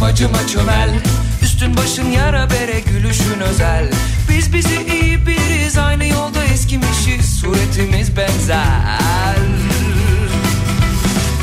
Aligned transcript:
Yamacıma 0.00 0.46
çömel 0.46 0.90
Üstün 1.42 1.76
başın 1.76 2.10
yara 2.10 2.50
bere 2.50 2.80
gülüşün 2.80 3.40
özel. 3.40 3.90
Biz 4.28 4.52
bizi 4.52 4.86
iyi 4.92 5.26
biliriz 5.26 5.78
aynı 5.78 6.06
yolda 6.06 6.44
eskimişiz. 6.44 7.40
Suretimiz 7.40 8.16
benzer. 8.16 9.36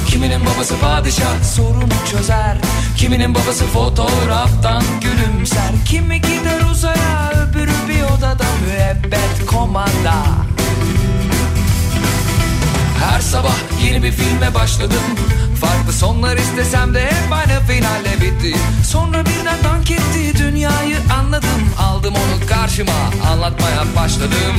Kiminin 0.07 0.41
babası 0.45 0.79
padişah 0.81 1.43
sorunu 1.43 1.93
çözer. 2.11 2.57
Kiminin 2.97 3.35
babası 3.35 3.65
fotoğraftan 3.65 4.83
gülümser. 5.01 5.71
Kimi 5.85 6.21
gider 6.21 6.61
uzaya 6.71 7.31
öbürü 7.31 7.89
bir 7.89 8.03
odada 8.03 8.45
müebbet 8.67 9.45
komanda. 9.47 10.23
Her 13.05 13.21
sabah 13.21 13.55
yeni 13.83 14.03
bir 14.03 14.11
filme 14.11 14.53
başladım 14.53 15.03
Farklı 15.61 15.93
sonlar 15.93 16.37
istesem 16.37 16.93
de 16.93 17.05
hep 17.05 17.31
aynı 17.31 17.59
finalle 17.67 18.21
bitti. 18.21 18.55
Sonra 18.85 19.25
birden 19.25 19.63
dank 19.63 19.91
etti 19.91 20.37
dünyayı 20.37 20.97
anladım. 21.19 21.69
Aldım 21.79 22.13
onu 22.15 22.47
karşıma 22.47 22.91
anlatmaya 23.31 23.83
başladım. 23.95 24.55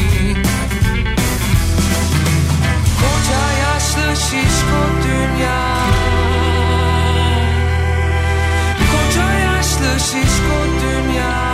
Koca 3.01 3.53
yaşlı 3.63 4.17
şişko 4.17 4.81
dünya. 5.05 5.61
Koca 8.91 9.33
yaşlı 9.33 10.01
şişko 10.01 10.59
dünya. 10.83 11.53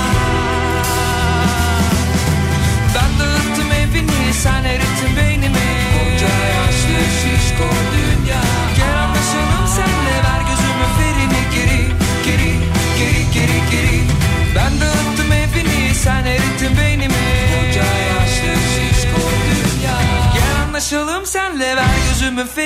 Ben 2.94 3.18
dağıttım 3.20 3.72
evini 3.72 4.34
sen 4.34 4.64
erittin 4.64 5.16
beynimi. 5.16 5.54
Koca 5.94 6.33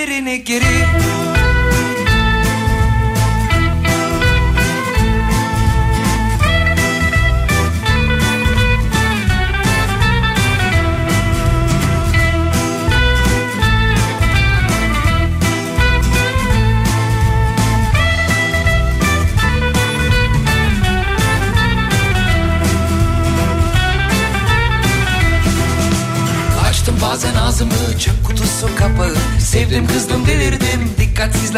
πυρηνική 0.04 0.58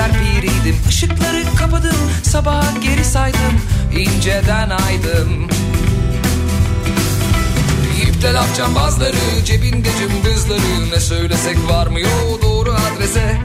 dikkatsizler 0.00 0.10
piriydim 0.12 0.76
Işıkları 0.88 1.44
kapadım 1.58 1.96
sabaha 2.22 2.72
geri 2.82 3.04
saydım 3.04 3.60
inceden 3.98 4.70
aydım. 4.70 5.48
İpte 8.02 8.32
laf 8.32 8.56
cambazları 8.56 9.44
cebinde 9.44 9.88
cımbızları 9.98 10.90
Ne 10.92 11.00
söylesek 11.00 11.56
varmıyor 11.68 12.42
doğru 12.42 12.72
adrese. 12.72 13.36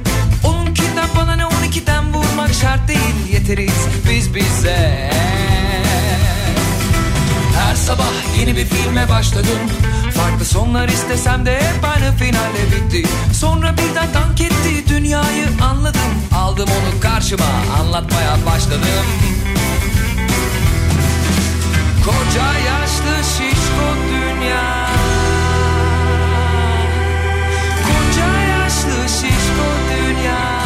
Onunkinden 0.44 1.10
bana 1.18 1.36
ne 1.36 1.46
on 1.46 1.64
ikiden 1.64 2.14
vurmak 2.14 2.54
şart 2.54 2.88
değil 2.88 3.34
Yeteriz 3.34 3.88
biz 4.10 4.36
bize. 4.36 5.12
Her 7.56 7.76
sabah 7.76 8.40
yeni 8.40 8.56
bir 8.58 8.66
filme 8.66 9.10
başladım. 9.10 9.60
Farklı 10.16 10.46
sonlar 10.46 10.88
istesem 10.88 11.46
de 11.46 11.56
hep 11.56 11.84
aynı 11.84 12.18
finalle 12.18 12.66
bitti 12.72 13.10
Sonra 13.34 13.74
birden 13.74 14.14
dank 14.14 14.42
etti 14.42 14.90
dünyayı 14.90 15.46
anladım 15.62 15.95
Aldım 16.56 16.70
onu 16.70 17.00
karşıma. 17.00 17.46
Anlatmaya 17.80 18.38
başladım. 18.46 18.82
Koca 22.06 22.60
yaşlı 22.60 23.24
şişko 23.24 23.88
dünya. 24.12 24.90
Koca 27.86 28.40
yaşlı 28.42 29.10
şişko 29.10 29.68
dünya. 29.92 30.62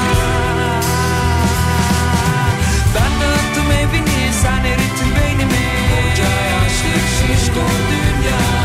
Ben 2.95 3.21
dağıttım 3.21 3.71
evini 3.71 4.33
sen 4.41 4.63
erittin 4.65 5.15
beynimi. 5.15 5.67
Koca 5.89 6.31
yaşlı 6.51 6.99
şişko 7.17 7.61
dünya 7.91 8.58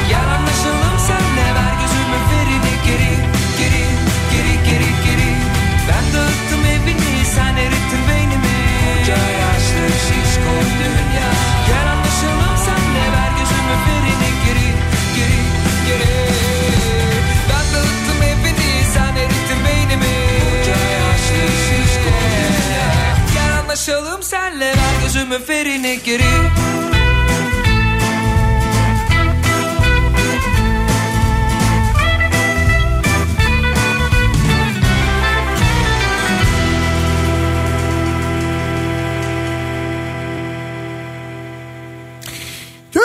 ver 25.25 25.31
gözümün 25.31 25.47
ferini 25.47 26.03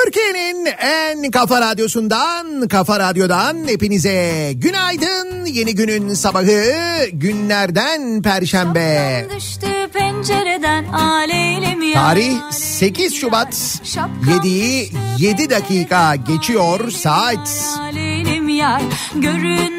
Türkiye'nin 0.10 0.66
en 0.66 1.32
kafa 1.32 1.62
radyosundan, 1.62 2.68
kafa 2.68 3.00
radyodan 3.00 3.68
hepinize 3.68 4.52
günaydın. 4.56 5.46
Yeni 5.46 5.76
günün 5.76 6.14
sabahı 6.14 6.64
günlerden 7.14 8.22
perşembe. 8.22 9.28
Tarih 11.94 12.52
8 12.52 13.16
Şubat 13.16 13.54
7'yi 13.54 14.92
7 15.18 15.50
dakika 15.50 16.16
geçiyor 16.16 16.92
saat. 16.92 17.46
Ki. 19.22 19.79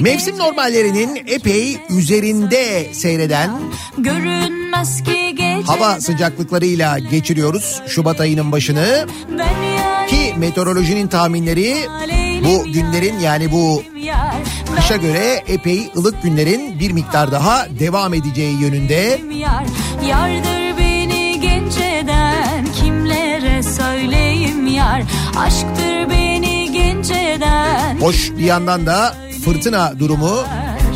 Mevsim 0.00 0.38
normallerinin 0.38 1.22
epey 1.26 1.78
üzerinde 1.90 2.94
seyreden 2.94 3.50
Görünmez 3.98 5.02
ki 5.04 5.34
gece. 5.34 5.62
hava 5.66 6.00
sıcaklıklarıyla 6.00 6.98
geçiriyoruz 6.98 7.82
Şubat 7.86 8.20
ayının 8.20 8.52
başını. 8.52 9.06
Ki 10.08 10.34
meteorolojinin 10.38 11.08
tahminleri 11.08 11.76
bu 12.44 12.64
günlerin 12.64 13.18
yani 13.18 13.52
bu 13.52 13.82
kışa 14.76 14.96
göre 14.96 15.44
epey 15.48 15.90
ılık 15.96 16.22
günlerin 16.22 16.80
bir 16.80 16.90
miktar 16.92 17.32
daha 17.32 17.66
devam 17.78 18.14
edeceği 18.14 18.60
yönünde. 18.60 19.20
Yardır 20.08 20.78
beni 20.78 21.40
genç 21.40 21.76
eden 21.76 22.66
kimlere 22.80 23.62
söyleyeyim 23.62 24.66
yar. 24.66 25.02
Aşktır 25.36 26.10
beni 26.10 26.72
genç 26.72 27.10
eden. 27.10 27.96
Hoş 28.00 28.30
bir 28.30 28.44
yandan 28.44 28.86
da 28.86 29.16
fırtına 29.44 29.98
durumu 29.98 30.44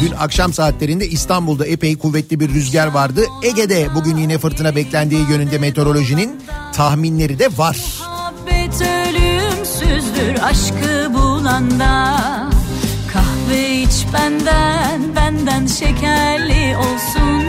dün 0.00 0.12
akşam 0.19 0.53
saatlerinde 0.53 1.09
İstanbul'da 1.09 1.67
epey 1.67 1.99
kuvvetli 1.99 2.41
bir 2.41 2.49
rüzgar 2.49 2.87
vardı. 2.87 3.25
Ege'de 3.43 3.89
bugün 3.94 4.17
yine 4.17 4.39
fırtına 4.39 4.77
beklendiği 4.77 5.29
yönünde 5.31 5.59
meteorolojinin 5.59 6.41
tahminleri 6.73 7.39
de 7.39 7.49
var. 7.59 7.77
Muhabbet 8.00 8.81
ölümsüzdür 8.81 10.43
aşkı 10.43 11.15
bulanda 11.15 12.19
Kahve 13.12 13.71
iç 13.71 14.06
benden 14.15 15.17
benden 15.17 15.67
şekerli 15.67 16.77
olsun 16.77 17.44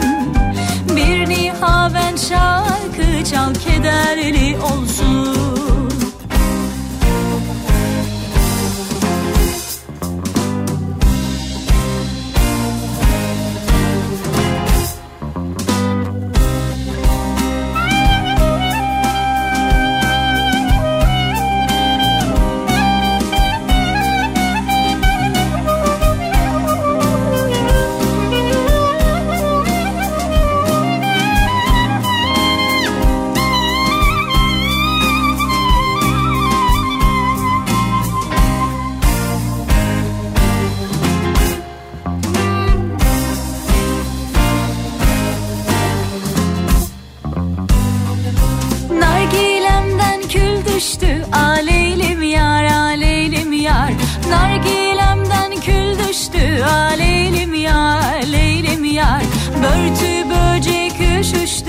Bir 0.95 1.29
nihaven 1.29 2.15
şarkı 2.15 3.29
çal 3.31 3.53
kederli 3.53 4.57
olsun 4.59 5.82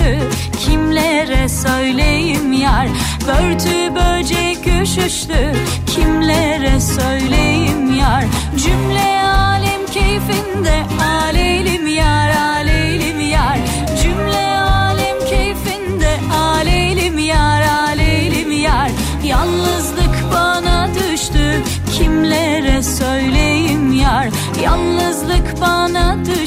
üşüştü 0.05 0.29
kimlere 0.59 1.49
söyleyeyim 1.49 2.53
yar? 2.53 2.89
Börtü 3.29 3.95
böcek 3.95 4.83
üşüştü. 4.83 5.55
Kimlere 5.87 6.81
söyleyeyim 6.81 7.95
yar? 7.95 8.25
Cümle 8.57 9.23
alem 9.27 9.87
keyfinde. 9.93 10.83
Aleylim 11.05 11.87
yar 11.87 12.31
aleylim 12.31 13.21
yar. 13.21 13.59
Cümle 14.03 14.59
alem 14.59 15.27
keyfinde. 15.29 16.17
Aleylim 16.39 17.19
yar 17.19 17.63
aleylim 17.63 18.53
yar. 18.53 18.91
Yalnızlık 19.25 20.33
bana 20.33 20.89
düştü. 20.95 21.63
Kimlere 21.99 22.83
söyleyeyim 22.83 23.93
yar? 23.93 24.29
Yalnızlık 24.63 25.61
bana 25.61 26.25
düştü 26.25 26.44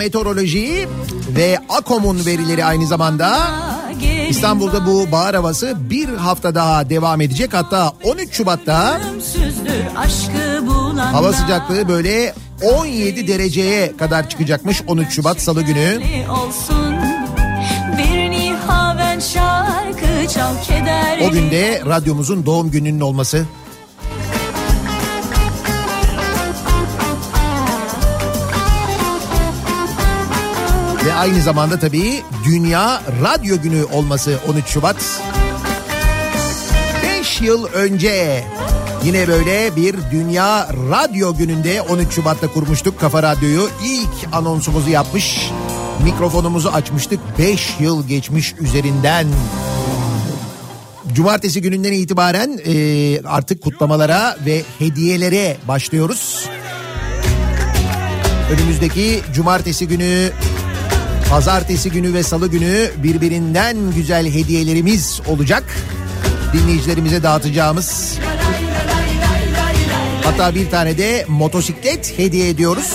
Ne 0.00 0.12
diyor 0.12 0.24
meteoroloji 0.24 0.88
ve 1.36 1.58
AKOM'un 1.68 2.26
verileri 2.26 2.64
aynı 2.64 2.86
zamanda? 2.86 3.48
İstanbul'da 4.28 4.86
bu 4.86 5.12
bahar 5.12 5.34
havası 5.34 5.76
bir 5.90 6.08
hafta 6.08 6.54
daha 6.54 6.90
devam 6.90 7.20
edecek. 7.20 7.54
Hatta 7.54 7.92
13 8.04 8.34
Şubat'ta 8.34 9.00
hava 11.12 11.32
sıcaklığı 11.32 11.88
böyle 11.88 12.34
17 12.62 13.28
dereceye 13.28 13.96
kadar 13.96 14.28
çıkacakmış 14.28 14.82
13 14.86 15.12
Şubat 15.12 15.40
Salı 15.40 15.62
günü. 15.62 16.00
O 21.28 21.30
günde 21.30 21.82
radyomuzun 21.86 22.46
doğum 22.46 22.70
gününün 22.70 23.00
olması. 23.00 23.46
Ve 31.06 31.12
aynı 31.14 31.42
zamanda 31.42 31.78
tabii 31.78 32.22
Dünya 32.44 33.02
Radyo 33.22 33.62
Günü 33.62 33.84
olması 33.84 34.38
13 34.48 34.66
Şubat. 34.66 34.96
5 37.20 37.40
yıl 37.40 37.66
önce 37.66 38.44
yine 39.04 39.28
böyle 39.28 39.76
bir 39.76 39.96
Dünya 40.12 40.68
Radyo 40.90 41.34
Günü'nde 41.34 41.82
13 41.82 42.12
Şubat'ta 42.12 42.46
kurmuştuk 42.46 43.00
Kafa 43.00 43.22
Radyo'yu. 43.22 43.68
İlk 43.84 44.34
anonsumuzu 44.34 44.90
yapmış, 44.90 45.50
mikrofonumuzu 46.04 46.68
açmıştık. 46.68 47.20
5 47.38 47.80
yıl 47.80 48.08
geçmiş 48.08 48.54
üzerinden. 48.60 49.26
Cumartesi 51.12 51.62
gününden 51.62 51.92
itibaren 51.92 52.60
e, 52.66 52.74
artık 53.26 53.62
kutlamalara 53.62 54.36
ve 54.46 54.62
hediyelere 54.78 55.56
başlıyoruz. 55.68 56.46
Önümüzdeki 58.50 59.20
cumartesi 59.34 59.88
günü, 59.88 60.30
pazartesi 61.30 61.90
günü 61.90 62.14
ve 62.14 62.22
salı 62.22 62.50
günü 62.50 62.90
birbirinden 62.96 63.76
güzel 63.96 64.26
hediyelerimiz 64.26 65.20
olacak. 65.26 65.64
Dinleyicilerimize 66.52 67.22
dağıtacağımız. 67.22 68.18
Hatta 70.24 70.54
bir 70.54 70.70
tane 70.70 70.98
de 70.98 71.24
motosiklet 71.28 72.18
hediye 72.18 72.48
ediyoruz. 72.48 72.92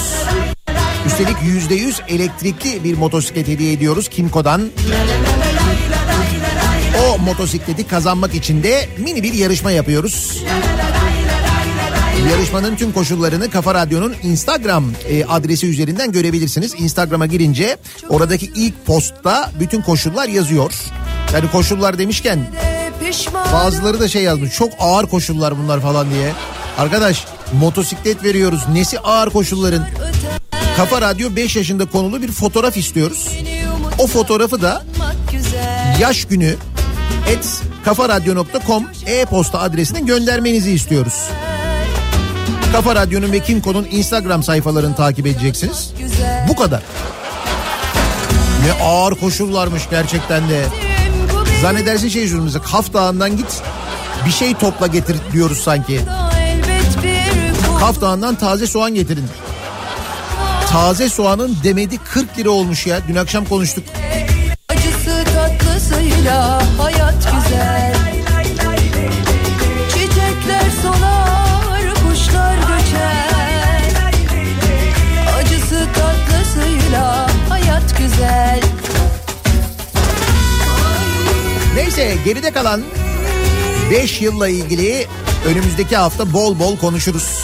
Üstelik 1.08 1.36
yüzde 1.44 1.76
yüz 1.76 2.02
elektrikli 2.08 2.84
bir 2.84 2.98
motosiklet 2.98 3.48
hediye 3.48 3.74
ediyoruz 3.74 4.10
Kimco'dan. 4.10 4.70
O 7.06 7.18
motosikleti 7.18 7.88
kazanmak 7.88 8.36
için 8.36 8.64
de 8.64 8.90
mini 8.98 9.24
bir 9.24 9.34
yarışma 9.34 9.72
yapıyoruz. 9.72 10.44
Yarışmanın 12.32 12.76
tüm 12.76 12.92
koşullarını 12.92 13.50
Kafa 13.50 13.74
Radyo'nun 13.74 14.16
Instagram 14.24 14.86
e, 15.10 15.26
adresi 15.26 15.68
üzerinden 15.68 16.12
görebilirsiniz. 16.12 16.74
Instagram'a 16.78 17.26
girince 17.26 17.78
oradaki 18.10 18.46
ilk 18.56 18.86
postta 18.86 19.52
bütün 19.60 19.82
koşullar 19.82 20.28
yazıyor. 20.28 20.74
Yani 21.34 21.52
koşullar 21.52 21.98
demişken 21.98 22.48
bazıları 23.54 24.00
da 24.00 24.08
şey 24.08 24.24
yazmış 24.24 24.54
çok 24.54 24.70
ağır 24.80 25.08
koşullar 25.08 25.58
bunlar 25.58 25.82
falan 25.82 26.10
diye. 26.10 26.34
Arkadaş 26.78 27.26
motosiklet 27.54 28.24
veriyoruz 28.24 28.62
nesi 28.74 29.00
ağır 29.00 29.30
koşulların. 29.30 29.88
Kafa 30.78 31.02
Radyo 31.02 31.36
5 31.36 31.56
yaşında 31.56 31.86
konulu 31.86 32.22
bir 32.22 32.32
fotoğraf 32.32 32.78
istiyoruz. 32.78 33.30
O 34.00 34.08
fotoğrafı 34.08 34.62
da 34.62 34.84
yaş 36.00 36.26
günü 36.26 36.56
et 37.30 37.62
kafaradyo.com 37.86 38.88
e-posta 39.06 39.60
adresine 39.60 40.00
göndermenizi 40.00 40.72
istiyoruz. 40.72 41.14
Kafa 42.76 42.96
Radyo'nun 42.96 43.32
ve 43.32 43.40
Kimco'nun 43.40 43.88
Instagram 43.92 44.44
sayfalarını 44.44 44.96
takip 44.96 45.28
edeceksiniz. 45.28 45.94
Bu 46.48 46.56
kadar. 46.56 46.82
Ne 48.66 48.84
ağır 48.84 49.16
koşullarmış 49.16 49.90
gerçekten 49.90 50.50
de. 50.50 50.66
Zannedersin 51.62 52.10
şey 52.10 52.32
mesela 52.32 52.64
Kaf 52.64 52.94
Dağı'ndan 52.94 53.38
git 53.38 53.62
bir 54.26 54.32
şey 54.32 54.54
topla 54.54 54.88
getir 54.88 55.18
diyoruz 55.34 55.58
sanki. 55.58 56.02
Kaf 57.80 58.02
Dağı'ndan 58.02 58.36
taze 58.36 58.68
soğan 58.68 58.94
getirin. 58.94 59.28
Taze 60.70 61.10
soğanın 61.10 61.58
demedi 61.64 61.98
40 61.98 62.38
lira 62.38 62.50
olmuş 62.50 62.88
ya. 62.88 63.00
Dün 63.08 63.16
akşam 63.16 63.46
konuştuk. 63.46 63.84
Acısı 64.70 65.24
tatlısıyla 65.36 66.62
güzel. 78.06 78.62
Neyse 81.76 82.18
geride 82.26 82.52
kalan 82.52 82.82
5 83.92 84.22
yılla 84.22 84.48
ilgili 84.48 85.08
önümüzdeki 85.46 85.96
hafta 85.96 86.34
bol 86.34 86.60
bol 86.60 86.78
konuşuruz. 86.78 87.40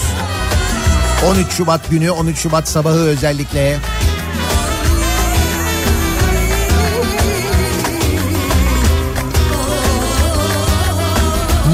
13 1.28 1.52
Şubat 1.52 1.90
günü 1.90 2.12
13 2.12 2.38
Şubat 2.38 2.68
sabahı 2.68 3.00
özellikle. 3.00 3.80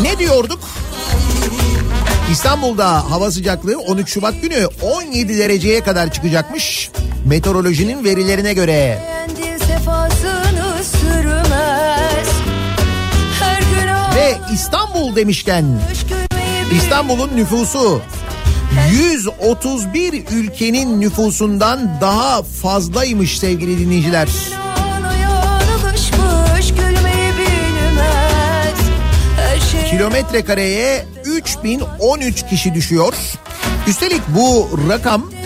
Ne 0.02 0.20
diyorduk? 0.20 0.60
İstanbul'da 2.32 3.12
hava 3.12 3.32
sıcaklığı 3.32 3.80
13 3.80 4.10
Şubat 4.10 4.42
günü 4.42 4.68
17 4.82 5.38
dereceye 5.38 5.84
kadar 5.84 6.14
çıkacakmış. 6.14 6.90
Meteorolojinin 7.28 8.04
verilerine 8.04 8.54
göre. 8.54 9.00
Ve 14.16 14.38
İstanbul 14.54 15.16
demişken 15.16 15.66
İstanbul'un 16.72 17.38
nüfusu 17.38 18.02
131 18.92 20.24
ülkenin 20.32 21.02
nüfusundan 21.02 21.98
daha 22.02 22.44
fazlaymış 22.44 23.40
sevgili 23.40 23.80
dinleyiciler. 23.80 24.28
Şey 29.72 29.90
Kilometre 29.90 30.46
kareye 30.46 31.06
3013 31.26 32.46
kişi 32.50 32.74
düşüyor. 32.74 33.14
Üstelik 33.88 34.22
bu 34.28 34.80
rakam 34.90 35.37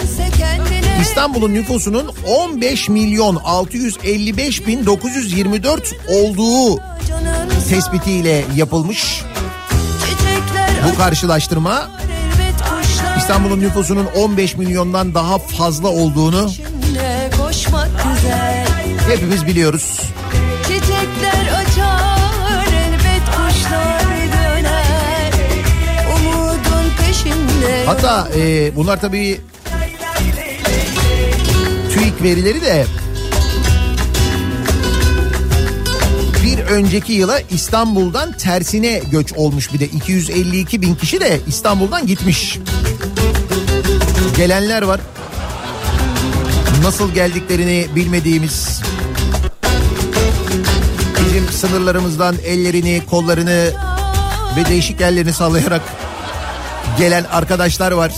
İstanbul'un 1.02 1.54
nüfusunun 1.54 2.12
15 2.28 2.90
milyon 2.90 3.36
655 3.36 4.68
bin 4.68 4.86
924 4.86 5.96
olduğu 6.08 6.80
tespitiyle 7.70 8.46
yapılmış 8.56 9.22
bu 10.90 10.98
karşılaştırma. 10.98 11.90
İstanbul'un 13.18 13.62
nüfusunun 13.62 14.06
15 14.06 14.58
milyondan 14.58 15.14
daha 15.14 15.38
fazla 15.38 15.88
olduğunu 15.88 16.52
hepimiz 19.10 19.48
biliyoruz. 19.48 20.02
Çiçekler 20.64 21.48
açar 21.48 22.68
elbet 22.74 23.26
kuşlar 23.36 24.04
döner. 24.34 25.34
Umudun 26.16 26.92
peşinde. 26.98 27.86
Hatta 27.86 28.28
e, 28.36 28.76
bunlar 28.76 29.02
tabii 29.02 29.42
TÜİK 32.02 32.24
verileri 32.24 32.62
de 32.62 32.86
bir 36.44 36.60
önceki 36.60 37.14
yıla 37.14 37.40
İstanbul'dan 37.40 38.32
tersine 38.32 39.02
göç 39.12 39.34
olmuş 39.34 39.74
bir 39.74 39.80
de 39.80 39.86
252 39.86 40.82
bin 40.82 40.96
kişi 40.96 41.22
de 41.22 41.40
İstanbul'dan 41.48 42.08
gitmiş. 42.08 42.60
Gelenler 44.38 44.82
var. 44.82 45.02
Nasıl 46.84 47.14
geldiklerini 47.14 47.88
bilmediğimiz 47.96 48.82
bizim 51.26 51.50
sınırlarımızdan 51.50 52.36
ellerini, 52.46 53.02
kollarını 53.10 53.72
ve 54.58 54.66
değişik 54.70 55.02
yerlerini 55.02 55.34
sallayarak 55.34 55.82
gelen 56.98 57.24
arkadaşlar 57.24 57.92
var. 57.92 58.12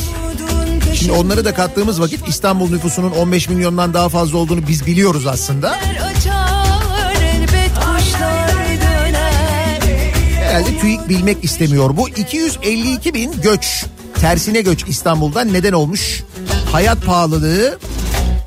Şimdi 1.04 1.18
onları 1.18 1.46
da 1.46 1.54
kattığımız 1.54 2.02
vakit 2.02 2.28
İstanbul 2.28 2.70
nüfusunun 2.70 3.12
15 3.12 3.50
milyondan 3.50 3.94
daha 3.94 4.10
fazla 4.10 4.38
olduğunu 4.38 4.68
biz 4.68 4.86
biliyoruz 4.86 5.28
aslında. 5.28 5.72
açar 5.72 7.22
elbet 7.22 7.72
kuşlar 7.76 8.50
döner. 8.58 9.82
Herhalde 10.36 10.78
TÜİK 10.78 11.10
bilmek 11.10 11.44
istemiyor. 11.44 11.98
Bu 11.98 12.10
252 12.10 13.14
bin 13.14 13.32
göç, 13.42 13.86
tersine 14.22 14.62
göç 14.62 14.84
İstanbul'dan 14.88 15.54
neden 15.54 15.74
olmuş? 15.74 16.24
Hayat 16.72 17.06
pahalılığı 17.06 17.80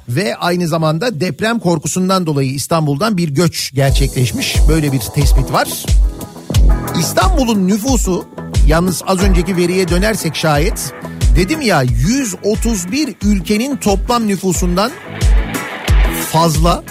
ve 0.08 0.36
aynı 0.36 0.68
zamanda 0.68 1.20
deprem 1.20 1.58
korkusundan 1.58 2.26
dolayı 2.26 2.50
İstanbul'dan 2.50 3.16
bir 3.16 3.28
göç 3.28 3.72
gerçekleşmiş. 3.74 4.56
Böyle 4.68 4.92
bir 4.92 5.00
tespit 5.00 5.52
var. 5.52 5.68
İstanbul'un 7.00 7.68
nüfusu 7.68 8.24
yalnız 8.66 9.02
az 9.06 9.18
önceki 9.18 9.56
veriye 9.56 9.88
dönersek 9.88 10.36
şayet 10.36 10.92
dedim 11.36 11.60
ya 11.60 11.82
131 11.82 13.14
ülkenin 13.24 13.76
toplam 13.76 14.28
nüfusundan 14.28 14.92
fazla. 16.32 16.84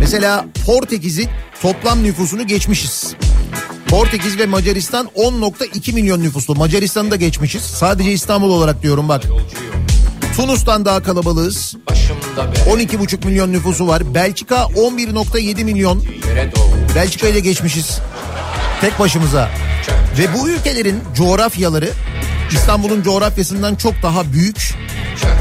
Mesela 0.00 0.46
Portekiz'in 0.66 1.28
toplam 1.62 2.02
nüfusunu 2.02 2.46
geçmişiz. 2.46 3.14
Portekiz 3.88 4.38
ve 4.38 4.46
Macaristan 4.46 5.08
10.2 5.16 5.92
milyon 5.92 6.22
nüfuslu. 6.22 6.54
Macaristan'ı 6.54 7.10
da 7.10 7.16
geçmişiz. 7.16 7.62
Sadece 7.62 8.12
İstanbul 8.12 8.50
olarak 8.50 8.82
diyorum 8.82 9.08
bak. 9.08 9.22
Tunus'tan 10.36 10.84
daha 10.84 11.02
kalabalığız. 11.02 11.76
12,5 12.70 13.26
milyon 13.26 13.52
nüfusu 13.52 13.88
var. 13.88 14.14
Belçika 14.14 14.56
11.7 14.56 15.64
milyon. 15.64 16.04
Belçika 16.94 17.28
ile 17.28 17.40
geçmişiz. 17.40 18.00
Tek 18.80 18.98
başımıza. 18.98 19.50
Ve 20.18 20.26
bu 20.38 20.48
ülkelerin 20.48 21.00
coğrafyaları 21.16 21.90
İstanbul'un 22.52 23.02
coğrafyasından 23.02 23.74
çok 23.74 23.94
daha 24.02 24.32
büyük. 24.32 24.74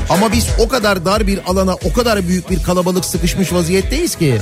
Ama 0.09 0.31
biz 0.31 0.47
o 0.59 0.67
kadar 0.67 1.05
dar 1.05 1.27
bir 1.27 1.39
alana, 1.47 1.75
o 1.75 1.93
kadar 1.93 2.27
büyük 2.27 2.49
bir 2.49 2.63
kalabalık 2.63 3.05
sıkışmış 3.05 3.53
vaziyetteyiz 3.53 4.15
ki. 4.15 4.37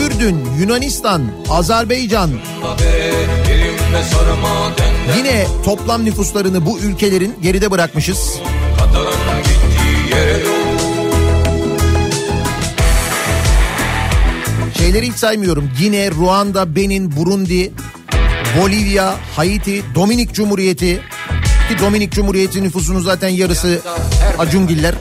Ürdün, 0.00 0.48
Yunanistan, 0.60 1.22
Azerbaycan 1.50 2.30
yine 5.16 5.46
toplam 5.64 6.04
nüfuslarını 6.04 6.66
bu 6.66 6.78
ülkelerin 6.78 7.34
geride 7.42 7.70
bırakmışız. 7.70 8.34
Katar'ın 8.78 9.35
Şeyleri 14.86 15.06
hiç 15.06 15.14
saymıyorum. 15.14 15.70
Gine, 15.78 16.10
Ruanda, 16.10 16.76
Benin, 16.76 17.16
Burundi, 17.16 17.72
Bolivya, 18.60 19.14
Haiti, 19.36 19.82
Dominik 19.94 20.34
Cumhuriyeti 20.34 21.00
ki 21.68 21.78
Dominik 21.80 22.12
Cumhuriyeti 22.12 22.62
nüfusunun 22.62 23.00
zaten 23.00 23.28
yarısı 23.28 23.80
Acungiller. 24.38 24.94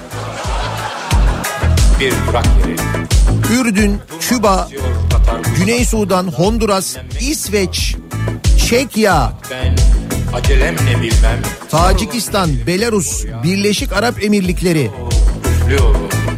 Bir 2.00 2.14
durak 2.28 2.46
yeri 2.46 3.62
Ürdün, 3.62 4.00
Küba, 4.20 4.70
Güney 5.58 5.86
Sudan, 5.86 6.28
Honduras, 6.28 6.96
İsveç, 7.20 7.96
Çekya, 8.70 9.34
Tacikistan, 11.70 12.50
Belarus, 12.68 13.26
Birleşik 13.44 13.94
Arap 13.94 14.24
Emirlikleri. 14.24 14.92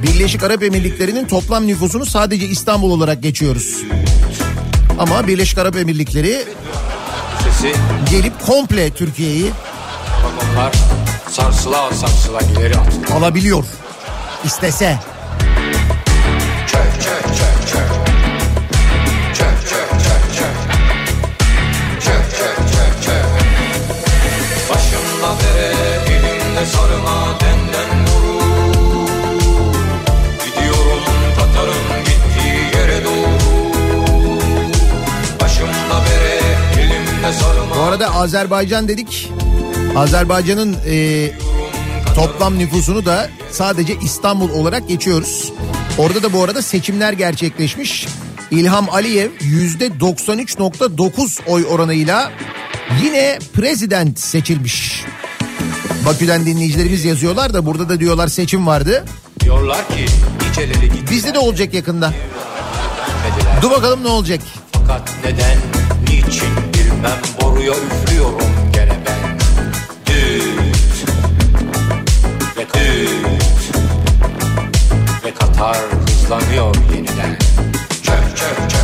Birleşik 0.04 0.44
Arap 0.44 0.64
Emirlikleri'nin 0.64 1.28
toplam 1.28 1.68
nüfusunu 1.68 2.06
sadece 2.06 2.48
İstanbul 2.48 2.92
olarak 2.92 3.24
geçiyoruz. 3.24 3.84
Ama 5.00 5.28
Birleşik 5.28 5.58
Arap 5.58 5.76
Emirlikleri 5.76 6.46
Sesi 7.44 7.74
gelip 8.12 8.46
komple 8.46 8.90
Türkiye'yi 8.90 9.52
Sarsıla 11.30 11.92
sarsıla 11.94 12.40
ileri 12.42 12.74
alabiliyor. 13.14 13.64
İstese. 14.44 15.00
Azerbaycan 38.28 38.88
dedik. 38.88 39.32
Azerbaycan'ın 39.96 40.76
e, 40.88 41.32
toplam 42.16 42.60
nüfusunu 42.60 43.06
da 43.06 43.30
sadece 43.52 43.96
İstanbul 44.04 44.50
olarak 44.50 44.88
geçiyoruz. 44.88 45.54
Orada 45.98 46.24
da 46.24 46.34
bu 46.34 46.44
arada 46.44 46.62
seçimler 46.62 47.14
gerçekleşmiş. 47.14 48.08
İlham 48.52 48.90
Aliyev 48.90 49.30
yüzde 49.42 49.88
93.9 49.88 51.40
oy 51.46 51.66
oranıyla 51.70 52.32
yine 53.04 53.40
prezident 53.54 54.20
seçilmiş. 54.20 55.04
Bakü'den 56.06 56.46
dinleyicilerimiz 56.46 57.06
yazıyorlar 57.06 57.54
da 57.54 57.66
burada 57.66 57.90
da 57.90 58.00
diyorlar 58.00 58.28
seçim 58.28 58.68
vardı. 58.68 59.06
Diyorlar 59.40 59.88
ki 59.88 60.06
Bizde 61.12 61.34
de 61.34 61.40
olacak 61.40 61.74
yakında. 61.74 62.14
Dur 63.62 63.72
bakalım 63.72 64.04
ne 64.04 64.08
olacak. 64.08 64.40
Fakat 64.72 65.12
neden, 65.26 65.77
ben 67.04 67.42
boruya 67.42 67.74
üflüyorum 67.74 68.72
gene 68.74 68.98
ben. 69.06 69.40
Düt. 70.06 71.06
Ve 72.58 72.62
düt. 72.62 73.76
Ve 75.26 75.34
Katar 75.34 75.78
hızlanıyor 76.08 76.76
yeniden. 76.94 77.38
Çök 78.04 78.38
çök 78.38 78.70
çök 78.70 78.77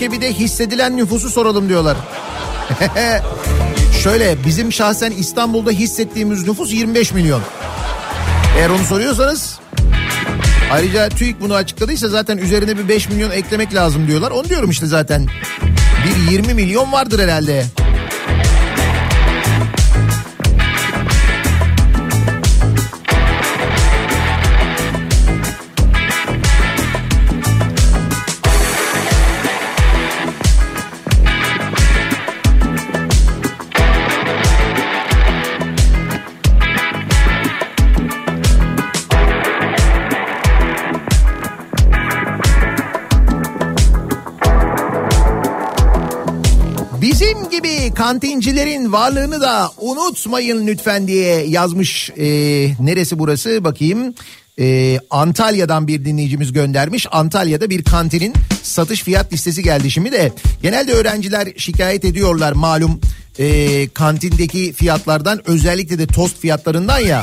TÜİK'e 0.00 0.16
bir 0.16 0.20
de 0.20 0.32
hissedilen 0.32 0.96
nüfusu 0.96 1.30
soralım 1.30 1.68
diyorlar. 1.68 1.96
Şöyle 4.02 4.44
bizim 4.46 4.72
şahsen 4.72 5.10
İstanbul'da 5.10 5.70
hissettiğimiz 5.70 6.48
nüfus 6.48 6.72
25 6.72 7.12
milyon. 7.12 7.42
Eğer 8.58 8.70
onu 8.70 8.84
soruyorsanız 8.84 9.58
ayrıca 10.72 11.08
TÜİK 11.08 11.40
bunu 11.40 11.54
açıkladıysa 11.54 12.08
zaten 12.08 12.38
üzerine 12.38 12.78
bir 12.78 12.88
5 12.88 13.08
milyon 13.08 13.30
eklemek 13.30 13.74
lazım 13.74 14.06
diyorlar. 14.06 14.30
Onu 14.30 14.48
diyorum 14.48 14.70
işte 14.70 14.86
zaten. 14.86 15.26
Bir 16.04 16.32
20 16.32 16.54
milyon 16.54 16.92
vardır 16.92 17.18
herhalde. 17.18 17.64
Kantincilerin 48.00 48.92
varlığını 48.92 49.40
da 49.40 49.70
unutmayın 49.78 50.66
lütfen 50.66 51.08
diye 51.08 51.46
yazmış. 51.46 52.10
Ee, 52.10 52.24
neresi 52.80 53.18
burası 53.18 53.64
bakayım. 53.64 54.14
Ee, 54.60 55.00
Antalya'dan 55.10 55.88
bir 55.88 56.04
dinleyicimiz 56.04 56.52
göndermiş. 56.52 57.06
Antalya'da 57.10 57.70
bir 57.70 57.84
kantinin 57.84 58.34
satış 58.62 59.02
fiyat 59.02 59.32
listesi 59.32 59.62
geldi 59.62 59.90
şimdi 59.90 60.12
de. 60.12 60.32
Genelde 60.62 60.92
öğrenciler 60.92 61.48
şikayet 61.56 62.04
ediyorlar 62.04 62.52
malum 62.52 63.00
ee, 63.38 63.88
kantindeki 63.88 64.72
fiyatlardan 64.72 65.50
özellikle 65.50 65.98
de 65.98 66.06
tost 66.06 66.40
fiyatlarından 66.40 66.98
ya. 66.98 67.22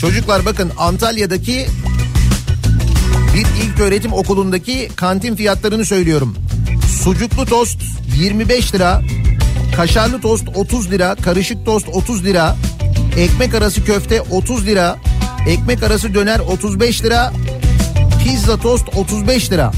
Çocuklar 0.00 0.44
bakın 0.44 0.70
Antalya'daki 0.78 1.66
bir 3.34 3.46
ilk 3.64 3.80
öğretim 3.80 4.12
okulundaki 4.12 4.88
kantin 4.96 5.36
fiyatlarını 5.36 5.84
söylüyorum. 5.84 6.36
Sucuklu 6.90 7.46
tost 7.46 7.82
25 8.16 8.74
lira, 8.74 9.02
kaşarlı 9.76 10.20
tost 10.20 10.48
30 10.54 10.90
lira, 10.90 11.14
karışık 11.14 11.66
tost 11.66 11.88
30 11.88 12.24
lira, 12.24 12.56
ekmek 13.16 13.54
arası 13.54 13.84
köfte 13.84 14.20
30 14.20 14.66
lira, 14.66 14.96
ekmek 15.48 15.82
arası 15.82 16.14
döner 16.14 16.38
35 16.38 17.04
lira, 17.04 17.32
pizza 18.24 18.56
tost 18.56 18.88
35 18.96 19.52
lira. 19.52 19.72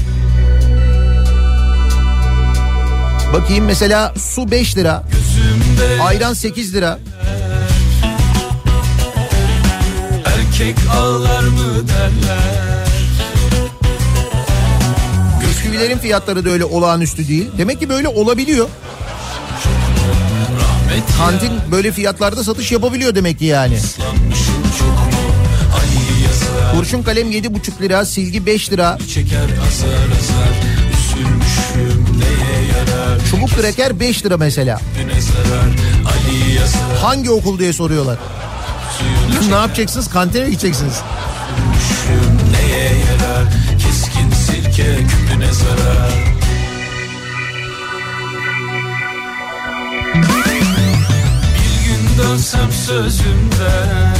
Bakayım 3.33 3.65
mesela 3.65 4.13
su 4.17 4.51
5 4.51 4.77
lira, 4.77 5.03
ayran 6.03 6.33
8 6.33 6.73
lira. 6.73 6.99
Erkek 10.25 10.75
ağlar 10.91 11.43
mı 11.43 11.87
derler 11.87 12.72
Bisküvilerin 15.83 16.01
fiyatları 16.01 16.45
da 16.45 16.49
öyle 16.49 16.65
olağanüstü 16.65 17.27
değil. 17.27 17.51
Demek 17.57 17.79
ki 17.79 17.89
böyle 17.89 18.07
olabiliyor. 18.07 18.67
Kantin 21.17 21.51
böyle 21.71 21.91
fiyatlarda 21.91 22.43
satış 22.43 22.71
yapabiliyor 22.71 23.15
demek 23.15 23.39
ki 23.39 23.45
yani. 23.45 23.77
Kurşun 26.75 27.03
kalem 27.03 27.31
7,5 27.31 27.81
lira, 27.81 28.05
silgi 28.05 28.45
5 28.45 28.71
lira, 28.71 28.97
çeker 29.13 29.43
azar 29.43 29.87
azar 29.87 30.53
çubuk 33.31 33.49
kreker 33.49 33.99
5 33.99 34.25
lira 34.25 34.37
mesela. 34.37 34.79
Hangi 37.01 37.31
okul 37.31 37.59
diye 37.59 37.73
soruyorlar. 37.73 38.17
Ne 39.49 39.55
yapacaksınız? 39.55 40.09
Kantine 40.09 40.49
gideceksiniz? 40.49 41.01
neye 42.51 42.83
yarar 42.83 43.72
Sirke 44.73 44.95
küpüne 45.07 45.53
zarar. 45.53 46.13
Bir 51.55 51.85
gün 51.85 52.23
dönsem 52.23 52.71
sözümden 52.71 54.17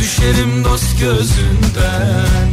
Düşerim 0.00 0.64
dost 0.64 1.00
gözünden. 1.00 2.48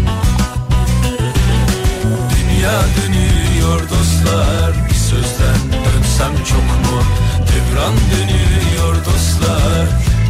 Dünya 2.30 2.82
dönüyor 2.98 3.82
dostlar 3.90 4.74
Bir 4.90 4.96
sözden 4.96 5.62
dönsem 5.72 6.44
çok 6.46 6.92
mu? 6.92 7.02
Devran 7.40 7.94
dönüyor 8.12 9.06
dostlar 9.06 9.88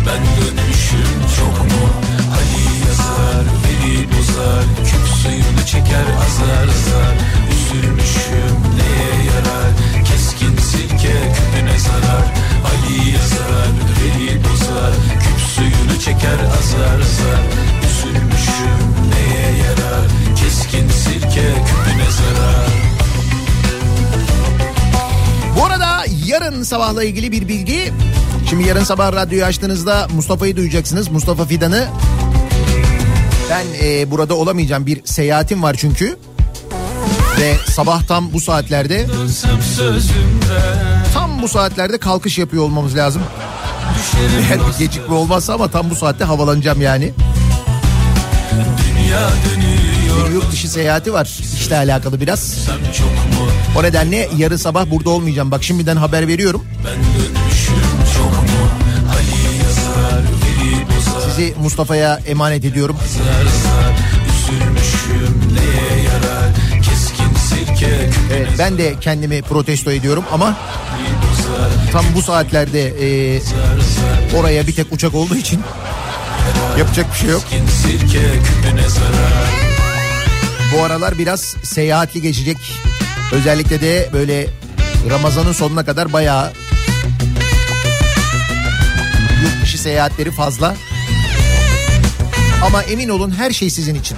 Ben 0.08 0.24
dönmüşüm 0.38 1.21
çok 1.38 1.58
mu? 1.58 1.89
Ali 2.34 2.88
yazar 2.88 3.64
veri 3.86 4.08
bozar 4.12 4.63
Küp 4.86 5.08
suyunu 5.21 5.65
çeker 5.65 6.08
azar 6.26 6.63
azar 6.63 7.15
Üzülmüşüm 7.52 8.58
neye 8.78 9.26
yarar 9.30 9.71
Keskin 10.06 10.58
sirke 10.58 11.13
küpüne 11.36 11.80
zarar 11.80 12.26
Ali 12.69 13.10
yazar 13.10 13.71
veri 13.98 14.43
bozar 14.43 14.93
Küp 15.19 15.39
suyunu 15.56 16.00
çeker 16.00 16.39
azar 16.60 17.00
azar 17.00 17.41
Üzülmüşüm 17.88 18.82
neye 19.12 19.58
yarar 19.58 20.06
Keskin 20.36 20.89
sirke 20.89 21.48
küpüne 21.67 22.10
zarar 22.12 22.69
Bu 25.58 25.65
arada 25.65 26.06
yarın 26.26 26.63
sabahla 26.63 27.04
ilgili 27.04 27.32
bir 27.32 27.48
bilgi. 27.48 27.93
Şimdi 28.50 28.67
yarın 28.67 28.84
sabah 28.84 29.13
radyoyu 29.13 29.45
açtığınızda 29.45 30.08
Mustafa'yı 30.15 30.58
duyacaksınız. 30.58 31.10
Mustafa 31.10 31.45
Fidan'ı. 31.45 31.88
Ben 33.50 33.66
e, 33.84 34.12
burada 34.12 34.36
olamayacağım 34.36 34.86
bir 34.86 35.06
seyahatim 35.06 35.64
var 35.64 35.76
çünkü. 35.80 36.18
Ve 37.40 37.56
sabah 37.72 38.04
tam 38.04 38.34
bu 38.34 38.42
saatlerde 38.42 39.06
tam 41.14 41.42
bu 41.42 41.48
saatlerde 41.48 41.98
kalkış 41.98 42.38
yapıyor 42.38 42.64
olmamız 42.64 42.98
lazım. 42.98 43.22
Eğer 44.50 44.60
bir 44.60 44.86
gecikme 44.86 45.16
olmazsa 45.16 45.54
ama 45.54 45.68
tam 45.72 45.90
bu 45.90 45.96
saatte 45.96 46.24
havalanacağım 46.24 46.82
yani. 46.82 47.14
Bir 50.28 50.34
yurt 50.34 50.52
dışı 50.52 50.70
seyahati 50.70 51.14
var. 51.14 51.40
İşle 51.60 51.78
alakalı 51.78 52.22
biraz. 52.22 52.68
O 53.78 53.84
nedenle 53.84 54.30
yarın 54.38 54.56
sabah 54.58 54.92
burada 54.92 55.10
olmayacağım. 55.10 55.52
Bak 55.52 55.64
şimdiden 55.64 55.96
haber 55.98 56.28
veriyorum. 56.28 56.64
ben 56.86 57.45
Sizi 61.36 61.54
Mustafa'ya 61.62 62.19
emanet 62.28 62.65
ediyorum. 62.65 62.98
Evet, 68.34 68.48
ben 68.60 68.78
de 68.78 68.95
kendimi 69.02 69.41
protesto 69.41 69.91
ediyorum 69.91 70.24
ama 70.32 70.58
tam 71.91 72.06
bu 72.15 72.21
saatlerde 72.21 72.88
e, 72.88 73.41
oraya 74.38 74.67
bir 74.67 74.76
tek 74.76 74.93
uçak 74.93 75.15
olduğu 75.15 75.36
için 75.36 75.62
yapacak 76.80 77.13
bir 77.13 77.17
şey 77.17 77.30
yok. 77.30 77.43
Bu 80.76 80.84
aralar 80.84 81.17
biraz 81.17 81.56
seyahatli 81.63 82.21
geçecek. 82.21 82.58
Özellikle 83.32 83.82
de 83.82 84.10
böyle 84.13 84.48
Ramazan'ın 85.10 85.52
sonuna 85.54 85.86
kadar 85.86 86.13
bayağı 86.13 86.54
yurt 89.43 89.63
dışı 89.63 89.78
seyahatleri 89.78 90.32
fazla. 90.32 90.76
Ama 92.63 92.84
emin 92.84 93.10
olun 93.10 93.32
her 93.32 93.52
şey 93.52 93.70
sizin 93.70 93.96
için. 93.96 94.18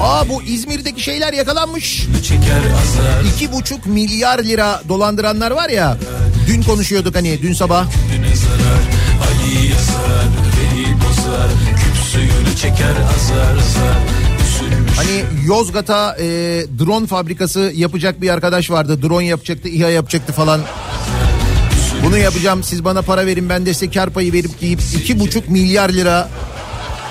Aa 0.00 0.28
bu 0.28 0.42
İzmir'deki 0.42 1.00
şeyler 1.02 1.32
yakalanmış. 1.32 2.06
İki 3.34 3.52
buçuk 3.52 3.86
milyar 3.86 4.38
lira 4.44 4.82
dolandıranlar 4.88 5.50
var 5.50 5.68
ya. 5.68 5.96
Dün 6.48 6.62
konuşuyorduk 6.62 7.14
hani 7.16 7.42
dün 7.42 7.52
sabah. 7.52 7.86
Hani 14.96 15.24
Yozgat'a 15.46 16.16
e, 16.20 16.24
drone 16.78 17.06
fabrikası 17.06 17.72
yapacak 17.74 18.20
bir 18.20 18.28
arkadaş 18.30 18.70
vardı. 18.70 19.02
Drone 19.02 19.24
yapacaktı, 19.26 19.68
İHA 19.68 19.88
yapacaktı 19.90 20.32
falan. 20.32 20.60
Bunu 22.04 22.18
yapacağım 22.18 22.62
siz 22.62 22.84
bana 22.84 23.02
para 23.02 23.26
verin 23.26 23.48
ben 23.48 23.66
de 23.66 23.74
size 23.74 23.90
kar 23.90 24.10
payı 24.10 24.32
verip 24.32 24.60
deyip 24.60 24.80
iki 24.94 25.20
buçuk 25.20 25.48
milyar 25.48 25.90
lira 25.90 26.28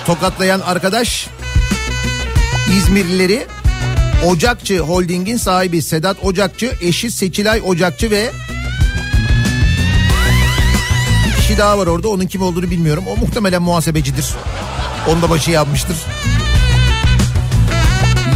tokatlayan 0.06 0.60
arkadaş 0.60 1.28
İzmirlileri 2.78 3.48
Ocakçı 4.26 4.80
Holding'in 4.80 5.38
sahibi 5.38 5.82
Sedat 5.82 6.18
Ocakçı, 6.24 6.72
eşi 6.82 7.12
Seçilay 7.12 7.62
Ocakçı 7.66 8.12
ve 8.12 8.32
bir 11.28 11.36
kişi 11.42 11.58
daha 11.58 11.78
var 11.78 11.88
orada. 11.88 12.10
Onun 12.10 12.26
kim 12.26 12.42
olduğunu 12.42 12.72
bilmiyorum. 12.72 13.04
O 13.08 13.18
muhtemelen 13.18 13.62
muhasebecidir. 13.62 14.26
Onda 15.08 15.30
başı 15.30 15.52
yapmıştır. 15.52 15.98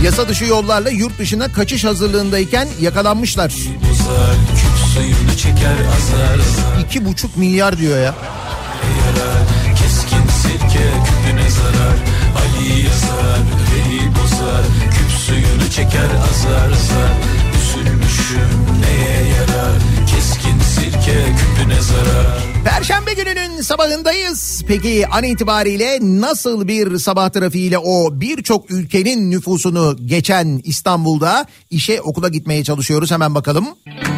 Yasa 0.04 0.28
dışı 0.28 0.46
yollarla 0.46 0.90
yurt 0.90 1.20
dışına 1.20 1.52
kaçış 1.52 1.86
hazırlığındayken 1.86 2.68
yakalanmışlar. 2.82 3.50
Küp 3.50 4.67
suyunu 4.98 5.38
çeker 5.38 5.78
azar 5.98 6.34
azar 6.34 6.86
İki 6.86 7.06
buçuk 7.06 7.38
milyar 7.38 7.78
diyor 7.78 7.98
ya. 7.98 8.04
yarar 8.04 9.38
Keskin 9.78 10.28
sirke 10.42 10.86
küpüne 11.06 11.50
zarar 11.50 11.98
Ali 12.40 12.70
yazar 12.86 13.40
yüreği 13.60 14.02
bozar 14.12 14.64
Küp 14.92 15.20
suyunu 15.20 15.70
çeker 15.72 16.10
azar 16.32 16.72
azar 16.72 17.12
Üzülmüşüm 17.58 18.50
neye 18.82 19.30
yarar 19.30 19.74
Keskin 20.08 20.60
sirke 20.60 21.26
küpüne 21.38 21.82
zarar 21.82 22.48
Perşembe 22.66 23.14
gününün 23.14 23.62
sabahındayız. 23.62 24.64
Peki 24.68 25.08
an 25.08 25.24
itibariyle 25.24 26.00
nasıl 26.02 26.68
bir 26.68 26.98
sabah 26.98 27.30
trafiğiyle 27.30 27.78
o 27.78 28.22
birçok 28.22 28.72
ülkenin 28.72 29.32
nüfusunu 29.32 29.98
geçen 30.06 30.62
İstanbul'da 30.64 31.46
işe 31.70 32.02
okula 32.02 32.28
gitmeye 32.30 32.64
çalışıyoruz. 32.64 33.12
Hemen 33.12 33.36
bakalım. 33.36 33.66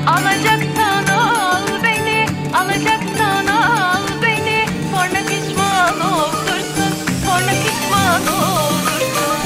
Alacaksan 0.09 1.07
al 1.07 1.83
beni, 1.83 2.25
alacaksan 2.53 3.47
al 3.47 4.03
beni. 4.23 4.65
Sonra 4.91 5.19
pişman 5.27 5.99
olursun, 5.99 6.93
sonra 7.25 7.53
pişman 7.63 8.21
olursun. 8.21 9.39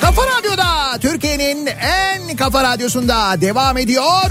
Kafa 0.00 0.22
Radyo'da 0.26 0.98
Türkiye'nin 1.00 1.66
en 1.66 2.36
kafa 2.36 2.62
radyosunda 2.62 3.40
devam 3.40 3.78
ediyor. 3.78 4.30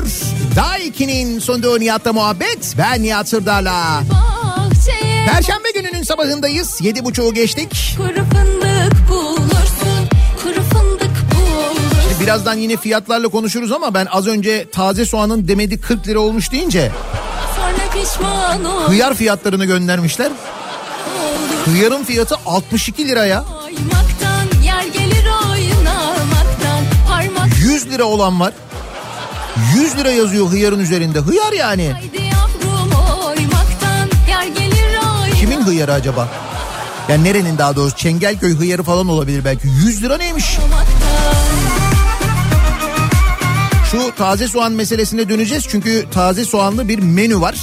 Daiki'nin 0.55 1.39
sunduğu 1.39 1.79
Nihat'la 1.79 2.13
muhabbet. 2.13 2.75
Ben 2.77 3.03
Nihat 3.03 3.29
Sırdar'la. 3.29 4.03
Perşembe 5.25 5.71
gününün 5.75 6.03
sabahındayız. 6.03 6.81
Yedi 6.81 7.05
buçuğu 7.05 7.33
geçtik. 7.33 7.95
kuru 7.97 8.13
fındık 8.13 9.09
bulursun, 9.09 10.09
kuru 10.43 10.63
fındık 10.63 11.11
bulursun. 11.35 12.19
Birazdan 12.21 12.53
yine 12.53 12.77
fiyatlarla 12.77 13.27
konuşuruz 13.27 13.71
ama 13.71 13.93
ben 13.93 14.05
az 14.05 14.27
önce 14.27 14.69
taze 14.71 15.05
soğanın 15.05 15.47
demedi 15.47 15.81
40 15.81 16.07
lira 16.07 16.19
olmuş 16.19 16.51
deyince 16.51 16.91
hıyar 18.87 19.13
fiyatlarını 19.13 19.65
göndermişler. 19.65 20.31
Hıyarın 21.65 22.03
fiyatı 22.03 22.35
62 22.45 23.07
lira 23.07 23.25
ya. 23.25 23.45
Oymaktan 23.65 24.61
yer 24.63 24.83
gelir 24.83 25.25
oynamaktan 25.51 26.83
parmak 27.07 27.57
100 27.59 27.89
lira 27.89 28.03
olan 28.03 28.39
var. 28.39 28.53
100 29.75 29.97
lira 29.97 30.11
yazıyor 30.11 30.47
hıyarın 30.47 30.79
üzerinde. 30.79 31.19
Hıyar 31.19 31.53
yani. 31.53 31.93
Kimin 35.39 35.61
hıyarı 35.61 35.93
acaba? 35.93 36.29
Yani 37.09 37.23
nerenin 37.23 37.57
daha 37.57 37.75
doğrusu 37.75 37.95
Çengelköy 37.95 38.55
hıyarı 38.55 38.83
falan 38.83 39.07
olabilir 39.07 39.45
belki. 39.45 39.67
100 39.67 40.03
lira 40.03 40.17
neymiş? 40.17 40.57
Şu 43.91 44.15
taze 44.17 44.47
soğan 44.47 44.71
meselesine 44.71 45.29
döneceğiz 45.29 45.65
çünkü 45.69 46.05
taze 46.11 46.45
soğanlı 46.45 46.87
bir 46.87 46.99
menü 46.99 47.41
var. 47.41 47.55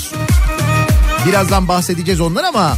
Birazdan 1.26 1.68
bahsedeceğiz 1.68 2.20
ondan 2.20 2.44
ama 2.44 2.76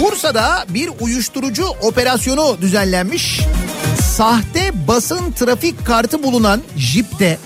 Bursa'da 0.00 0.64
bir 0.68 0.90
uyuşturucu 1.00 1.66
operasyonu 1.66 2.56
düzenlenmiş. 2.60 3.40
Sahte 4.16 4.72
basın 4.88 5.32
trafik 5.32 5.86
kartı 5.86 6.22
bulunan 6.22 6.62
jipte 6.76 7.38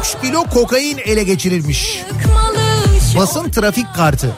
3 0.00 0.16
kilo 0.22 0.44
kokain 0.44 0.98
ele 0.98 1.22
geçirilmiş. 1.22 2.02
Basın 3.16 3.50
trafik 3.50 3.94
kartı. 3.94 4.30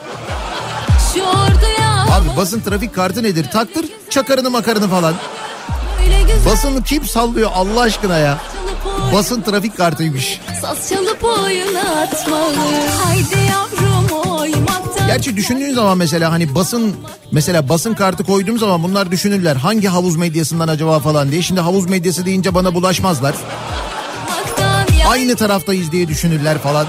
Abi 2.11 2.37
basın 2.37 2.61
trafik 2.61 2.95
kartı 2.95 3.23
nedir? 3.23 3.45
Taktır 3.51 3.85
çakarını 4.09 4.49
makarını 4.49 4.89
falan. 4.89 5.13
Basını 6.45 6.83
kim 6.83 7.05
sallıyor 7.05 7.51
Allah 7.53 7.81
aşkına 7.81 8.17
ya? 8.17 8.37
Basın 9.13 9.41
trafik 9.41 9.77
kartıymış. 9.77 10.41
Saz 10.61 10.89
çalıp 10.89 11.23
oynatmalı 11.23 12.55
Haydi 13.03 13.37
yavrum 13.51 14.29
oymaktan 14.29 14.78
Gerçi 15.09 15.37
düşündüğün 15.37 15.73
zaman 15.73 15.97
mesela 15.97 16.31
hani 16.31 16.55
basın 16.55 16.95
mesela 17.31 17.69
basın 17.69 17.93
kartı 17.93 18.23
koyduğum 18.23 18.59
zaman 18.59 18.83
bunlar 18.83 19.11
düşünürler. 19.11 19.55
Hangi 19.55 19.87
havuz 19.87 20.15
medyasından 20.15 20.67
acaba 20.67 20.99
falan 20.99 21.31
diye. 21.31 21.41
Şimdi 21.41 21.59
havuz 21.61 21.85
medyası 21.85 22.25
deyince 22.25 22.53
bana 22.53 22.75
bulaşmazlar. 22.75 23.35
Aynı 25.07 25.35
taraftayız 25.35 25.91
diye 25.91 26.07
düşünürler 26.07 26.57
falan. 26.57 26.87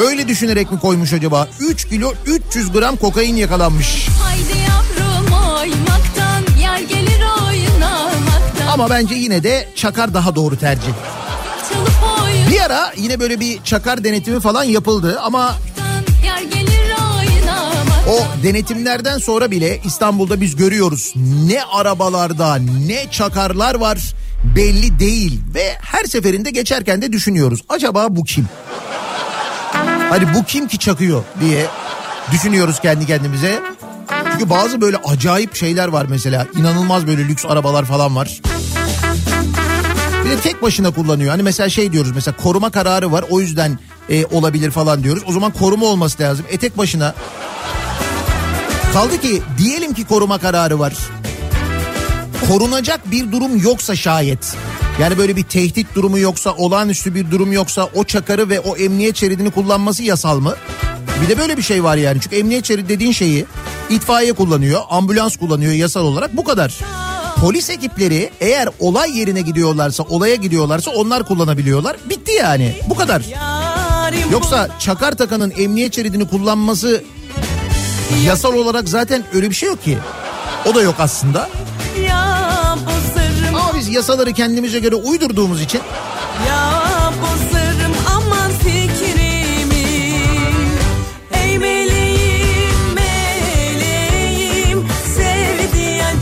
Öyle 0.00 0.28
düşünerek 0.28 0.72
mi 0.72 0.80
koymuş 0.80 1.12
acaba? 1.12 1.48
3 1.60 1.88
kilo 1.88 2.12
300 2.26 2.72
gram 2.72 2.96
kokain 2.96 3.36
yakalanmış. 3.36 4.08
Haydi 4.22 4.58
yavrum 4.58 5.32
oymaktan 5.32 6.60
yer 6.60 6.78
gelir 6.78 7.20
oynamaktan 7.46 8.66
Ama 8.72 8.90
bence 8.90 9.14
yine 9.14 9.42
de 9.42 9.68
çakar 9.74 10.14
daha 10.14 10.34
doğru 10.34 10.58
tercih. 10.58 10.92
Bir 12.50 12.60
ara 12.60 12.92
yine 12.96 13.20
böyle 13.20 13.40
bir 13.40 13.62
çakar 13.62 14.04
denetimi 14.04 14.40
falan 14.40 14.64
yapıldı 14.64 15.20
ama 15.22 15.54
o 18.08 18.42
denetimlerden 18.42 19.18
sonra 19.18 19.50
bile 19.50 19.80
İstanbul'da 19.84 20.40
biz 20.40 20.56
görüyoruz 20.56 21.12
ne 21.46 21.62
arabalarda 21.62 22.54
ne 22.86 23.10
çakarlar 23.10 23.74
var 23.74 23.98
belli 24.56 24.98
değil 24.98 25.40
ve 25.54 25.74
her 25.80 26.04
seferinde 26.04 26.50
geçerken 26.50 27.02
de 27.02 27.12
düşünüyoruz 27.12 27.64
acaba 27.68 28.06
bu 28.10 28.24
kim? 28.24 28.48
Hani 30.10 30.34
bu 30.34 30.44
kim 30.44 30.68
ki 30.68 30.78
çakıyor 30.78 31.24
diye 31.40 31.66
düşünüyoruz 32.32 32.80
kendi 32.80 33.06
kendimize. 33.06 33.60
Çünkü 34.32 34.50
bazı 34.50 34.80
böyle 34.80 34.96
acayip 34.96 35.54
şeyler 35.54 35.88
var 35.88 36.06
mesela 36.08 36.46
inanılmaz 36.58 37.06
böyle 37.06 37.28
lüks 37.28 37.44
arabalar 37.46 37.84
falan 37.84 38.16
var. 38.16 38.40
Bir 40.24 40.30
de 40.30 40.40
tek 40.40 40.62
başına 40.62 40.90
kullanıyor. 40.90 41.30
Hani 41.30 41.42
mesela 41.42 41.68
şey 41.68 41.92
diyoruz 41.92 42.12
mesela 42.14 42.36
koruma 42.36 42.70
kararı 42.70 43.12
var 43.12 43.24
o 43.30 43.40
yüzden 43.40 43.78
e, 44.10 44.26
olabilir 44.26 44.70
falan 44.70 45.02
diyoruz. 45.02 45.22
O 45.26 45.32
zaman 45.32 45.52
koruma 45.52 45.86
olması 45.86 46.22
lazım. 46.22 46.46
E 46.50 46.56
tek 46.56 46.78
başına 46.78 47.14
Kaldı 48.92 49.20
ki 49.20 49.42
diyelim 49.58 49.94
ki 49.94 50.04
koruma 50.04 50.38
kararı 50.38 50.78
var. 50.78 50.94
Korunacak 52.48 53.10
bir 53.10 53.32
durum 53.32 53.62
yoksa 53.62 53.96
şayet. 53.96 54.54
Yani 55.00 55.18
böyle 55.18 55.36
bir 55.36 55.42
tehdit 55.42 55.94
durumu 55.94 56.18
yoksa, 56.18 56.54
olağanüstü 56.54 57.14
bir 57.14 57.30
durum 57.30 57.52
yoksa 57.52 57.88
o 57.94 58.04
çakarı 58.04 58.48
ve 58.48 58.60
o 58.60 58.76
emniyet 58.76 59.16
şeridini 59.16 59.50
kullanması 59.50 60.02
yasal 60.02 60.40
mı? 60.40 60.54
Bir 61.22 61.28
de 61.28 61.38
böyle 61.38 61.56
bir 61.56 61.62
şey 61.62 61.84
var 61.84 61.96
yani. 61.96 62.20
Çünkü 62.20 62.36
emniyet 62.36 62.64
şeridi 62.64 62.88
dediğin 62.88 63.12
şeyi 63.12 63.46
itfaiye 63.90 64.32
kullanıyor, 64.32 64.80
ambulans 64.90 65.36
kullanıyor 65.36 65.72
yasal 65.72 66.04
olarak 66.04 66.36
bu 66.36 66.44
kadar. 66.44 66.78
Polis 67.40 67.70
ekipleri 67.70 68.30
eğer 68.40 68.68
olay 68.78 69.18
yerine 69.18 69.40
gidiyorlarsa, 69.40 70.02
olaya 70.02 70.34
gidiyorlarsa 70.34 70.90
onlar 70.90 71.24
kullanabiliyorlar. 71.24 71.96
Bitti 72.10 72.32
yani. 72.32 72.76
Bu 72.88 72.94
kadar. 72.94 73.22
Yoksa 74.32 74.68
çakar 74.78 75.12
takanın 75.12 75.52
emniyet 75.58 75.96
şeridini 75.96 76.28
kullanması 76.28 77.04
yasal 78.24 78.52
olarak 78.54 78.88
zaten 78.88 79.24
öyle 79.34 79.50
bir 79.50 79.54
şey 79.54 79.68
yok 79.68 79.84
ki. 79.84 79.98
O 80.66 80.74
da 80.74 80.82
yok 80.82 80.94
aslında. 80.98 81.48
Ama 83.48 83.78
biz 83.78 83.88
yasaları 83.88 84.32
kendimize 84.32 84.78
göre 84.78 84.94
uydurduğumuz 84.94 85.62
için 85.62 85.80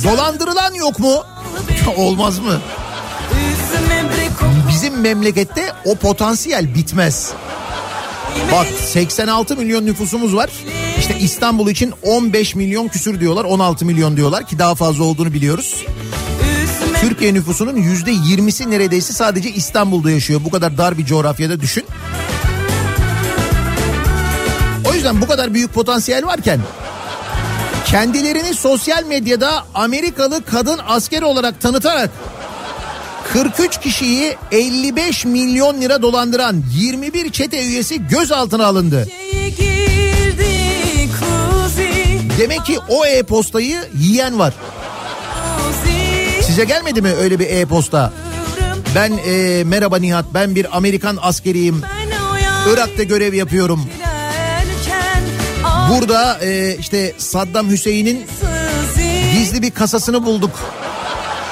dolandırılan 0.05 0.75
yok 0.75 0.99
mu? 0.99 1.25
Olmaz 1.96 2.38
mı? 2.38 2.61
Bizim 4.68 5.01
memlekette 5.01 5.72
o 5.85 5.94
potansiyel 5.94 6.75
bitmez. 6.75 7.33
Bak 8.53 8.66
86 8.92 9.57
milyon 9.57 9.87
nüfusumuz 9.87 10.35
var. 10.37 10.51
İşte 10.99 11.19
İstanbul 11.19 11.71
için 11.71 11.93
15 12.03 12.55
milyon 12.55 12.89
küsür 12.89 13.21
diyorlar 13.21 13.45
16 13.45 13.85
milyon 13.85 14.17
diyorlar 14.17 14.47
ki 14.47 14.59
daha 14.59 14.75
fazla 14.75 15.05
olduğunu 15.05 15.33
biliyoruz. 15.33 15.85
Türkiye 17.01 17.35
nüfusunun 17.35 17.77
yüzde 17.77 18.11
yirmisi 18.11 18.71
neredeyse 18.71 19.13
sadece 19.13 19.51
İstanbul'da 19.51 20.11
yaşıyor. 20.11 20.41
Bu 20.45 20.51
kadar 20.51 20.79
dar 20.79 20.99
bir 20.99 21.05
coğrafyada 21.05 21.61
düşün. 21.61 21.85
O 24.91 24.95
yüzden 24.95 25.21
bu 25.21 25.27
kadar 25.27 25.55
büyük 25.55 25.75
potansiyel 25.75 26.27
varken 26.27 26.61
kendilerini 27.87 28.55
sosyal 28.55 29.05
medyada 29.05 29.65
Amerikalı 29.75 30.45
kadın 30.45 30.81
asker 30.87 31.23
olarak 31.23 31.61
tanıtarak 31.61 32.11
43 33.33 33.81
kişiyi 33.81 34.37
55 34.53 35.25
milyon 35.25 35.81
lira 35.81 36.03
dolandıran 36.03 36.63
21 36.77 37.31
çete 37.31 37.67
üyesi 37.67 38.09
gözaltına 38.09 38.67
alındı. 38.67 39.09
kuzi 39.57 39.76
Demek 42.38 42.66
ki 42.66 42.79
o 42.88 43.07
e-postayı 43.07 43.79
yiyen 43.99 44.38
var. 44.38 44.55
Size 46.42 46.64
gelmedi 46.64 47.03
mi 47.03 47.12
öyle 47.12 47.38
bir 47.38 47.46
e-posta? 47.51 48.12
Ben 48.94 49.12
e, 49.27 49.64
merhaba 49.64 49.96
Nihat 49.99 50.25
ben 50.35 50.55
bir 50.55 50.77
Amerikan 50.77 51.18
askeriyim. 51.22 51.83
Irak'ta 52.72 53.03
görev 53.03 53.35
yapıyorum. 53.35 53.87
Burada 55.90 56.38
e, 56.42 56.77
işte 56.79 57.14
Saddam 57.18 57.70
Hüseyin'in 57.70 58.27
gizli 59.33 59.62
bir 59.62 59.70
kasasını 59.70 60.25
bulduk. 60.27 60.51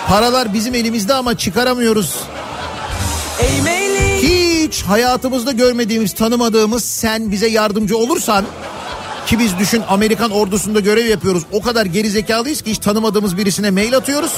Paralar 0.09 0.55
bizim 0.55 0.75
elimizde 0.75 1.15
ama 1.15 1.39
çıkaramıyoruz. 1.39 2.15
Hiç 4.23 4.83
hayatımızda 4.83 5.53
görmediğimiz, 5.53 6.13
tanımadığımız 6.13 6.85
sen 6.85 7.33
bize 7.33 7.47
yardımcı 7.47 7.99
olursan 7.99 8.45
ki 9.27 9.39
biz 9.39 9.59
düşün 9.59 9.83
Amerikan 9.89 10.31
ordusunda 10.31 10.81
görev 10.81 11.07
yapıyoruz. 11.07 11.43
O 11.53 11.63
kadar 11.63 11.87
geri 11.87 12.11
zekalıyız 12.11 12.63
ki 12.63 12.71
hiç 12.71 12.79
tanımadığımız 12.79 13.37
birisine 13.37 13.71
mail 13.71 13.97
atıyoruz. 13.97 14.33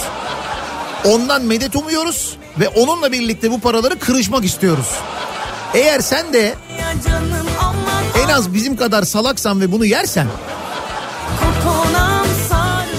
Ondan 1.05 1.43
medet 1.43 1.77
umuyoruz 1.77 2.37
ve 2.61 2.69
onunla 2.69 3.13
birlikte 3.13 3.51
bu 3.51 3.61
paraları 3.61 3.99
kırışmak 3.99 4.45
istiyoruz. 4.45 4.87
Eğer 5.75 6.01
sen 6.01 6.33
de 6.33 6.55
en 8.25 8.29
az 8.29 8.55
bizim 8.55 8.77
kadar 8.77 9.03
salaksan 9.03 9.61
ve 9.61 9.73
bunu 9.73 9.85
yersen 9.85 10.27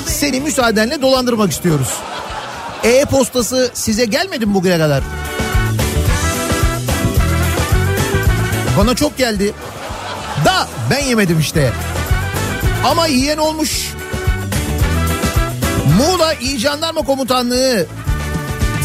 seni 0.08 0.42
müsaadenle 0.42 1.02
dolandırmak 1.02 1.52
istiyoruz. 1.52 1.90
E-postası 2.84 3.72
size 3.74 4.06
gelmedi 4.06 4.46
mi 4.46 4.54
bugüne 4.54 4.78
kadar? 4.78 5.04
Bana 8.78 8.96
çok 8.96 9.18
geldi. 9.18 9.54
Da 10.46 10.68
ben 10.92 11.04
yemedim 11.04 11.40
işte. 11.40 11.72
Ama 12.86 13.08
yiyen 13.08 13.38
olmuş. 13.38 13.94
Muğla 15.98 16.34
İl 16.34 16.58
Jandarma 16.60 17.02
Komutanlığı 17.02 17.88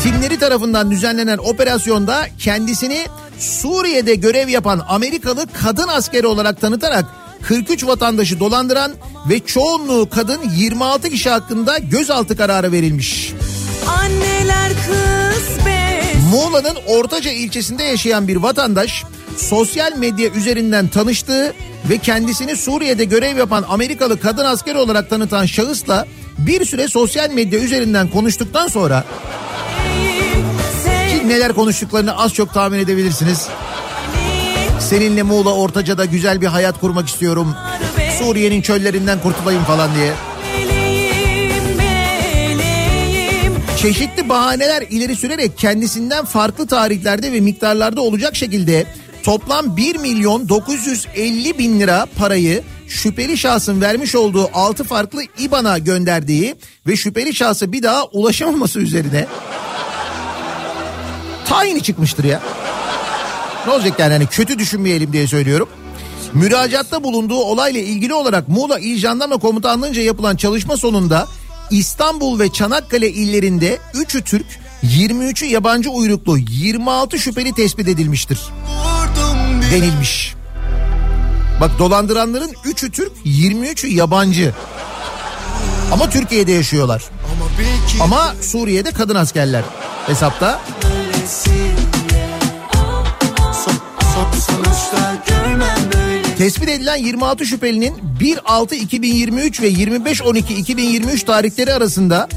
timleri 0.02 0.38
tarafından 0.38 0.90
düzenlenen 0.90 1.38
operasyonda 1.38 2.26
kendisini 2.38 3.06
Suriye'de 3.38 4.14
görev 4.14 4.48
yapan 4.48 4.82
Amerikalı 4.88 5.46
kadın 5.62 5.88
askeri 5.88 6.26
olarak 6.26 6.60
tanıtarak 6.60 7.04
43 7.42 7.86
vatandaşı 7.86 8.40
dolandıran 8.40 8.92
ve 9.28 9.40
çoğunluğu 9.40 10.08
kadın 10.10 10.40
26 10.56 11.10
kişi 11.10 11.30
hakkında 11.30 11.78
gözaltı 11.78 12.36
kararı 12.36 12.72
verilmiş. 12.72 13.32
anneler 13.88 14.72
kız 14.86 15.32
Muğla'nın 16.32 16.76
Ortaca 16.86 17.30
ilçesinde 17.30 17.82
yaşayan 17.82 18.28
bir 18.28 18.36
vatandaş 18.36 19.04
sosyal 19.36 19.96
medya 19.96 20.30
üzerinden 20.30 20.88
tanıştığı 20.88 21.54
ve 21.90 21.98
kendisini 21.98 22.56
Suriye'de 22.56 23.04
görev 23.04 23.36
yapan 23.36 23.64
Amerikalı 23.68 24.20
kadın 24.20 24.44
askeri 24.44 24.78
olarak 24.78 25.10
tanıtan 25.10 25.46
şahısla 25.46 26.06
bir 26.38 26.64
süre 26.64 26.88
sosyal 26.88 27.30
medya 27.30 27.60
üzerinden 27.60 28.08
konuştuktan 28.08 28.68
sonra 28.68 29.04
ki 31.10 31.28
neler 31.28 31.52
konuştuklarını 31.52 32.18
az 32.18 32.34
çok 32.34 32.54
tahmin 32.54 32.78
edebilirsiniz. 32.78 33.48
Seninle 34.80 35.22
Muğla 35.22 35.54
Ortaca'da 35.54 36.04
güzel 36.04 36.40
bir 36.40 36.46
hayat 36.46 36.80
kurmak 36.80 37.08
istiyorum. 37.08 37.54
Suriye'nin 38.18 38.62
çöllerinden 38.62 39.20
kurtulayım 39.20 39.64
falan 39.64 39.90
diye. 39.94 40.12
Çeşitli 43.76 44.28
bahaneler 44.28 44.82
ileri 44.90 45.16
sürerek 45.16 45.58
kendisinden 45.58 46.24
farklı 46.24 46.66
tarihlerde 46.66 47.32
ve 47.32 47.40
miktarlarda 47.40 48.00
olacak 48.00 48.36
şekilde 48.36 48.86
toplam 49.22 49.76
1 49.76 49.96
milyon 49.96 50.48
950 50.48 51.58
bin 51.58 51.80
lira 51.80 52.06
parayı 52.18 52.62
şüpheli 52.88 53.38
şahsın 53.38 53.80
vermiş 53.80 54.14
olduğu 54.14 54.50
6 54.54 54.84
farklı 54.84 55.22
IBAN'a 55.38 55.78
gönderdiği 55.78 56.54
ve 56.86 56.96
şüpheli 56.96 57.34
şahsa 57.34 57.72
bir 57.72 57.82
daha 57.82 58.04
ulaşamaması 58.04 58.80
üzerine 58.80 59.26
tayini 61.48 61.82
çıkmıştır 61.82 62.24
ya. 62.24 62.42
Ne 63.66 63.72
olacak 63.72 63.98
yani 63.98 64.12
hani 64.12 64.26
kötü 64.26 64.58
düşünmeyelim 64.58 65.12
diye 65.12 65.26
söylüyorum. 65.26 65.68
Müracaatta 66.34 67.04
bulunduğu 67.04 67.38
olayla 67.38 67.80
ilgili 67.80 68.14
olarak 68.14 68.48
Muğla 68.48 68.78
İl 68.78 68.98
Jandarma 68.98 69.36
Komutanlığı'nca 69.36 70.02
yapılan 70.02 70.36
çalışma 70.36 70.76
sonunda 70.76 71.28
İstanbul 71.70 72.40
ve 72.40 72.52
Çanakkale 72.52 73.10
illerinde 73.10 73.78
3'ü 73.94 74.22
Türk, 74.22 74.46
23'ü 74.84 75.46
yabancı 75.46 75.90
uyruklu 75.90 76.38
26 76.38 77.18
şüpheli 77.18 77.54
tespit 77.54 77.88
edilmiştir. 77.88 78.38
Denilmiş. 79.72 80.34
Bak 81.60 81.78
dolandıranların 81.78 82.50
3'ü 82.52 82.90
Türk, 82.90 83.12
23'ü 83.24 83.86
yabancı. 83.86 84.54
Ama 85.92 86.10
Türkiye'de 86.10 86.52
yaşıyorlar. 86.52 87.02
Ama 88.00 88.34
Suriye'de 88.40 88.90
kadın 88.90 89.14
askerler 89.14 89.64
hesapta. 90.06 90.60
Tespit 96.38 96.68
edilen 96.68 96.96
26 96.96 97.46
şüphelinin 97.46 97.94
1-6-2023 98.20 99.62
ve 99.62 99.70
25-12-2023 99.70 101.24
tarihleri 101.24 101.74
arasında 101.74 102.28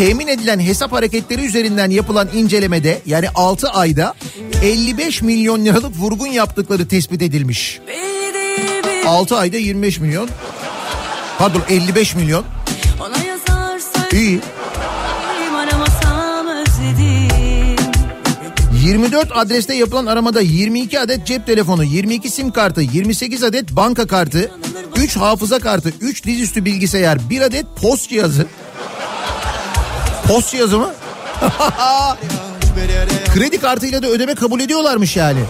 temin 0.00 0.28
edilen 0.28 0.60
hesap 0.60 0.92
hareketleri 0.92 1.46
üzerinden 1.46 1.90
yapılan 1.90 2.28
incelemede 2.34 3.00
yani 3.06 3.28
6 3.34 3.68
ayda 3.68 4.14
55 4.62 5.22
milyon 5.22 5.64
liralık 5.64 5.96
vurgun 5.96 6.26
yaptıkları 6.26 6.88
tespit 6.88 7.22
edilmiş. 7.22 7.80
Belli 7.88 8.34
değil 8.34 9.02
bir 9.02 9.06
6 9.06 9.36
ayda 9.36 9.56
25 9.56 9.98
milyon. 9.98 10.28
Pardon 11.38 11.62
55 11.68 12.14
milyon. 12.14 12.44
İyi. 14.12 14.40
sözlerim 14.40 15.54
aramasam 15.54 16.46
özledim 16.46 17.76
24 18.84 19.28
adreste 19.34 19.74
yapılan 19.74 20.06
aramada 20.06 20.40
22 20.40 21.00
adet 21.00 21.26
cep 21.26 21.46
telefonu, 21.46 21.84
22 21.84 22.30
sim 22.30 22.50
kartı, 22.50 22.80
28 22.80 23.42
adet 23.42 23.76
banka 23.76 24.06
kartı, 24.06 24.50
3 24.96 25.16
hafıza 25.16 25.58
kartı, 25.58 25.92
3 26.00 26.24
dizüstü 26.24 26.64
bilgisayar, 26.64 27.30
1 27.30 27.40
adet 27.40 27.66
post 27.76 28.10
cihazı. 28.10 28.46
Post 30.30 30.50
cihazı 30.50 30.78
mı? 30.78 30.90
Kredi 33.34 33.60
kartıyla 33.60 34.02
da 34.02 34.06
ödeme 34.06 34.34
kabul 34.34 34.60
ediyorlarmış 34.60 35.16
yani. 35.16 35.40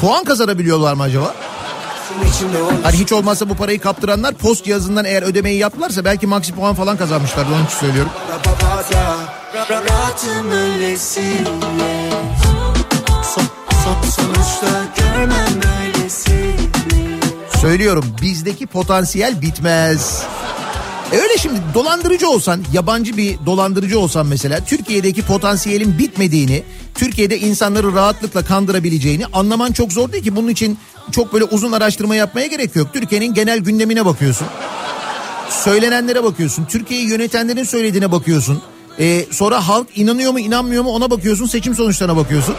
Puan 0.00 0.24
kazanabiliyorlar 0.24 0.94
mı 0.94 1.02
acaba? 1.02 1.34
Hani 2.82 2.96
hiç 2.96 3.12
olmazsa 3.12 3.48
bu 3.48 3.56
parayı 3.56 3.80
kaptıranlar 3.80 4.34
post 4.34 4.64
cihazından 4.64 5.04
eğer 5.04 5.22
ödemeyi 5.22 5.58
yaptılarsa 5.58 6.04
belki 6.04 6.26
maksi 6.26 6.54
puan 6.54 6.74
falan 6.74 6.96
kazanmışlardı 6.96 7.54
onun 7.54 7.64
için 7.64 7.76
söylüyorum. 7.76 8.12
Söylüyorum 17.60 18.04
bizdeki 18.22 18.66
potansiyel 18.66 19.42
bitmez. 19.42 20.22
Öyle 21.22 21.38
şimdi 21.38 21.60
dolandırıcı 21.74 22.28
olsan 22.28 22.64
yabancı 22.72 23.16
bir 23.16 23.38
dolandırıcı 23.46 23.98
olsan 23.98 24.26
mesela 24.26 24.64
Türkiye'deki 24.64 25.22
potansiyelin 25.22 25.98
bitmediğini 25.98 26.62
Türkiye'de 26.94 27.38
insanları 27.38 27.94
rahatlıkla 27.94 28.44
kandırabileceğini 28.44 29.26
anlaman 29.26 29.72
çok 29.72 29.92
zor 29.92 30.12
değil 30.12 30.24
ki 30.24 30.36
bunun 30.36 30.48
için 30.48 30.78
çok 31.12 31.32
böyle 31.32 31.44
uzun 31.44 31.72
araştırma 31.72 32.16
yapmaya 32.16 32.46
gerek 32.46 32.76
yok. 32.76 32.88
Türkiye'nin 32.92 33.34
genel 33.34 33.58
gündemine 33.58 34.04
bakıyorsun. 34.04 34.46
Söylenenlere 35.50 36.24
bakıyorsun. 36.24 36.64
Türkiye'yi 36.64 37.08
yönetenlerin 37.08 37.64
söylediğine 37.64 38.12
bakıyorsun. 38.12 38.62
E, 38.98 39.26
sonra 39.30 39.68
halk 39.68 39.98
inanıyor 39.98 40.32
mu 40.32 40.40
inanmıyor 40.40 40.82
mu 40.82 40.90
ona 40.90 41.10
bakıyorsun 41.10 41.46
seçim 41.46 41.74
sonuçlarına 41.74 42.16
bakıyorsun. 42.16 42.54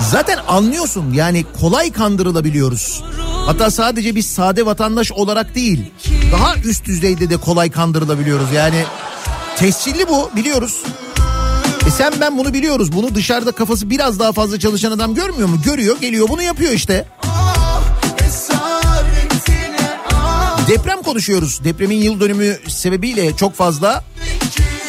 Zaten 0.00 0.38
anlıyorsun 0.48 1.12
yani 1.12 1.44
kolay 1.60 1.92
kandırılabiliyoruz. 1.92 3.02
Hatta 3.46 3.70
sadece 3.70 4.14
biz 4.14 4.26
sade 4.26 4.66
vatandaş 4.66 5.12
olarak 5.12 5.54
değil 5.54 5.92
daha 6.32 6.56
üst 6.56 6.84
düzeyde 6.84 7.30
de 7.30 7.36
kolay 7.36 7.70
kandırılabiliyoruz. 7.70 8.52
Yani 8.52 8.84
tescilli 9.56 10.08
bu 10.08 10.30
biliyoruz. 10.36 10.82
E 11.86 11.90
sen 11.90 12.12
ben 12.20 12.38
bunu 12.38 12.54
biliyoruz. 12.54 12.92
Bunu 12.92 13.14
dışarıda 13.14 13.52
kafası 13.52 13.90
biraz 13.90 14.18
daha 14.18 14.32
fazla 14.32 14.58
çalışan 14.58 14.92
adam 14.92 15.14
görmüyor 15.14 15.48
mu? 15.48 15.60
Görüyor 15.64 16.00
geliyor 16.00 16.28
bunu 16.28 16.42
yapıyor 16.42 16.72
işte. 16.72 17.06
deprem 20.68 21.02
konuşuyoruz. 21.02 21.64
Depremin 21.64 21.96
yıl 21.96 22.20
dönümü 22.20 22.58
sebebiyle 22.68 23.36
çok 23.36 23.54
fazla. 23.54 24.04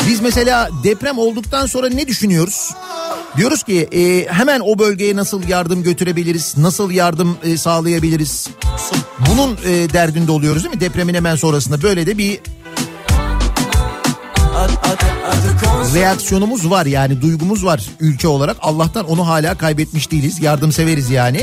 Biz 0.07 0.21
mesela 0.21 0.69
deprem 0.83 1.17
olduktan 1.17 1.65
sonra 1.65 1.89
ne 1.89 2.07
düşünüyoruz? 2.07 2.71
Diyoruz 3.37 3.63
ki 3.63 3.87
e, 3.91 4.33
hemen 4.33 4.59
o 4.59 4.79
bölgeye 4.79 5.15
nasıl 5.15 5.47
yardım 5.47 5.83
götürebiliriz? 5.83 6.57
Nasıl 6.57 6.91
yardım 6.91 7.37
e, 7.43 7.57
sağlayabiliriz? 7.57 8.47
Bunun 9.29 9.57
e, 9.65 9.93
derdinde 9.93 10.31
oluyoruz 10.31 10.63
değil 10.63 10.75
mi? 10.75 10.81
Depremin 10.81 11.13
hemen 11.13 11.35
sonrasında 11.35 11.81
böyle 11.81 12.05
de 12.05 12.17
bir 12.17 12.39
reaksiyonumuz 15.95 16.69
var 16.69 16.85
yani 16.85 17.21
duygumuz 17.21 17.65
var 17.65 17.89
ülke 17.99 18.27
olarak. 18.27 18.57
Allah'tan 18.61 19.05
onu 19.05 19.27
hala 19.27 19.57
kaybetmiş 19.57 20.11
değiliz. 20.11 20.41
Yardımseveriz 20.41 21.09
yani. 21.09 21.41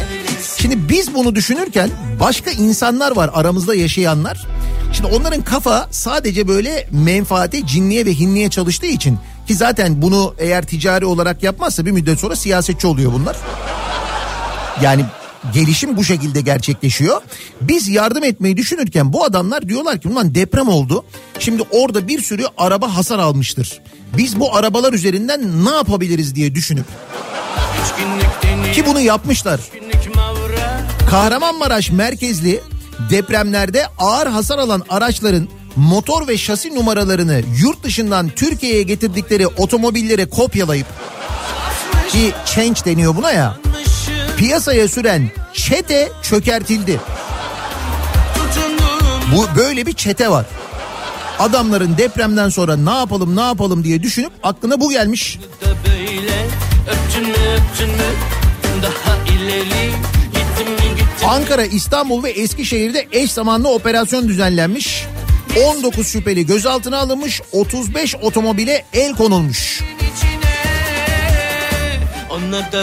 Şimdi 0.56 0.88
biz 0.88 1.14
bunu 1.14 1.34
düşünürken 1.34 1.90
başka 2.20 2.50
insanlar 2.50 3.16
var 3.16 3.30
aramızda 3.34 3.74
yaşayanlar. 3.74 4.46
Şimdi 4.92 5.14
onların 5.14 5.42
kafa 5.42 5.88
sadece 5.90 6.48
böyle 6.48 6.88
menfaate, 6.90 7.66
cinliye 7.66 8.06
ve 8.06 8.14
hinliye 8.14 8.50
çalıştığı 8.50 8.86
için 8.86 9.18
ki 9.46 9.54
zaten 9.54 10.02
bunu 10.02 10.34
eğer 10.38 10.66
ticari 10.66 11.06
olarak 11.06 11.42
yapmazsa 11.42 11.86
bir 11.86 11.90
müddet 11.90 12.20
sonra 12.20 12.36
siyasetçi 12.36 12.86
oluyor 12.86 13.12
bunlar. 13.12 13.36
Yani 14.82 15.04
gelişim 15.54 15.96
bu 15.96 16.04
şekilde 16.04 16.40
gerçekleşiyor. 16.40 17.20
Biz 17.60 17.88
yardım 17.88 18.24
etmeyi 18.24 18.56
düşünürken 18.56 19.12
bu 19.12 19.24
adamlar 19.24 19.68
diyorlar 19.68 20.00
ki 20.00 20.08
ulan 20.08 20.34
deprem 20.34 20.68
oldu. 20.68 21.04
Şimdi 21.38 21.62
orada 21.70 22.08
bir 22.08 22.22
sürü 22.22 22.44
araba 22.56 22.96
hasar 22.96 23.18
almıştır. 23.18 23.80
Biz 24.16 24.40
bu 24.40 24.56
arabalar 24.56 24.92
üzerinden 24.92 25.64
ne 25.64 25.70
yapabiliriz 25.70 26.34
diye 26.34 26.54
düşünüp 26.54 26.86
ki 28.74 28.86
bunu 28.86 29.00
yapmışlar. 29.00 29.60
Kahramanmaraş 31.10 31.90
merkezli 31.90 32.60
depremlerde 33.10 33.86
ağır 33.98 34.26
hasar 34.26 34.58
alan 34.58 34.82
araçların 34.88 35.48
motor 35.76 36.28
ve 36.28 36.38
şasi 36.38 36.74
numaralarını 36.74 37.42
yurt 37.60 37.82
dışından 37.82 38.28
Türkiye'ye 38.28 38.82
getirdikleri 38.82 39.46
otomobillere 39.46 40.24
kopyalayıp 40.24 40.86
ki 42.08 42.32
change 42.46 42.84
deniyor 42.84 43.16
buna 43.16 43.30
ya 43.30 43.56
piyasaya 44.36 44.88
süren 44.88 45.30
çete 45.52 46.08
çökertildi. 46.22 47.00
Bu 49.34 49.46
böyle 49.56 49.86
bir 49.86 49.92
çete 49.92 50.30
var. 50.30 50.46
Adamların 51.38 51.98
depremden 51.98 52.48
sonra 52.48 52.76
ne 52.76 52.90
yapalım 52.90 53.36
ne 53.36 53.40
yapalım 53.40 53.84
diye 53.84 54.02
düşünüp 54.02 54.32
aklına 54.42 54.80
bu 54.80 54.90
gelmiş. 54.90 55.38
Ankara, 61.26 61.64
İstanbul 61.64 62.22
ve 62.22 62.30
Eskişehir'de 62.30 63.06
eş 63.12 63.32
zamanlı 63.32 63.68
operasyon 63.68 64.28
düzenlenmiş. 64.28 65.06
19 65.60 66.08
şüpheli 66.08 66.46
gözaltına 66.46 66.98
alınmış, 66.98 67.40
35 67.52 68.16
otomobile 68.16 68.84
el 68.92 69.14
konulmuş. 69.14 69.82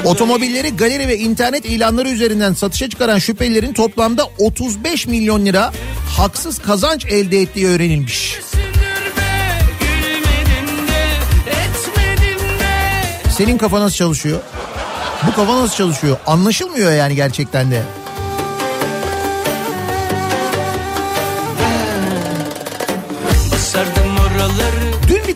Otomobilleri 0.05 0.75
galeri 0.75 1.07
ve 1.07 1.17
internet 1.17 1.65
ilanları 1.65 2.09
üzerinden 2.09 2.53
satışa 2.53 2.89
çıkaran 2.89 3.19
şüphelilerin 3.19 3.73
toplamda 3.73 4.29
35 4.37 5.07
milyon 5.07 5.45
lira 5.45 5.71
haksız 6.17 6.59
kazanç 6.59 7.05
elde 7.05 7.41
ettiği 7.41 7.67
öğrenilmiş. 7.67 8.39
Senin 13.37 13.57
kafa 13.57 13.79
nasıl 13.79 13.95
çalışıyor? 13.95 14.39
Bu 15.27 15.35
kafa 15.35 15.61
nasıl 15.61 15.75
çalışıyor? 15.75 16.17
Anlaşılmıyor 16.25 16.91
yani 16.91 17.15
gerçekten 17.15 17.71
de. 17.71 17.83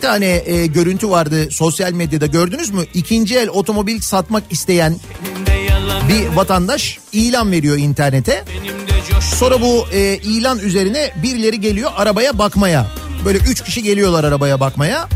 Tane 0.04 0.42
e, 0.46 0.66
görüntü 0.66 1.10
vardı 1.10 1.50
sosyal 1.50 1.92
medyada 1.92 2.26
gördünüz 2.26 2.70
mü? 2.70 2.84
İkinci 2.94 3.36
el 3.38 3.48
otomobil 3.48 4.00
satmak 4.00 4.42
isteyen 4.50 4.96
bir 6.08 6.36
vatandaş 6.36 6.98
ilan 7.12 7.52
veriyor 7.52 7.76
internete. 7.76 8.44
Sonra 9.20 9.60
bu 9.60 9.86
e, 9.92 10.16
ilan 10.16 10.58
üzerine 10.58 11.12
birileri 11.22 11.60
geliyor 11.60 11.90
arabaya 11.96 12.38
bakmaya. 12.38 12.86
Böyle 13.24 13.38
üç 13.38 13.64
kişi 13.64 13.82
geliyorlar 13.82 14.24
arabaya 14.24 14.60
bakmaya. 14.60 15.08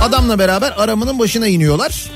Adamla 0.00 0.38
beraber 0.38 0.74
arabanın 0.76 1.18
başına 1.18 1.46
iniyorlar. 1.46 2.10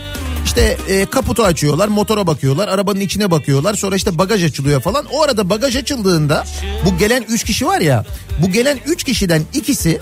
İşte 0.44 0.76
e, 0.88 1.06
kaputu 1.06 1.44
açıyorlar, 1.44 1.88
motora 1.88 2.26
bakıyorlar, 2.26 2.68
arabanın 2.68 3.00
içine 3.00 3.30
bakıyorlar. 3.30 3.74
Sonra 3.74 3.96
işte 3.96 4.18
bagaj 4.18 4.44
açılıyor 4.44 4.80
falan. 4.80 5.06
O 5.12 5.22
arada 5.22 5.50
bagaj 5.50 5.76
açıldığında 5.76 6.44
bu 6.84 6.98
gelen 6.98 7.24
üç 7.28 7.44
kişi 7.44 7.66
var 7.66 7.80
ya. 7.80 8.04
Bu 8.42 8.50
gelen 8.52 8.78
üç 8.86 9.04
kişiden 9.04 9.42
ikisi 9.54 10.00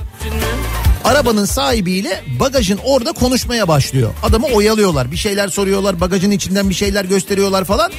arabanın 1.06 1.44
sahibiyle 1.44 2.24
bagajın 2.40 2.78
orada 2.84 3.12
konuşmaya 3.12 3.68
başlıyor. 3.68 4.14
Adamı 4.22 4.46
oyalıyorlar. 4.46 5.10
Bir 5.10 5.16
şeyler 5.16 5.48
soruyorlar. 5.48 6.00
Bagajın 6.00 6.30
içinden 6.30 6.70
bir 6.70 6.74
şeyler 6.74 7.04
gösteriyorlar 7.04 7.64
falan. 7.64 7.92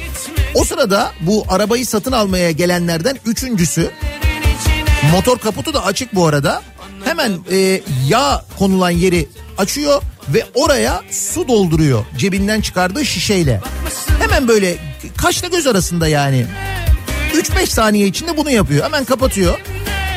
O 0.54 0.64
sırada 0.64 1.12
bu 1.20 1.44
arabayı 1.48 1.86
satın 1.86 2.12
almaya 2.12 2.50
gelenlerden 2.50 3.18
üçüncüsü 3.26 3.90
motor 5.12 5.38
kaputu 5.38 5.74
da 5.74 5.84
açık 5.84 6.14
bu 6.14 6.26
arada. 6.26 6.62
Hemen 7.04 7.32
e, 7.52 7.80
yağ 8.08 8.44
konulan 8.58 8.90
yeri 8.90 9.28
açıyor 9.58 10.02
ve 10.28 10.46
oraya 10.54 11.02
su 11.10 11.48
dolduruyor 11.48 12.04
cebinden 12.18 12.60
çıkardığı 12.60 13.04
şişeyle. 13.04 13.60
Hemen 14.18 14.48
böyle 14.48 14.76
kaşla 15.16 15.48
göz 15.48 15.66
arasında 15.66 16.08
yani. 16.08 16.46
3-5 17.34 17.66
saniye 17.66 18.06
içinde 18.06 18.36
bunu 18.36 18.50
yapıyor. 18.50 18.84
Hemen 18.84 19.04
kapatıyor. 19.04 19.58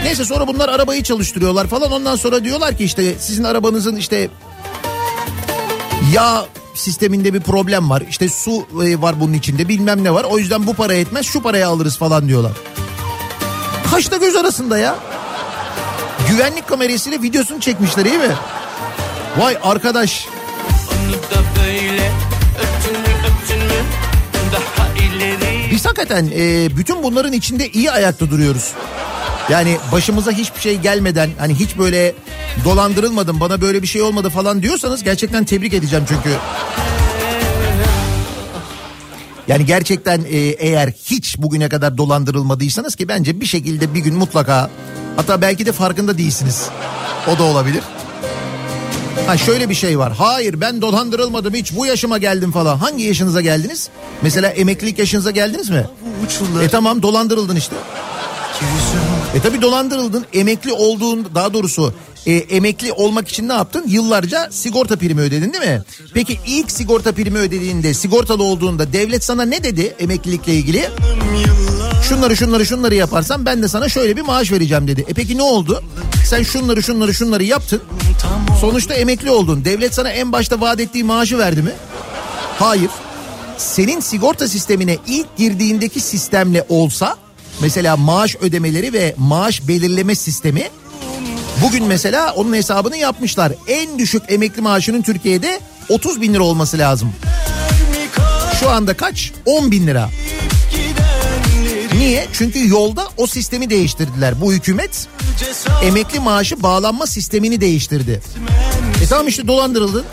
Neyse 0.03 0.25
sonra 0.25 0.47
bunlar 0.47 0.69
arabayı 0.69 1.03
çalıştırıyorlar 1.03 1.67
falan. 1.67 1.91
Ondan 1.91 2.15
sonra 2.15 2.43
diyorlar 2.43 2.77
ki 2.77 2.83
işte 2.83 3.15
sizin 3.19 3.43
arabanızın 3.43 3.95
işte 3.95 4.29
yağ 6.13 6.45
sisteminde 6.75 7.33
bir 7.33 7.41
problem 7.41 7.89
var. 7.89 8.03
İşte 8.09 8.29
su 8.29 8.65
e, 8.85 9.01
var 9.01 9.19
bunun 9.19 9.33
içinde 9.33 9.67
bilmem 9.67 10.03
ne 10.03 10.13
var. 10.13 10.23
O 10.23 10.37
yüzden 10.37 10.67
bu 10.67 10.73
para 10.73 10.93
etmez 10.93 11.25
şu 11.25 11.41
paraya 11.41 11.69
alırız 11.69 11.97
falan 11.97 12.27
diyorlar. 12.27 12.51
Kaşla 13.91 14.17
göz 14.17 14.35
arasında 14.35 14.77
ya. 14.77 14.95
Güvenlik 16.29 16.67
kamerasıyla 16.67 17.21
videosunu 17.21 17.59
çekmişler 17.59 18.05
iyi 18.05 18.17
mi? 18.17 18.35
Vay 19.37 19.57
arkadaş 19.63 20.27
biz 25.71 25.85
hakikaten 25.85 26.31
e, 26.35 26.69
bütün 26.77 27.03
bunların 27.03 27.33
içinde 27.33 27.69
iyi 27.69 27.91
ayakta 27.91 28.29
duruyoruz. 28.29 28.73
Yani 29.49 29.77
başımıza 29.91 30.31
hiçbir 30.31 30.59
şey 30.59 30.77
gelmeden 30.77 31.29
hani 31.39 31.55
hiç 31.55 31.77
böyle 31.77 32.13
dolandırılmadım 32.65 33.39
bana 33.39 33.61
böyle 33.61 33.81
bir 33.81 33.87
şey 33.87 34.01
olmadı 34.01 34.29
falan 34.29 34.63
diyorsanız 34.63 35.03
gerçekten 35.03 35.43
tebrik 35.43 35.73
edeceğim 35.73 36.05
çünkü. 36.07 36.29
Yani 39.47 39.65
gerçekten 39.65 40.21
e, 40.29 40.37
eğer 40.37 40.93
hiç 41.05 41.37
bugüne 41.37 41.69
kadar 41.69 41.97
dolandırılmadıysanız 41.97 42.95
ki 42.95 43.07
bence 43.07 43.41
bir 43.41 43.45
şekilde 43.45 43.93
bir 43.93 43.99
gün 43.99 44.15
mutlaka 44.15 44.69
hatta 45.15 45.41
belki 45.41 45.65
de 45.65 45.71
farkında 45.71 46.17
değilsiniz. 46.17 46.69
O 47.35 47.37
da 47.39 47.43
olabilir. 47.43 47.83
Ha 49.27 49.37
şöyle 49.37 49.69
bir 49.69 49.75
şey 49.75 49.99
var. 49.99 50.13
Hayır 50.17 50.61
ben 50.61 50.81
dolandırılmadım 50.81 51.53
hiç 51.53 51.75
bu 51.75 51.85
yaşıma 51.85 52.17
geldim 52.17 52.51
falan. 52.51 52.77
Hangi 52.77 53.03
yaşınıza 53.03 53.41
geldiniz? 53.41 53.89
Mesela 54.21 54.49
emeklilik 54.49 54.99
yaşınıza 54.99 55.31
geldiniz 55.31 55.69
mi? 55.69 55.85
E 56.63 56.67
tamam 56.69 57.01
dolandırıldın 57.01 57.55
işte. 57.55 57.75
E 59.35 59.39
tabi 59.39 59.61
dolandırıldın. 59.61 60.25
Emekli 60.33 60.73
olduğun 60.73 61.27
daha 61.35 61.53
doğrusu 61.53 61.93
e, 62.25 62.33
emekli 62.33 62.91
olmak 62.93 63.27
için 63.27 63.47
ne 63.47 63.53
yaptın? 63.53 63.83
Yıllarca 63.87 64.49
sigorta 64.51 64.95
primi 64.95 65.21
ödedin 65.21 65.53
değil 65.53 65.63
mi? 65.63 65.83
Peki 66.13 66.39
ilk 66.47 66.71
sigorta 66.71 67.11
primi 67.11 67.37
ödediğinde 67.37 67.93
sigortalı 67.93 68.43
olduğunda 68.43 68.93
devlet 68.93 69.23
sana 69.23 69.43
ne 69.45 69.63
dedi 69.63 69.95
emeklilikle 69.99 70.53
ilgili? 70.53 70.89
Şunları 72.09 72.37
şunları 72.37 72.65
şunları 72.65 72.95
yaparsan 72.95 73.45
ben 73.45 73.63
de 73.63 73.67
sana 73.67 73.89
şöyle 73.89 74.17
bir 74.17 74.21
maaş 74.21 74.51
vereceğim 74.51 74.87
dedi. 74.87 75.05
E 75.07 75.13
peki 75.13 75.37
ne 75.37 75.41
oldu? 75.41 75.83
Sen 76.25 76.43
şunları 76.43 76.83
şunları 76.83 77.13
şunları 77.13 77.43
yaptın. 77.43 77.81
Sonuçta 78.61 78.93
emekli 78.93 79.31
oldun. 79.31 79.65
Devlet 79.65 79.93
sana 79.93 80.09
en 80.09 80.31
başta 80.31 80.61
vaat 80.61 80.79
ettiği 80.79 81.03
maaşı 81.03 81.37
verdi 81.37 81.61
mi? 81.61 81.71
Hayır. 82.59 82.89
Senin 83.57 83.99
sigorta 83.99 84.47
sistemine 84.47 84.97
ilk 85.07 85.37
girdiğindeki 85.37 85.99
sistemle 85.99 86.65
olsa 86.69 87.17
mesela 87.61 87.97
maaş 87.97 88.35
ödemeleri 88.35 88.93
ve 88.93 89.15
maaş 89.17 89.67
belirleme 89.67 90.15
sistemi 90.15 90.69
bugün 91.63 91.85
mesela 91.85 92.33
onun 92.33 92.53
hesabını 92.53 92.97
yapmışlar. 92.97 93.53
En 93.67 93.99
düşük 93.99 94.23
emekli 94.27 94.61
maaşının 94.61 95.01
Türkiye'de 95.01 95.59
30 95.89 96.21
bin 96.21 96.33
lira 96.33 96.43
olması 96.43 96.77
lazım. 96.77 97.13
Şu 98.59 98.69
anda 98.69 98.97
kaç? 98.97 99.31
10 99.45 99.71
bin 99.71 99.87
lira. 99.87 100.09
Niye? 101.97 102.27
Çünkü 102.33 102.69
yolda 102.69 103.07
o 103.17 103.27
sistemi 103.27 103.69
değiştirdiler. 103.69 104.41
Bu 104.41 104.53
hükümet 104.53 105.07
emekli 105.83 106.19
maaşı 106.19 106.63
bağlanma 106.63 107.07
sistemini 107.07 107.61
değiştirdi. 107.61 108.21
E 109.03 109.05
tamam 109.07 109.27
işte 109.27 109.47
dolandırıldın. 109.47 110.05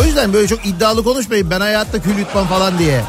O 0.00 0.04
yüzden 0.04 0.32
böyle 0.32 0.48
çok 0.48 0.66
iddialı 0.66 1.04
konuşmayın. 1.04 1.50
Ben 1.50 1.60
hayatta 1.60 2.02
kül 2.02 2.18
yutmam 2.18 2.46
falan 2.48 2.78
diye. 2.78 3.00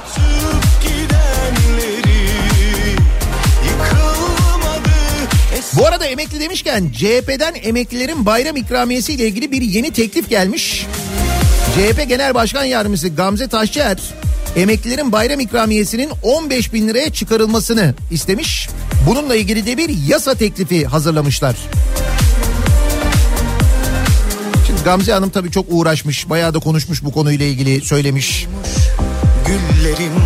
Bu 5.78 5.88
arada 5.88 6.05
emekli 6.05 6.39
demişken 6.39 6.91
CHP'den 6.91 7.53
emeklilerin 7.63 8.26
bayram 8.26 8.55
ikramiyesi 8.55 9.13
ile 9.13 9.28
ilgili 9.28 9.51
bir 9.51 9.61
yeni 9.61 9.91
teklif 9.91 10.30
gelmiş. 10.30 10.86
CHP 11.76 12.09
Genel 12.09 12.34
Başkan 12.34 12.63
Yardımcısı 12.63 13.09
Gamze 13.09 13.47
Taşçıer 13.47 13.97
emeklilerin 14.55 15.11
bayram 15.11 15.39
ikramiyesinin 15.39 16.09
15 16.24 16.74
bin 16.74 16.88
liraya 16.88 17.09
çıkarılmasını 17.13 17.95
istemiş. 18.11 18.69
Bununla 19.07 19.36
ilgili 19.36 19.65
de 19.65 19.78
bir 19.78 19.89
yasa 20.07 20.36
teklifi 20.36 20.86
hazırlamışlar. 20.86 21.55
Şimdi 24.67 24.84
Gamze 24.84 25.13
Hanım 25.13 25.30
tabii 25.30 25.51
çok 25.51 25.65
uğraşmış, 25.69 26.30
bayağı 26.30 26.53
da 26.53 26.59
konuşmuş 26.59 27.03
bu 27.03 27.11
konuyla 27.11 27.45
ilgili 27.45 27.82
söylemiş. 27.82 28.47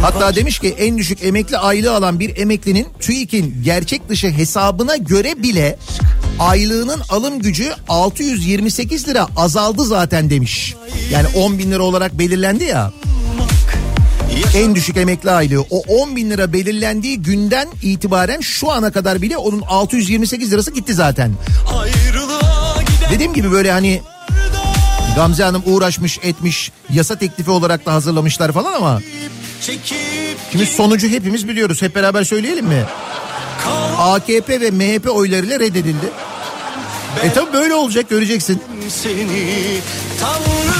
Hatta 0.01 0.35
demiş 0.35 0.59
ki 0.59 0.75
en 0.79 0.97
düşük 0.97 1.23
emekli 1.23 1.57
aylığı 1.57 1.95
alan 1.95 2.19
bir 2.19 2.37
emeklinin 2.37 2.87
TÜİK'in 2.99 3.55
gerçek 3.63 4.09
dışı 4.09 4.29
hesabına 4.29 4.97
göre 4.97 5.43
bile 5.43 5.77
aylığının 6.39 7.01
alım 7.09 7.39
gücü 7.39 7.71
628 7.89 9.07
lira 9.07 9.27
azaldı 9.37 9.85
zaten 9.85 10.29
demiş. 10.29 10.75
Yani 11.11 11.27
10 11.35 11.59
bin 11.59 11.71
lira 11.71 11.83
olarak 11.83 12.19
belirlendi 12.19 12.63
ya. 12.63 12.91
En 14.55 14.75
düşük 14.75 14.97
emekli 14.97 15.31
aylığı 15.31 15.61
o 15.69 15.79
10 15.87 16.15
bin 16.15 16.29
lira 16.29 16.53
belirlendiği 16.53 17.21
günden 17.21 17.67
itibaren 17.81 18.39
şu 18.41 18.71
ana 18.71 18.91
kadar 18.91 19.21
bile 19.21 19.37
onun 19.37 19.61
628 19.61 20.51
lirası 20.51 20.71
gitti 20.71 20.93
zaten. 20.93 21.31
Dediğim 23.11 23.33
gibi 23.33 23.51
böyle 23.51 23.71
hani 23.71 24.01
Gamze 25.17 25.43
Hanım 25.43 25.63
uğraşmış 25.65 26.19
etmiş 26.23 26.71
yasa 26.89 27.15
teklifi 27.15 27.51
olarak 27.51 27.85
da 27.85 27.93
hazırlamışlar 27.93 28.51
falan 28.51 28.73
ama 28.73 29.01
şimdi 30.51 30.65
sonucu 30.65 31.07
hepimiz 31.07 31.47
biliyoruz 31.47 31.81
hep 31.81 31.95
beraber 31.95 32.23
söyleyelim 32.23 32.65
mi? 32.65 32.85
AKP 33.97 34.61
ve 34.61 34.71
MHP 34.71 35.09
oylarıyla 35.09 35.59
reddedildi. 35.59 36.05
E 37.23 37.33
tabi 37.33 37.53
böyle 37.53 37.73
olacak 37.73 38.09
göreceksin. 38.09 38.61
seni 38.89 39.81
Tanrım 40.19 40.76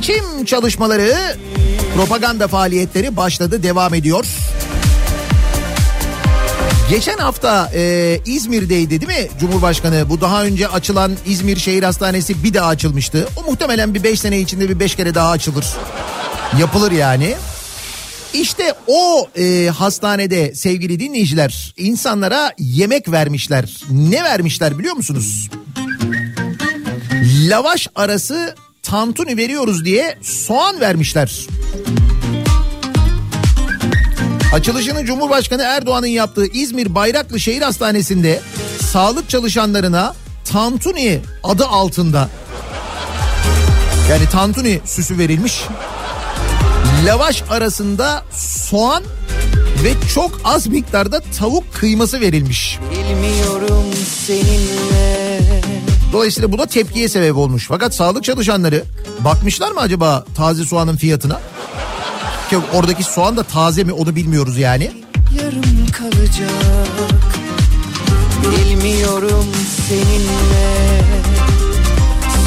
Seçim 0.00 0.44
çalışmaları 0.44 1.36
propaganda 1.96 2.48
faaliyetleri 2.48 3.16
başladı 3.16 3.62
devam 3.62 3.94
ediyor. 3.94 4.26
Geçen 6.90 7.18
hafta 7.18 7.70
e, 7.74 8.18
İzmir'deydi 8.26 8.90
değil 8.90 9.20
mi 9.20 9.28
Cumhurbaşkanı? 9.40 10.10
Bu 10.10 10.20
daha 10.20 10.44
önce 10.44 10.68
açılan 10.68 11.12
İzmir 11.26 11.56
Şehir 11.56 11.82
Hastanesi 11.82 12.44
bir 12.44 12.54
daha 12.54 12.68
açılmıştı. 12.68 13.28
O 13.36 13.50
muhtemelen 13.50 13.94
bir 13.94 14.04
beş 14.04 14.20
sene 14.20 14.40
içinde 14.40 14.68
bir 14.68 14.80
beş 14.80 14.94
kere 14.94 15.14
daha 15.14 15.30
açılır. 15.30 15.66
Yapılır 16.60 16.92
yani. 16.92 17.34
İşte 18.34 18.74
o 18.86 19.28
e, 19.38 19.68
hastanede 19.68 20.54
sevgili 20.54 21.00
dinleyiciler 21.00 21.74
insanlara 21.76 22.52
yemek 22.58 23.10
vermişler. 23.10 23.76
Ne 23.90 24.24
vermişler 24.24 24.78
biliyor 24.78 24.94
musunuz? 24.94 25.50
Lavaş 27.48 27.88
arası 27.94 28.54
tantuni 28.90 29.36
veriyoruz 29.36 29.84
diye 29.84 30.18
soğan 30.22 30.80
vermişler. 30.80 31.46
Açılışını 34.54 35.04
Cumhurbaşkanı 35.04 35.62
Erdoğan'ın 35.62 36.06
yaptığı 36.06 36.46
İzmir 36.46 36.94
Bayraklı 36.94 37.40
Şehir 37.40 37.62
Hastanesi'nde 37.62 38.40
sağlık 38.80 39.28
çalışanlarına 39.28 40.14
tantuni 40.44 41.20
adı 41.42 41.66
altında 41.66 42.28
yani 44.10 44.28
tantuni 44.32 44.80
süsü 44.84 45.18
verilmiş. 45.18 45.60
Lavaş 47.06 47.42
arasında 47.50 48.24
soğan 48.36 49.04
ve 49.84 49.92
çok 50.14 50.40
az 50.44 50.66
miktarda 50.66 51.20
tavuk 51.38 51.74
kıyması 51.74 52.20
verilmiş. 52.20 52.78
Bilmiyorum 52.90 53.84
seninle 54.26 55.29
Dolayısıyla 56.12 56.52
bu 56.52 56.58
da 56.58 56.66
tepkiye 56.66 57.08
sebep 57.08 57.36
olmuş. 57.36 57.66
Fakat 57.68 57.94
sağlık 57.94 58.24
çalışanları 58.24 58.84
bakmışlar 59.20 59.70
mı 59.70 59.80
acaba 59.80 60.24
taze 60.34 60.64
soğanın 60.64 60.96
fiyatına? 60.96 61.40
Ki 62.50 62.58
oradaki 62.74 63.02
soğan 63.04 63.36
da 63.36 63.42
taze 63.42 63.84
mi 63.84 63.92
onu 63.92 64.16
bilmiyoruz 64.16 64.58
yani. 64.58 64.90
yarım 65.42 65.86
kalacak 65.92 66.50
Bilmiyorum 68.42 69.46
seninle 69.88 71.00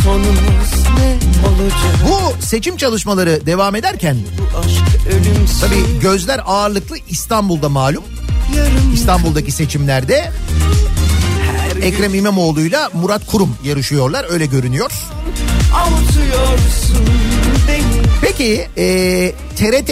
sonumuz 0.03 0.97
ne 0.99 1.17
olacak 1.47 1.95
Bu 2.09 2.45
seçim 2.45 2.77
çalışmaları 2.77 3.45
devam 3.45 3.75
ederken 3.75 4.17
Bu 4.39 4.57
aşk 4.57 5.07
ölümsüz 5.13 5.59
tabii 5.61 5.99
gözler 6.01 6.41
ağırlıklı 6.45 6.95
İstanbul'da 7.09 7.69
malum. 7.69 8.03
yarım 8.57 8.93
İstanbul'daki 8.93 9.51
seçimlerde 9.51 10.31
Ekrem 11.83 12.13
İmamoğlu'yla 12.15 12.89
Murat 12.93 13.25
Kurum 13.25 13.55
yarışıyorlar 13.63 14.25
öyle 14.29 14.45
görünüyor. 14.45 14.91
Peki 18.21 18.67
ee, 18.77 19.31
TRT 19.55 19.89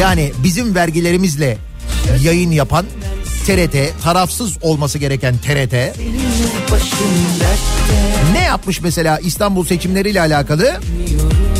yani 0.00 0.32
bizim 0.44 0.74
vergilerimizle 0.74 1.58
yayın 2.22 2.50
yapan 2.50 2.86
TRT 3.46 4.02
tarafsız 4.02 4.56
olması 4.62 4.98
gereken 4.98 5.34
TRT 5.38 5.72
ne 8.32 8.44
yapmış 8.44 8.80
mesela 8.80 9.18
İstanbul 9.18 9.64
seçimleriyle 9.64 10.20
alakalı? 10.20 10.80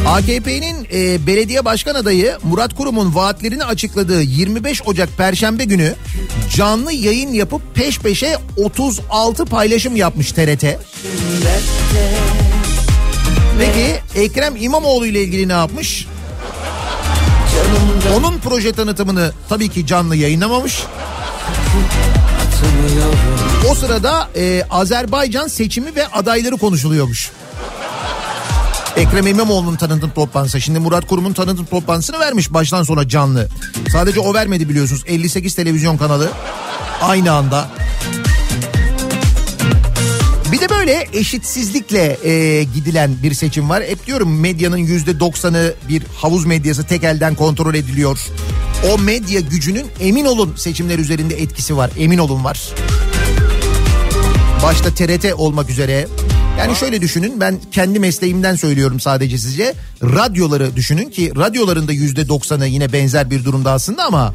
AKP'nin 0.06 0.86
e, 0.92 1.26
belediye 1.26 1.64
başkan 1.64 1.94
adayı 1.94 2.38
Murat 2.42 2.74
Kurum'un 2.74 3.14
vaatlerini 3.14 3.64
açıkladığı 3.64 4.22
25 4.22 4.82
Ocak 4.86 5.16
Perşembe 5.16 5.64
günü 5.64 5.94
canlı 6.54 6.92
yayın 6.92 7.32
yapıp 7.32 7.74
peş 7.74 7.98
peşe 7.98 8.36
36 8.56 9.44
paylaşım 9.44 9.96
yapmış 9.96 10.32
TRT. 10.32 10.64
Peki 13.58 14.20
Ekrem 14.20 14.56
İmamoğlu 14.56 15.06
ile 15.06 15.22
ilgili 15.22 15.48
ne 15.48 15.52
yapmış? 15.52 16.06
Onun 18.16 18.38
proje 18.38 18.72
tanıtımını 18.72 19.32
tabii 19.48 19.68
ki 19.68 19.86
canlı 19.86 20.16
yayınlamamış. 20.16 20.82
O 23.70 23.74
sırada 23.74 24.28
e, 24.36 24.62
Azerbaycan 24.70 25.48
seçimi 25.48 25.94
ve 25.94 26.06
adayları 26.06 26.56
konuşuluyormuş. 26.56 27.30
Ekrem 28.96 29.26
İmamoğlu'nun 29.26 29.76
tanıtım 29.76 30.10
toplantısı. 30.10 30.60
Şimdi 30.60 30.78
Murat 30.78 31.06
Kurum'un 31.06 31.32
tanıtım 31.32 31.66
toplantısını 31.66 32.20
vermiş 32.20 32.52
baştan 32.52 32.82
sona 32.82 33.08
canlı. 33.08 33.48
Sadece 33.92 34.20
o 34.20 34.34
vermedi 34.34 34.68
biliyorsunuz. 34.68 35.02
58 35.06 35.54
televizyon 35.54 35.96
kanalı 35.96 36.30
aynı 37.02 37.32
anda. 37.32 37.68
Bir 40.52 40.60
de 40.60 40.68
böyle 40.68 41.08
eşitsizlikle 41.12 42.18
e, 42.24 42.62
gidilen 42.62 43.16
bir 43.22 43.34
seçim 43.34 43.68
var. 43.70 43.82
Hep 43.82 44.06
diyorum 44.06 44.40
medyanın 44.40 44.76
yüzde 44.76 45.20
doksanı 45.20 45.74
bir 45.88 46.02
havuz 46.16 46.44
medyası 46.44 46.84
tek 46.84 47.04
elden 47.04 47.34
kontrol 47.34 47.74
ediliyor. 47.74 48.18
O 48.92 48.98
medya 48.98 49.40
gücünün 49.40 49.86
emin 50.00 50.24
olun 50.24 50.54
seçimler 50.56 50.98
üzerinde 50.98 51.42
etkisi 51.42 51.76
var. 51.76 51.90
Emin 51.98 52.18
olun 52.18 52.44
var. 52.44 52.60
Başta 54.62 54.94
TRT 54.94 55.34
olmak 55.34 55.70
üzere. 55.70 56.06
Yani 56.58 56.76
şöyle 56.76 57.00
düşünün 57.00 57.40
ben 57.40 57.60
kendi 57.72 57.98
mesleğimden 57.98 58.54
söylüyorum 58.56 59.00
sadece 59.00 59.38
sizce. 59.38 59.74
Radyoları 60.02 60.76
düşünün 60.76 61.10
ki 61.10 61.32
radyoların 61.36 61.88
da 61.88 61.92
yüzde 61.92 62.28
doksanı 62.28 62.66
yine 62.66 62.92
benzer 62.92 63.30
bir 63.30 63.44
durumda 63.44 63.72
aslında 63.72 64.04
ama 64.04 64.34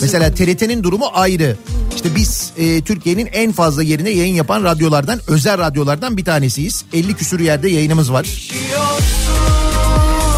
mesela 0.00 0.34
TRT'nin 0.34 0.82
durumu 0.82 1.06
ayrı. 1.14 1.56
İşte 1.96 2.14
biz 2.16 2.52
e, 2.56 2.80
Türkiye'nin 2.80 3.28
en 3.32 3.52
fazla 3.52 3.82
yerine 3.82 4.10
yayın 4.10 4.34
yapan 4.34 4.64
radyolardan, 4.64 5.20
özel 5.26 5.58
radyolardan 5.58 6.16
bir 6.16 6.24
tanesiyiz. 6.24 6.84
50 6.92 7.14
küsür 7.14 7.40
yerde 7.40 7.70
yayınımız 7.70 8.12
var. 8.12 8.50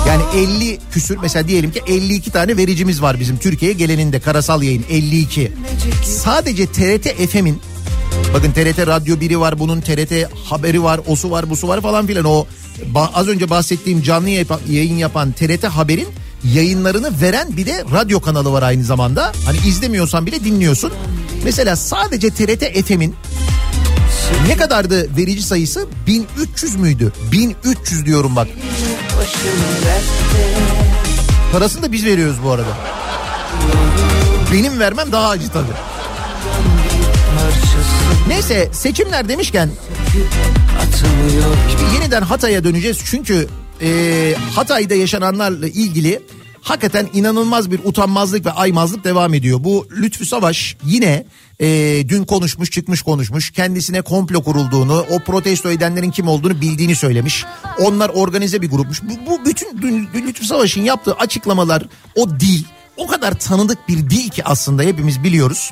Yani 0.08 0.22
50 0.34 0.78
küsür 0.92 1.18
mesela 1.22 1.48
diyelim 1.48 1.72
ki 1.72 1.82
52 1.86 2.30
tane 2.30 2.56
vericimiz 2.56 3.02
var 3.02 3.20
bizim 3.20 3.38
Türkiye'ye 3.38 3.78
geleninde 3.78 4.20
karasal 4.20 4.62
yayın 4.62 4.84
52. 4.90 5.52
Sadece 6.04 6.66
TRT 6.66 7.30
FM'in 7.30 7.60
Bakın 8.34 8.52
TRT 8.52 8.86
Radyo 8.86 9.16
1'i 9.16 9.40
var 9.40 9.58
bunun 9.58 9.80
TRT 9.80 10.12
haberi 10.44 10.82
var 10.82 11.00
osu 11.06 11.30
var 11.30 11.50
busu 11.50 11.68
var 11.68 11.80
falan 11.80 12.06
filan 12.06 12.24
o 12.24 12.46
az 13.14 13.28
önce 13.28 13.50
bahsettiğim 13.50 14.02
canlı 14.02 14.30
yayın 14.68 14.96
yapan 14.96 15.32
TRT 15.32 15.64
haberin 15.64 16.08
yayınlarını 16.44 17.20
veren 17.20 17.56
bir 17.56 17.66
de 17.66 17.84
radyo 17.92 18.20
kanalı 18.20 18.52
var 18.52 18.62
aynı 18.62 18.84
zamanda. 18.84 19.32
Hani 19.46 19.56
izlemiyorsan 19.66 20.26
bile 20.26 20.44
dinliyorsun. 20.44 20.92
Mesela 21.44 21.76
sadece 21.76 22.30
TRT 22.30 22.86
FM'in 22.86 23.14
ne 24.48 24.56
kadardı 24.56 25.16
verici 25.16 25.42
sayısı? 25.42 25.86
1300 26.06 26.76
müydü? 26.76 27.12
1300 27.32 28.06
diyorum 28.06 28.36
bak. 28.36 28.48
Parasını 31.52 31.82
da 31.82 31.92
biz 31.92 32.04
veriyoruz 32.04 32.36
bu 32.44 32.50
arada. 32.50 32.76
Benim 34.52 34.80
vermem 34.80 35.12
daha 35.12 35.28
acı 35.28 35.48
tabii. 35.48 35.99
Neyse 38.28 38.68
seçimler 38.72 39.28
demişken 39.28 39.70
Şimdi 41.70 41.94
yeniden 41.94 42.22
Hatay'a 42.22 42.64
döneceğiz 42.64 42.98
çünkü 43.04 43.48
e, 43.82 44.34
Hatay'da 44.54 44.94
yaşananlarla 44.94 45.68
ilgili 45.68 46.20
hakikaten 46.62 47.08
inanılmaz 47.14 47.70
bir 47.70 47.80
utanmazlık 47.84 48.46
ve 48.46 48.50
aymazlık 48.50 49.04
devam 49.04 49.34
ediyor. 49.34 49.64
Bu 49.64 49.86
Lütfü 49.96 50.26
Savaş 50.26 50.76
yine 50.84 51.24
e, 51.60 51.68
dün 52.08 52.24
konuşmuş 52.24 52.70
çıkmış 52.70 53.02
konuşmuş 53.02 53.50
kendisine 53.50 54.02
komplo 54.02 54.42
kurulduğunu 54.42 55.06
o 55.10 55.18
protesto 55.18 55.70
edenlerin 55.70 56.10
kim 56.10 56.28
olduğunu 56.28 56.60
bildiğini 56.60 56.94
söylemiş. 56.96 57.44
Onlar 57.78 58.08
organize 58.08 58.62
bir 58.62 58.70
grupmuş. 58.70 59.02
Bu, 59.02 59.30
bu 59.30 59.44
bütün 59.44 59.82
dün, 59.82 60.08
dün 60.14 60.26
Lütfü 60.26 60.46
Savaş'ın 60.46 60.82
yaptığı 60.82 61.14
açıklamalar 61.14 61.86
o 62.16 62.30
dil 62.40 62.64
o 62.96 63.06
kadar 63.06 63.38
tanıdık 63.38 63.88
bir 63.88 64.10
dil 64.10 64.28
ki 64.28 64.44
aslında 64.44 64.82
hepimiz 64.82 65.24
biliyoruz. 65.24 65.70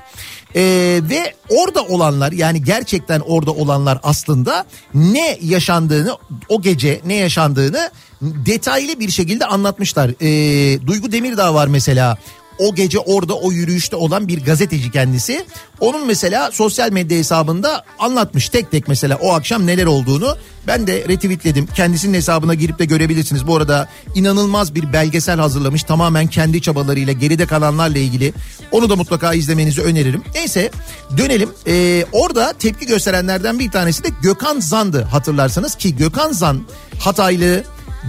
Ee, 0.57 1.01
ve 1.03 1.35
orada 1.49 1.83
olanlar 1.83 2.33
yani 2.33 2.65
gerçekten 2.65 3.21
orada 3.21 3.53
olanlar 3.53 3.99
aslında 4.03 4.65
ne 4.95 5.39
yaşandığını 5.43 6.17
o 6.49 6.63
gece 6.63 7.01
ne 7.05 7.15
yaşandığını 7.15 7.91
detaylı 8.23 9.01
bir 9.01 9.11
şekilde 9.11 9.47
anlatmışlar. 9.47 10.11
Ee, 10.11 10.87
Duygu 10.87 11.13
Demirdağ 11.13 11.55
var 11.55 11.67
mesela 11.67 12.19
o 12.59 12.75
gece 12.75 12.99
orada 12.99 13.35
o 13.35 13.53
yürüyüşte 13.53 13.97
olan 13.97 14.29
bir 14.29 14.45
gazeteci 14.45 14.91
kendisi. 14.91 15.45
Onun 15.81 16.07
mesela 16.07 16.51
sosyal 16.53 16.93
medya 16.93 17.19
hesabında 17.19 17.85
anlatmış 17.99 18.49
tek 18.49 18.71
tek 18.71 18.89
mesela 18.89 19.19
o 19.23 19.33
akşam 19.33 19.67
neler 19.67 19.87
olduğunu. 19.87 20.37
Ben 20.67 20.87
de 20.87 21.09
retweetledim. 21.09 21.67
Kendisinin 21.67 22.15
hesabına 22.15 22.55
girip 22.55 22.79
de 22.79 22.85
görebilirsiniz. 22.85 23.47
Bu 23.47 23.57
arada 23.57 23.89
inanılmaz 24.15 24.75
bir 24.75 24.93
belgesel 24.93 25.39
hazırlamış. 25.39 25.83
Tamamen 25.83 26.27
kendi 26.27 26.63
çabalarıyla 26.63 27.13
geride 27.13 27.47
kalanlarla 27.47 27.99
ilgili. 27.99 28.33
Onu 28.73 28.91
da 28.91 28.97
mutlaka 28.97 29.35
izlemenizi 29.35 29.83
öneririm. 29.83 30.23
Neyse 30.35 30.71
dönelim. 31.17 31.51
Ee, 31.67 32.05
orada 32.13 32.53
tepki 32.53 32.87
gösterenlerden 32.87 33.59
bir 33.59 33.71
tanesi 33.71 34.05
de 34.05 34.09
Gökhan 34.23 34.61
Zan'dı 34.61 35.03
hatırlarsanız 35.03 35.75
ki 35.75 35.97
Gökhan 35.97 36.33
Zan 36.33 36.63
Hataylı 36.99 37.65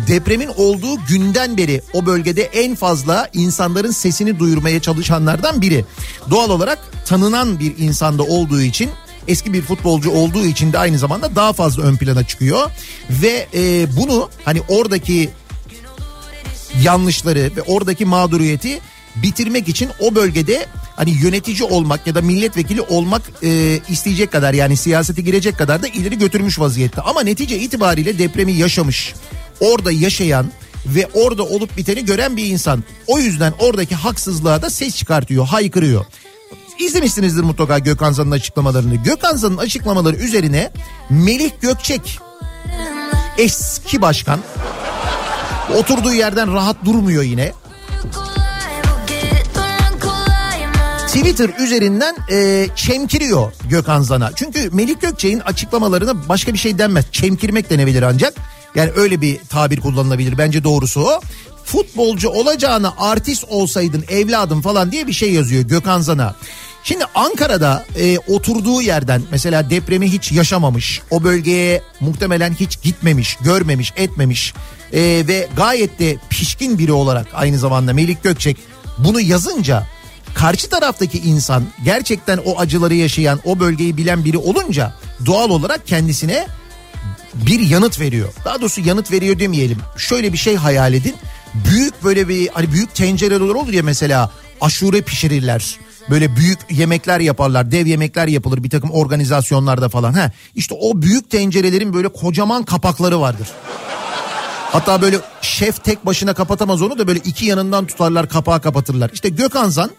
depremin 0.08 0.50
olduğu 0.58 1.06
günden 1.10 1.58
beri 1.58 1.82
o 1.94 2.06
bölgede 2.06 2.44
en 2.44 2.76
fazla 2.76 3.30
insanların 3.34 3.92
sesini 3.92 4.40
duyurmaya 4.40 4.82
çalışanlardan 4.82 5.62
biri. 5.62 5.86
Doğal 6.30 6.50
olarak 6.50 6.80
tanınan 7.06 7.60
bir 7.60 7.78
insanda 7.78 8.24
olduğu 8.24 8.62
için 8.62 8.90
eski 9.28 9.54
bir 9.54 9.62
futbolcu 9.62 10.12
olduğu 10.12 10.46
için 10.46 10.74
de 10.74 10.78
aynı 10.78 10.98
zamanda 10.98 11.36
daha 11.36 11.54
fazla 11.54 11.84
ön 11.84 11.96
plana 11.96 12.24
çıkıyor 12.24 12.72
ve 13.10 13.48
e, 13.54 13.88
bunu 13.98 14.30
hani 14.46 14.62
oradaki 14.68 15.30
yanlışları 16.84 17.52
ve 17.56 17.62
oradaki 17.62 18.06
mağduriyeti 18.06 18.80
bitirmek 19.16 19.68
için 19.68 19.90
o 20.00 20.16
bölgede 20.16 20.66
hani 20.96 21.12
yönetici 21.12 21.64
olmak 21.64 22.08
ya 22.08 22.16
da 22.16 22.22
milletvekili 22.22 22.82
olmak 22.82 23.22
e, 23.44 23.80
isteyecek 23.90 24.32
kadar 24.32 24.54
yani 24.54 24.78
siyasete 24.78 25.22
girecek 25.22 25.58
kadar 25.58 25.84
da 25.84 25.88
ileri 25.88 26.18
götürmüş 26.18 26.60
vaziyette. 26.60 27.02
Ama 27.02 27.22
netice 27.22 27.60
itibariyle 27.60 28.18
depremi 28.18 28.54
yaşamış, 28.54 29.14
orada 29.60 29.92
yaşayan 29.92 30.52
ve 30.86 31.08
orada 31.14 31.44
olup 31.44 31.78
biteni 31.78 32.06
gören 32.06 32.38
bir 32.38 32.46
insan. 32.46 32.84
O 33.08 33.20
yüzden 33.20 33.54
oradaki 33.60 33.96
haksızlığa 33.96 34.62
da 34.62 34.70
ses 34.70 34.96
çıkartıyor, 34.96 35.46
haykırıyor. 35.46 36.06
İzlemişsinizdir 36.80 37.44
mutlaka 37.44 37.80
Gökhan 37.80 38.12
Zan'ın 38.12 38.32
açıklamalarını. 38.32 38.96
Gökhan 38.96 39.36
Zan'ın 39.36 39.58
açıklamaları 39.58 40.16
üzerine 40.16 40.72
Melih 41.10 41.52
Gökçek 41.62 42.20
eski 43.38 44.02
başkan 44.02 44.40
oturduğu 45.76 46.14
yerden 46.14 46.54
rahat 46.54 46.86
durmuyor 46.86 47.24
yine. 47.24 47.54
Twitter 51.08 51.50
üzerinden 51.60 52.16
e, 52.32 52.68
çemkiriyor 52.76 53.54
Gökhan 53.70 54.02
Zan'a. 54.02 54.32
Çünkü 54.36 54.70
Melik 54.74 55.02
Gökçek'in 55.02 55.40
açıklamalarına 55.40 56.30
başka 56.30 56.54
bir 56.54 56.58
şey 56.58 56.78
denmez. 56.78 57.06
Çemkirmek 57.12 57.70
denebilir 57.70 58.02
ancak. 58.02 58.34
Yani 58.76 58.92
öyle 58.96 59.22
bir 59.22 59.38
tabir 59.50 59.80
kullanılabilir. 59.80 60.38
Bence 60.38 60.64
doğrusu 60.64 61.02
o. 61.02 61.22
Futbolcu 61.66 62.30
olacağına 62.30 62.94
artist 62.98 63.46
olsaydın 63.50 64.06
evladım 64.10 64.62
falan 64.62 64.92
diye 64.92 65.08
bir 65.08 65.14
şey 65.14 65.34
yazıyor 65.34 65.64
Gökhan 65.64 66.02
Zan'a. 66.02 66.36
Şimdi 66.84 67.06
Ankara'da 67.16 67.86
e, 68.00 68.18
oturduğu 68.18 68.82
yerden 68.82 69.22
mesela 69.32 69.70
depremi 69.70 70.12
hiç 70.12 70.32
yaşamamış, 70.32 71.02
o 71.12 71.24
bölgeye 71.24 71.82
muhtemelen 72.00 72.54
hiç 72.54 72.82
gitmemiş, 72.82 73.38
görmemiş, 73.42 73.94
etmemiş 73.96 74.54
e, 74.94 75.02
ve 75.28 75.48
gayet 75.58 76.00
de 76.00 76.18
pişkin 76.30 76.80
biri 76.80 76.92
olarak 76.92 77.28
aynı 77.34 77.58
zamanda 77.58 77.94
Melik 77.94 78.24
Gökçek 78.24 78.58
bunu 78.98 79.22
yazınca 79.22 79.88
karşı 80.34 80.70
taraftaki 80.70 81.20
insan 81.20 81.64
gerçekten 81.84 82.38
o 82.38 82.60
acıları 82.60 82.96
yaşayan, 82.96 83.40
o 83.46 83.60
bölgeyi 83.60 83.98
bilen 83.98 84.26
biri 84.26 84.38
olunca 84.38 84.94
doğal 85.26 85.50
olarak 85.50 85.88
kendisine 85.88 86.48
bir 87.34 87.60
yanıt 87.60 88.00
veriyor. 88.00 88.34
Daha 88.46 88.62
doğrusu 88.62 88.82
yanıt 88.82 89.12
veriyor 89.12 89.40
demeyelim. 89.40 89.78
Şöyle 89.98 90.34
bir 90.34 90.38
şey 90.38 90.56
hayal 90.56 90.94
edin. 90.94 91.16
Büyük 91.54 92.04
böyle 92.04 92.28
bir 92.30 92.48
hani 92.48 92.72
büyük 92.72 92.96
tencereler 92.96 93.40
olur 93.40 93.74
ya 93.74 93.84
mesela 93.84 94.32
aşure 94.62 95.02
pişirirler. 95.02 95.78
Böyle 96.10 96.36
büyük 96.36 96.60
yemekler 96.70 97.20
yaparlar, 97.20 97.72
dev 97.72 97.86
yemekler 97.86 98.28
yapılır 98.28 98.64
bir 98.64 98.70
takım 98.70 98.92
organizasyonlarda 98.92 99.90
falan. 99.90 100.14
Ha, 100.14 100.32
işte 100.56 100.76
o 100.80 101.02
büyük 101.02 101.30
tencerelerin 101.30 101.94
böyle 101.94 102.08
kocaman 102.08 102.64
kapakları 102.64 103.22
vardır. 103.22 103.48
Hatta 104.72 105.02
böyle 105.02 105.20
şef 105.42 105.84
tek 105.84 106.06
başına 106.06 106.34
kapatamaz 106.34 106.82
onu 106.82 107.00
da 107.00 107.08
böyle 107.08 107.20
iki 107.20 107.46
yanından 107.46 107.86
tutarlar 107.86 108.30
kapağı 108.30 108.62
kapatırlar. 108.62 109.10
İşte 109.14 109.30
Gökhan 109.30 109.70
Zan 109.70 109.92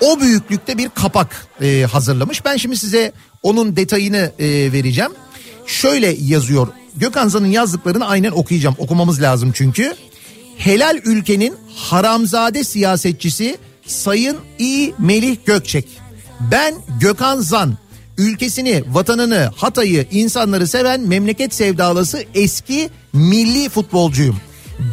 o 0.00 0.20
büyüklükte 0.20 0.78
bir 0.78 0.88
kapak 0.88 1.46
e, 1.62 1.86
hazırlamış. 1.92 2.44
Ben 2.44 2.56
şimdi 2.56 2.76
size 2.76 3.12
onun 3.42 3.76
detayını 3.76 4.32
e, 4.38 4.72
vereceğim. 4.72 5.10
Şöyle 5.66 6.16
yazıyor. 6.20 6.68
Gökhan 6.96 7.28
Zan'ın 7.28 7.46
yazdıklarını 7.46 8.06
aynen 8.06 8.30
okuyacağım. 8.30 8.74
Okumamız 8.78 9.22
lazım 9.22 9.52
çünkü. 9.54 9.94
Helal 10.58 11.00
ülkenin 11.04 11.54
haramzade 11.74 12.64
siyasetçisi 12.64 13.58
Sayın 13.86 14.36
İ. 14.58 14.92
Melih 14.98 15.36
Gökçek. 15.46 15.88
Ben 16.40 16.74
Gökhan 17.00 17.40
Zan. 17.40 17.78
Ülkesini, 18.18 18.84
vatanını, 18.88 19.50
Hatay'ı, 19.56 20.06
insanları 20.10 20.66
seven 20.66 21.00
memleket 21.00 21.54
sevdalısı 21.54 22.24
eski 22.34 22.90
milli 23.12 23.68
futbolcuyum. 23.68 24.36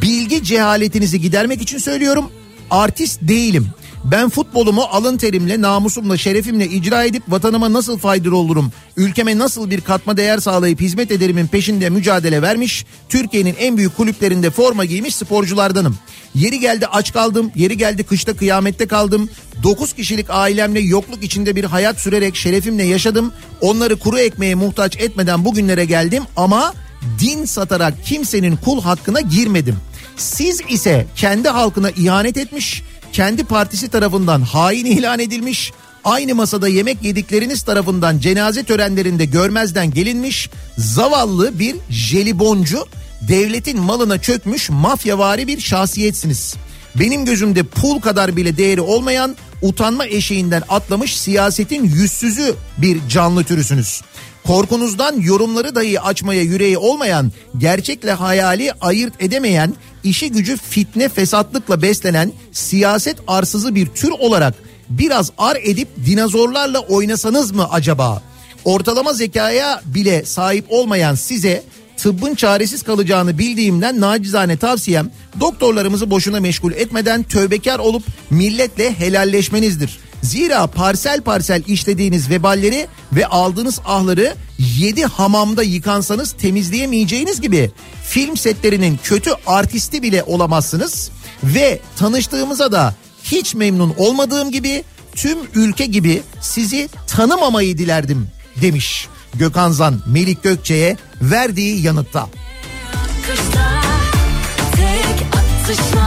Bilgi 0.01 0.43
cehaletinizi 0.43 1.21
gidermek 1.21 1.61
için 1.61 1.77
söylüyorum. 1.77 2.31
Artist 2.71 3.19
değilim. 3.21 3.67
Ben 4.03 4.29
futbolumu 4.29 4.81
alın 4.81 5.17
terimle, 5.17 5.61
namusumla, 5.61 6.17
şerefimle 6.17 6.67
icra 6.67 7.03
edip 7.03 7.23
vatanıma 7.27 7.73
nasıl 7.73 7.97
faydalı 7.97 8.37
olurum, 8.37 8.71
ülkeme 8.97 9.37
nasıl 9.37 9.69
bir 9.69 9.81
katma 9.81 10.17
değer 10.17 10.37
sağlayıp 10.37 10.81
hizmet 10.81 11.11
ederimin 11.11 11.47
peşinde 11.47 11.89
mücadele 11.89 12.41
vermiş, 12.41 12.85
Türkiye'nin 13.09 13.55
en 13.59 13.77
büyük 13.77 13.97
kulüplerinde 13.97 14.49
forma 14.49 14.85
giymiş 14.85 15.15
sporculardanım. 15.15 15.97
Yeri 16.35 16.59
geldi 16.59 16.87
aç 16.87 17.13
kaldım, 17.13 17.51
yeri 17.55 17.77
geldi 17.77 18.03
kışta 18.03 18.33
kıyamette 18.35 18.87
kaldım. 18.87 19.29
9 19.63 19.93
kişilik 19.93 20.25
ailemle 20.29 20.79
yokluk 20.79 21.23
içinde 21.23 21.55
bir 21.55 21.63
hayat 21.63 21.99
sürerek 21.99 22.35
şerefimle 22.35 22.83
yaşadım. 22.83 23.33
Onları 23.61 23.95
kuru 23.95 24.19
ekmeğe 24.19 24.55
muhtaç 24.55 24.97
etmeden 24.97 25.45
bugünlere 25.45 25.85
geldim 25.85 26.23
ama 26.35 26.73
din 27.19 27.45
satarak 27.45 28.05
kimsenin 28.05 28.55
kul 28.55 28.81
hakkına 28.81 29.21
girmedim. 29.21 29.75
Siz 30.17 30.61
ise 30.69 31.07
kendi 31.15 31.49
halkına 31.49 31.89
ihanet 31.89 32.37
etmiş, 32.37 32.83
kendi 33.13 33.43
partisi 33.43 33.89
tarafından 33.89 34.41
hain 34.41 34.85
ilan 34.85 35.19
edilmiş, 35.19 35.71
aynı 36.03 36.35
masada 36.35 36.67
yemek 36.67 37.03
yedikleriniz 37.03 37.63
tarafından 37.63 38.19
cenaze 38.19 38.63
törenlerinde 38.63 39.25
görmezden 39.25 39.91
gelinmiş, 39.91 40.49
zavallı 40.77 41.59
bir 41.59 41.75
jeliboncu, 41.89 42.85
devletin 43.21 43.79
malına 43.79 44.21
çökmüş 44.21 44.69
mafyavari 44.69 45.47
bir 45.47 45.59
şahsiyetsiniz. 45.59 46.55
Benim 46.95 47.25
gözümde 47.25 47.63
pul 47.63 48.01
kadar 48.01 48.35
bile 48.35 48.57
değeri 48.57 48.81
olmayan, 48.81 49.35
utanma 49.61 50.05
eşiğinden 50.05 50.63
atlamış 50.69 51.17
siyasetin 51.17 51.83
yüzsüzü 51.83 52.55
bir 52.77 53.07
canlı 53.09 53.43
türüsünüz. 53.43 54.01
Korkunuzdan 54.47 55.21
yorumları 55.21 55.75
dahi 55.75 55.99
açmaya 55.99 56.41
yüreği 56.41 56.77
olmayan, 56.77 57.31
gerçekle 57.57 58.13
hayali 58.13 58.71
ayırt 58.81 59.13
edemeyen, 59.23 59.73
işi 60.03 60.31
gücü 60.31 60.57
fitne 60.57 61.09
fesatlıkla 61.09 61.81
beslenen 61.81 62.31
siyaset 62.51 63.17
arsızı 63.27 63.75
bir 63.75 63.87
tür 63.87 64.11
olarak 64.11 64.53
biraz 64.89 65.31
ar 65.37 65.57
edip 65.63 65.87
dinozorlarla 66.05 66.79
oynasanız 66.79 67.51
mı 67.51 67.67
acaba? 67.71 68.21
Ortalama 68.65 69.13
zekaya 69.13 69.81
bile 69.85 70.25
sahip 70.25 70.65
olmayan 70.69 71.15
size 71.15 71.63
tıbbın 72.03 72.35
çaresiz 72.35 72.83
kalacağını 72.83 73.37
bildiğimden 73.37 74.01
nacizane 74.01 74.57
tavsiyem 74.57 75.11
doktorlarımızı 75.39 76.11
boşuna 76.11 76.39
meşgul 76.39 76.71
etmeden 76.71 77.23
tövbekar 77.23 77.79
olup 77.79 78.03
milletle 78.29 78.99
helalleşmenizdir. 78.99 79.99
Zira 80.21 80.67
parsel 80.67 81.21
parsel 81.21 81.63
işlediğiniz 81.67 82.29
veballeri 82.29 82.87
ve 83.11 83.27
aldığınız 83.27 83.79
ahları 83.85 84.35
yedi 84.59 85.05
hamamda 85.05 85.63
yıkansanız 85.63 86.31
temizleyemeyeceğiniz 86.31 87.41
gibi 87.41 87.71
film 88.05 88.37
setlerinin 88.37 88.99
kötü 89.03 89.31
artisti 89.47 90.01
bile 90.01 90.23
olamazsınız. 90.23 91.11
Ve 91.43 91.79
tanıştığımıza 91.97 92.71
da 92.71 92.95
hiç 93.23 93.55
memnun 93.55 93.93
olmadığım 93.97 94.51
gibi 94.51 94.83
tüm 95.15 95.37
ülke 95.55 95.85
gibi 95.85 96.21
sizi 96.41 96.89
tanımamayı 97.07 97.77
dilerdim 97.77 98.27
demiş 98.61 99.07
Gökhan 99.33 99.71
Zan 99.71 100.01
Melik 100.05 100.43
Gökçe'ye 100.43 100.97
verdiği 101.21 101.81
yanıtta. 101.81 102.27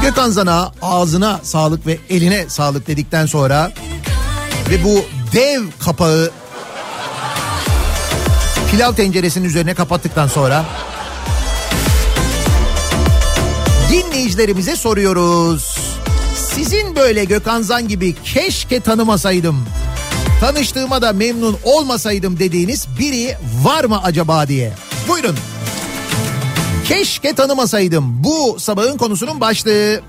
Gökhan 0.02 0.30
Zan'a 0.30 0.72
ağzına 0.82 1.40
sağlık 1.42 1.86
ve 1.86 1.98
eline 2.10 2.48
sağlık 2.48 2.86
dedikten 2.86 3.26
sonra 3.26 3.72
ve 4.70 4.84
bu 4.84 5.04
dev 5.32 5.62
kapağı 5.78 6.30
pilav 8.70 8.94
tenceresinin 8.94 9.44
üzerine 9.48 9.74
kapattıktan 9.74 10.28
sonra 10.28 10.64
dinleyicilerimize 13.90 14.76
soruyoruz. 14.76 15.78
Sizin 16.54 16.96
böyle 16.96 17.24
Gökhan 17.24 17.62
Zan 17.62 17.88
gibi 17.88 18.14
keşke 18.24 18.80
tanımasaydım, 18.80 19.66
tanıştığıma 20.41 21.03
da 21.03 21.12
memnun 21.12 21.57
olmasaydım 21.64 22.39
dediğiniz 22.39 22.87
biri 22.99 23.37
var 23.62 23.84
mı 23.84 24.03
acaba 24.03 24.49
diye. 24.49 24.72
Buyurun. 25.09 25.37
Keşke 26.84 27.34
tanımasaydım. 27.34 28.24
Bu 28.24 28.57
sabahın 28.59 28.97
konusunun 28.97 29.41
başlığı. 29.41 30.01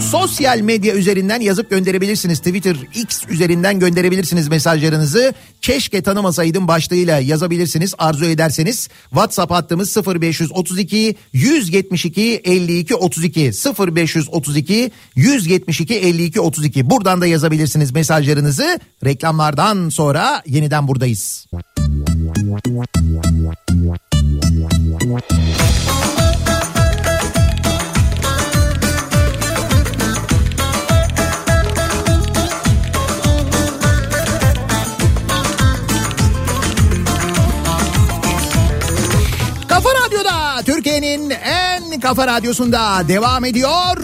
Sosyal 0.00 0.60
medya 0.60 0.94
üzerinden 0.94 1.40
yazıp 1.40 1.70
gönderebilirsiniz. 1.70 2.38
Twitter, 2.38 2.76
X 2.94 3.22
üzerinden 3.28 3.78
gönderebilirsiniz 3.78 4.48
mesajlarınızı. 4.48 5.34
Keşke 5.60 6.02
tanımasaydım 6.02 6.68
başlığıyla 6.68 7.18
yazabilirsiniz 7.18 7.94
arzu 7.98 8.24
ederseniz. 8.24 8.88
WhatsApp 9.10 9.52
hattımız 9.52 9.96
0532 9.96 11.16
172 11.32 12.40
52 12.44 12.94
32 12.94 13.50
0532 13.96 14.90
172 15.16 15.94
52 15.94 16.40
32. 16.40 16.90
Buradan 16.90 17.20
da 17.20 17.26
yazabilirsiniz 17.26 17.92
mesajlarınızı. 17.92 18.80
Reklamlardan 19.04 19.88
sonra 19.88 20.42
yeniden 20.46 20.88
buradayız. 20.88 21.46
Kafa 25.02 25.51
kafa 42.12 42.26
radyosunda 42.26 43.08
devam 43.08 43.44
ediyor. 43.44 43.96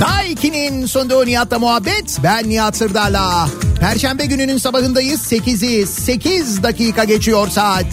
Daiki'nin 0.00 0.86
sunduğu 0.86 1.26
Nihat'la 1.26 1.58
muhabbet. 1.58 2.18
Ben 2.22 2.48
Nihat 2.48 2.76
Sırdar'la. 2.76 3.48
Perşembe 3.80 4.26
gününün 4.26 4.58
sabahındayız. 4.58 5.32
8'i 5.32 5.86
8 5.86 6.62
dakika 6.62 7.04
geçiyor 7.04 7.48
saat. 7.48 7.86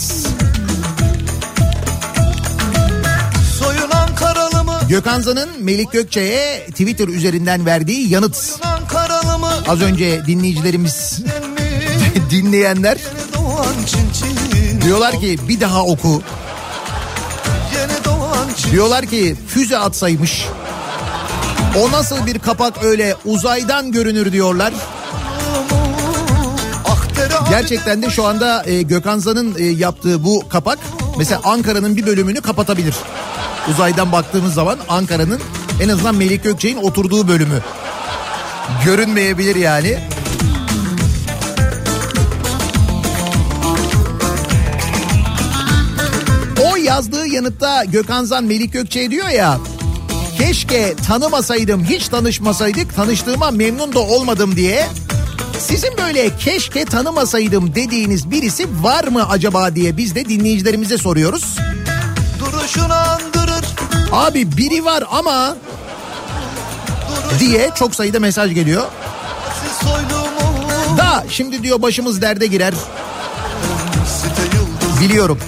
Gökhan 4.89 5.21
Zan'ın 5.21 5.49
Melik 5.59 5.91
Gökçe'ye 5.91 6.65
Twitter 6.65 7.07
üzerinden 7.07 7.65
verdiği 7.65 8.09
yanıt. 8.09 8.59
Az 9.67 9.81
önce 9.81 10.25
dinleyicilerimiz, 10.27 11.23
dinleyenler 12.29 12.97
diyorlar 14.81 15.19
ki 15.19 15.39
bir 15.47 15.59
daha 15.59 15.83
oku. 15.83 16.23
Diyorlar 18.71 19.05
ki 19.05 19.35
füze 19.47 19.77
atsaymış. 19.77 20.45
O 21.79 21.91
nasıl 21.91 22.25
bir 22.25 22.39
kapak 22.39 22.83
öyle 22.83 23.15
uzaydan 23.25 23.91
görünür 23.91 24.31
diyorlar. 24.31 24.73
Gerçekten 27.49 28.01
de 28.01 28.09
şu 28.09 28.25
anda 28.25 28.63
e, 28.65 28.81
Gökhan 28.81 29.19
Zan'ın 29.19 29.55
e, 29.57 29.63
yaptığı 29.63 30.23
bu 30.23 30.49
kapak 30.49 30.79
mesela 31.17 31.41
Ankara'nın 31.43 31.97
bir 31.97 32.05
bölümünü 32.05 32.41
kapatabilir. 32.41 32.95
Uzaydan 33.71 34.11
baktığımız 34.11 34.53
zaman 34.53 34.77
Ankara'nın 34.89 35.41
en 35.81 35.89
azından 35.89 36.15
Melik 36.15 36.43
Gökçe'nin 36.43 36.83
oturduğu 36.83 37.27
bölümü 37.27 37.61
görünmeyebilir 38.85 39.55
yani. 39.55 39.97
Yazdığı 46.87 47.27
yanıtta 47.27 47.83
Gökhan 47.83 48.23
Zan 48.23 48.43
Melik 48.43 48.73
Gökçe 48.73 49.11
diyor 49.11 49.29
ya 49.29 49.57
keşke 50.37 50.95
tanımasaydım 51.07 51.83
hiç 51.83 52.07
tanışmasaydık 52.07 52.95
tanıştığıma 52.95 53.51
memnun 53.51 53.93
da 53.93 53.99
olmadım 53.99 54.55
diye 54.55 54.87
sizin 55.59 55.97
böyle 55.97 56.37
keşke 56.37 56.85
tanımasaydım 56.85 57.75
dediğiniz 57.75 58.31
birisi 58.31 58.83
var 58.83 59.03
mı 59.07 59.29
acaba 59.29 59.75
diye 59.75 59.97
biz 59.97 60.15
de 60.15 60.25
dinleyicilerimize 60.29 60.97
soruyoruz. 60.97 61.55
duruşunu 62.39 62.93
andırır. 62.93 63.65
Abi 64.11 64.57
biri 64.57 64.85
var 64.85 65.03
ama 65.11 65.55
diye 67.39 67.69
çok 67.75 67.95
sayıda 67.95 68.19
mesaj 68.19 68.53
geliyor. 68.53 68.83
Da 70.97 71.25
şimdi 71.29 71.63
diyor 71.63 71.81
başımız 71.81 72.21
derde 72.21 72.47
girer. 72.47 72.73
Biliyorum. 75.01 75.39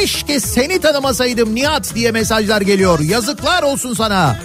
Keşke 0.00 0.40
seni 0.40 0.80
tanımasaydım 0.80 1.54
Nihat 1.54 1.94
diye 1.94 2.12
mesajlar 2.12 2.60
geliyor. 2.60 3.00
Yazıklar 3.00 3.62
olsun 3.62 3.94
sana. 3.94 4.36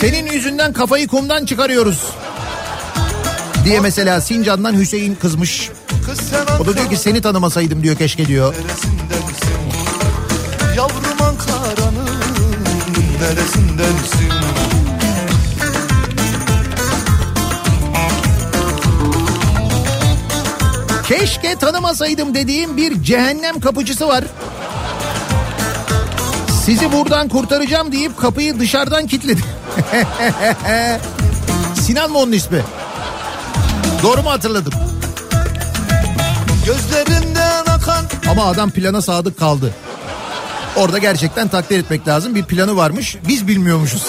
Senin 0.00 0.32
yüzünden 0.32 0.72
kafayı 0.72 1.08
kumdan 1.08 1.44
çıkarıyoruz. 1.44 2.02
Diye 3.64 3.80
mesela 3.80 4.20
Sincan'dan 4.20 4.78
Hüseyin 4.78 5.14
kızmış. 5.14 5.70
O 6.60 6.66
da 6.66 6.74
diyor 6.74 6.90
ki 6.90 6.96
seni 6.96 7.20
tanımasaydım 7.20 7.82
diyor 7.82 7.96
keşke 7.96 8.26
diyor. 8.26 8.54
Yavrum 10.76 11.22
Ankara'nın 11.22 12.08
neresindensin? 13.20 14.15
Keşke 21.08 21.56
tanımasaydım 21.56 22.34
dediğim 22.34 22.76
bir 22.76 23.02
cehennem 23.02 23.60
kapıcısı 23.60 24.08
var. 24.08 24.24
Sizi 26.64 26.92
buradan 26.92 27.28
kurtaracağım 27.28 27.92
deyip 27.92 28.18
kapıyı 28.18 28.60
dışarıdan 28.60 29.06
kilitledi. 29.06 29.40
Sinan 31.74 32.10
mı 32.10 32.18
onun 32.18 32.32
ismi? 32.32 32.62
Doğru 34.02 34.22
mu 34.22 34.30
hatırladım? 34.30 34.72
Gözlerinden 36.66 37.64
akan 37.66 38.04
Ama 38.30 38.44
adam 38.44 38.70
plana 38.70 39.02
sadık 39.02 39.38
kaldı. 39.38 39.74
Orada 40.76 40.98
gerçekten 40.98 41.48
takdir 41.48 41.78
etmek 41.78 42.08
lazım. 42.08 42.34
Bir 42.34 42.44
planı 42.44 42.76
varmış. 42.76 43.16
Biz 43.28 43.48
bilmiyormuşuz. 43.48 44.06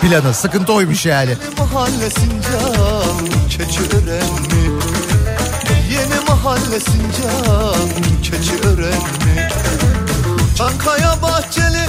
Planı. 0.00 0.34
Sıkıntı 0.34 0.72
oymuş 0.72 1.06
yani. 1.06 1.30
mahalle 1.58 2.10
Sincan 2.10 3.48
Keçiören 3.48 4.32
mi? 4.32 4.73
Yeni 5.94 6.24
mahalle 6.28 6.80
Sincan 6.80 7.88
Keçiören 8.22 8.98
mi? 8.98 9.48
Çankaya 10.58 11.22
Bahçeli 11.22 11.86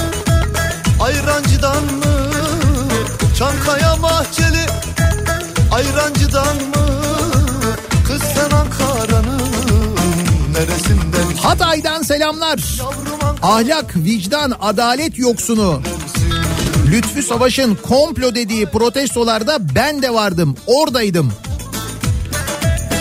Ayrancı'dan 1.01 1.83
mı? 1.83 2.31
Çankaya 3.37 4.01
Bahçeli 4.01 4.65
Ayrancı'dan 5.71 6.55
mı? 6.55 6.87
Kız 8.07 8.21
sen 8.21 8.57
Ankara'nın 8.57 9.41
neresinden? 10.51 11.37
Hatay'dan 11.41 12.01
selamlar. 12.01 12.81
Ahlak, 13.41 13.95
vicdan, 13.95 14.53
adalet 14.61 15.17
yoksunu. 15.19 15.81
Lütfü 16.91 17.23
Savaş'ın 17.23 17.75
komplo 17.75 18.35
dediği 18.35 18.65
protestolarda 18.65 19.75
ben 19.75 20.01
de 20.01 20.13
vardım, 20.13 20.55
oradaydım. 20.67 21.33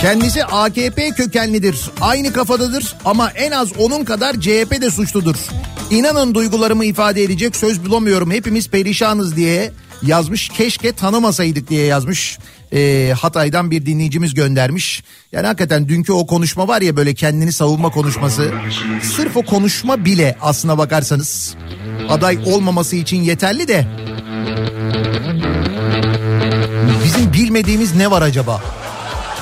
Kendisi 0.05 0.45
AKP 0.45 1.11
kökenlidir, 1.11 1.77
aynı 2.01 2.33
kafadadır 2.33 2.97
ama 3.05 3.31
en 3.31 3.51
az 3.51 3.77
onun 3.79 4.05
kadar 4.05 4.41
CHP 4.41 4.81
de 4.83 4.91
suçludur. 4.91 5.37
İnanın 5.91 6.35
duygularımı 6.35 6.85
ifade 6.85 7.23
edecek 7.23 7.57
söz 7.57 7.85
bulamıyorum, 7.85 8.31
hepimiz 8.31 8.69
perişanız 8.69 9.37
diye 9.37 9.73
yazmış. 10.03 10.49
Keşke 10.49 10.93
tanımasaydık 10.93 11.71
diye 11.71 11.87
yazmış. 11.87 12.39
Ee, 12.73 13.15
Hatay'dan 13.21 13.71
bir 13.71 13.87
dinleyicimiz 13.87 14.35
göndermiş. 14.35 15.05
Yani 15.33 15.47
hakikaten 15.47 15.89
dünkü 15.89 16.13
o 16.13 16.27
konuşma 16.27 16.69
var 16.69 16.83
ya 16.83 16.97
böyle 16.97 17.15
kendini 17.15 17.53
savunma 17.53 17.91
konuşması. 17.91 18.53
Sırf 19.03 19.37
o 19.37 19.43
konuşma 19.43 20.05
bile 20.05 20.37
aslına 20.41 20.79
bakarsanız 20.79 21.55
aday 22.09 22.39
olmaması 22.47 22.97
için 22.97 23.23
yeterli 23.23 23.69
de 23.69 23.87
bizim 27.05 27.33
bilmediğimiz 27.33 27.97
ne 27.97 28.11
var 28.11 28.23
acaba? 28.23 28.84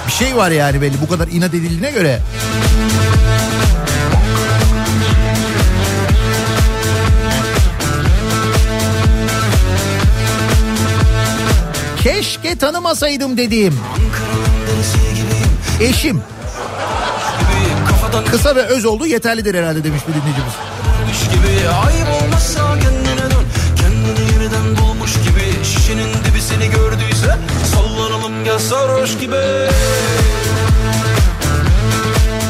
Bir 0.06 0.12
şey 0.12 0.36
var 0.36 0.50
yani 0.50 0.80
belli 0.80 1.00
bu 1.00 1.08
kadar 1.08 1.28
inat 1.28 1.54
edildiğine 1.54 1.90
göre. 1.90 2.20
Keşke 12.02 12.58
tanımasaydım 12.58 13.36
dediğim. 13.36 13.80
Eşim. 15.80 16.22
Kısa 18.30 18.56
ve 18.56 18.62
öz 18.62 18.84
oldu 18.84 19.06
yeterlidir 19.06 19.54
herhalde 19.54 19.84
demiş 19.84 20.02
bir 20.08 20.14
dinleyicimiz. 20.14 20.52
Gibi 21.32 21.68
ayıp 21.68 22.22
olmazsa 22.22 22.78
kendine 22.78 23.30
dön 23.30 23.44
Kendini 23.76 24.32
yeniden 24.32 24.76
bulmuş 24.76 25.12
gibi 25.12 25.64
Şişenin 25.64 26.08
dibi 26.24 26.42
seni 26.42 26.70
gördüyse 26.70 27.38
Sallanalım 27.74 28.21
gel 28.44 28.58
sarhoş 28.58 29.18
gibi 29.18 29.36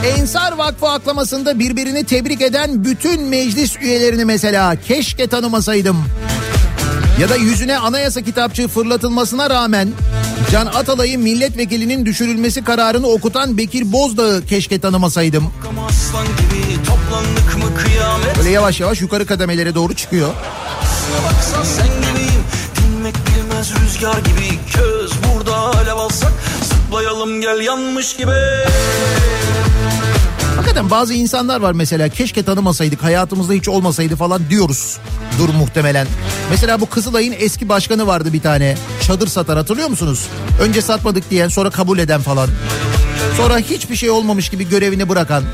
Ensar 0.07 0.53
Vakfı 0.53 0.89
aklamasında 0.89 1.59
birbirini 1.59 2.05
tebrik 2.05 2.43
eden 2.43 2.85
bütün 2.85 3.23
meclis 3.23 3.77
üyelerini 3.77 4.25
mesela 4.25 4.77
keşke 4.77 5.27
tanımasaydım. 5.27 5.97
Ya 7.21 7.29
da 7.29 7.37
yüzüne 7.37 7.79
anayasa 7.79 8.23
kitapçığı 8.23 8.69
fırlatılmasına 8.69 9.51
rağmen 9.51 9.89
Can 10.53 10.67
Atalay'ın 10.67 11.23
milletvekilinin 11.23 12.07
düşürülmesi 12.07 12.65
kararını 12.65 13.07
okutan 13.07 13.59
Bekir 13.59 13.93
Bozdağ'ı 13.93 14.43
keşke 14.47 14.81
tanımasaydım. 14.81 15.53
Böyle 18.39 18.51
yavaş 18.51 18.81
yavaş 18.81 19.01
yukarı 19.01 19.27
kademelere 19.27 19.75
doğru 19.75 19.95
çıkıyor. 19.95 20.29
Baksan 21.25 21.65
sen 21.65 21.87
gibiyim 21.87 22.43
Dinmek 22.77 23.15
bilmez 23.15 23.73
rüzgar 23.75 24.19
gibi 24.19 24.59
Köz 24.73 25.13
burada 25.25 25.42
alev 25.63 25.97
alsak 25.97 26.33
Zıplayalım 26.63 27.41
gel 27.41 27.61
yanmış 27.61 28.17
gibi 28.17 28.33
Hakikaten 30.57 30.91
bazı 30.91 31.15
insanlar 31.15 31.61
var 31.61 31.73
mesela 31.73 32.09
keşke 32.09 32.43
tanımasaydık 32.43 33.03
hayatımızda 33.03 33.53
hiç 33.53 33.69
olmasaydı 33.69 34.17
falan 34.17 34.51
diyoruz. 34.51 34.99
Dur 35.39 35.49
muhtemelen. 35.55 36.07
Mesela 36.51 36.81
bu 36.81 36.87
Kızılay'ın 36.87 37.35
eski 37.39 37.69
başkanı 37.69 38.07
vardı 38.07 38.33
bir 38.33 38.41
tane. 38.41 38.77
Çadır 39.07 39.27
satar 39.27 39.57
hatırlıyor 39.57 39.89
musunuz? 39.89 40.27
Önce 40.61 40.83
satmadık 40.83 41.31
diyen 41.31 41.49
sonra 41.49 41.71
kabul 41.71 41.99
eden 41.99 42.21
falan. 42.21 42.49
Sonra 43.37 43.59
hiçbir 43.59 43.97
şey 43.97 44.11
olmamış 44.11 44.49
gibi 44.49 44.69
görevini 44.69 45.09
bırakan. 45.09 45.45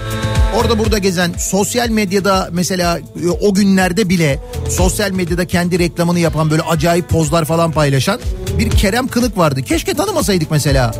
Orada 0.56 0.78
burada 0.78 0.98
gezen 0.98 1.32
sosyal 1.38 1.88
medyada 1.88 2.48
mesela 2.52 2.98
e, 2.98 3.28
o 3.40 3.54
günlerde 3.54 4.08
bile 4.08 4.38
sosyal 4.70 5.10
medyada 5.10 5.46
kendi 5.46 5.78
reklamını 5.78 6.18
yapan 6.18 6.50
böyle 6.50 6.62
acayip 6.62 7.08
pozlar 7.08 7.44
falan 7.44 7.72
paylaşan 7.72 8.20
bir 8.58 8.70
Kerem 8.70 9.08
Kınık 9.08 9.38
vardı. 9.38 9.62
Keşke 9.62 9.94
tanımasaydık 9.94 10.50
mesela. 10.50 10.94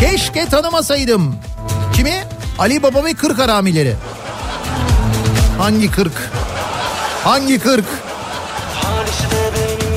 Keşke 0.00 0.46
tanımasaydım. 0.46 1.34
Kimi? 1.94 2.24
Ali 2.58 2.82
Baba 2.82 3.04
ve 3.04 3.14
Kırk 3.14 3.38
Haramileri. 3.38 3.94
Hangi 5.58 5.90
kırk? 5.90 6.30
Hangi 7.24 7.58
kırk? 7.58 7.84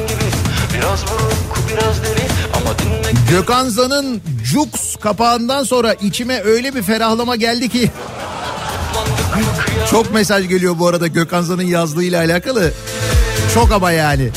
Gibi 0.07 0.31
Biraz 0.73 1.03
buruk 1.03 1.69
biraz 1.69 2.01
Gökhan 3.29 3.69
Zan'ın 3.69 4.21
Jux 4.51 4.95
kapağından 4.95 5.63
sonra 5.63 5.93
içime 5.93 6.41
öyle 6.41 6.75
bir 6.75 6.83
ferahlama 6.83 7.35
geldi 7.35 7.69
ki. 7.69 7.91
Çok 9.91 10.13
mesaj 10.13 10.47
geliyor 10.47 10.79
bu 10.79 10.87
arada 10.87 11.07
Gökhan 11.07 11.41
Zan'ın 11.41 11.63
yazlığıyla 11.63 12.21
alakalı. 12.21 12.71
Çok 13.53 13.71
ama 13.71 13.91
yani. 13.91 14.29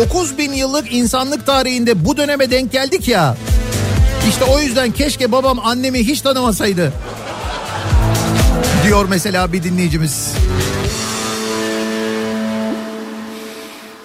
Dokuz 0.00 0.38
bin 0.38 0.52
yıllık 0.52 0.92
insanlık 0.92 1.46
tarihinde 1.46 2.04
bu 2.04 2.16
döneme 2.16 2.50
denk 2.50 2.72
geldik 2.72 3.08
ya. 3.08 3.36
İşte 4.28 4.44
o 4.44 4.60
yüzden 4.60 4.90
keşke 4.90 5.32
babam 5.32 5.58
annemi 5.58 5.98
hiç 5.98 6.20
tanımasaydı. 6.20 6.92
Diyor 8.84 9.06
mesela 9.10 9.52
bir 9.52 9.62
dinleyicimiz. 9.62 10.32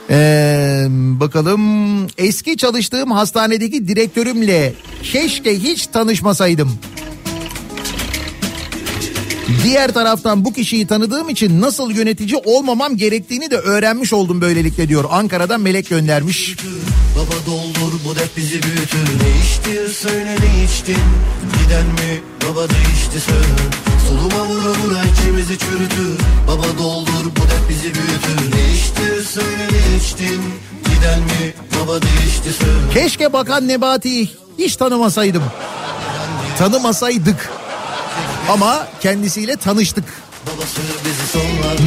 Ee, 0.10 0.86
bakalım 0.90 1.62
eski 2.18 2.58
çalıştığım 2.58 3.12
hastanedeki 3.12 3.88
direktörümle 3.88 4.74
keşke 5.04 5.60
hiç 5.60 5.88
tanışmasaydım. 5.88 6.80
Diğer 9.64 9.94
taraftan 9.94 10.46
bu 10.46 10.54
kişiyi 10.54 10.88
tanıdığım 10.88 11.30
için 11.30 11.62
nasıl 11.62 11.92
yönetici 11.92 12.36
olmamam 12.46 12.98
gerektiğini 12.98 13.52
de 13.52 13.58
öğrenmiş 13.58 14.14
oldum 14.14 14.42
böylelikle 14.42 14.88
diyor. 14.90 15.06
Ankara'dan 15.12 15.62
Melek 15.62 15.90
göndermiş. 15.90 16.56
Baba 17.16 17.36
doldur 17.46 17.94
bu 18.06 18.16
dert 18.16 18.38
bizi 18.38 18.64
büyütür. 18.64 18.98
Ne 18.98 19.30
içtin 19.44 19.94
söyle 19.94 20.36
ne 20.42 20.64
içtin? 20.64 20.98
Giden 21.64 21.86
mi? 21.86 22.22
Baba 22.50 22.70
değişti 22.70 23.20
söyle. 23.20 23.62
Soluma 24.08 24.46
vura 24.46 24.70
vura 24.70 25.04
içimizi 25.14 25.58
çürütür. 25.58 26.18
Baba 26.48 26.78
doldur 26.80 27.26
bu 27.36 27.42
dert 27.42 27.70
bizi 27.70 27.84
büyütür. 27.84 28.56
Ne 28.56 28.74
içtin 28.74 29.24
söyle 29.34 29.68
ne 29.72 29.98
içtin? 29.98 30.42
Giden 30.86 31.20
mi? 31.20 31.54
Baba 31.82 32.02
değişti 32.02 32.54
söyle. 32.60 32.94
Keşke 32.94 33.34
Bakan 33.34 33.68
Nebati'yi 33.68 34.30
hiç 34.58 34.76
tanımasaydım. 34.76 35.44
Tanımasaydık. 36.58 37.50
Ama 38.50 38.88
kendisiyle 39.02 39.56
tanıştık. 39.56 40.04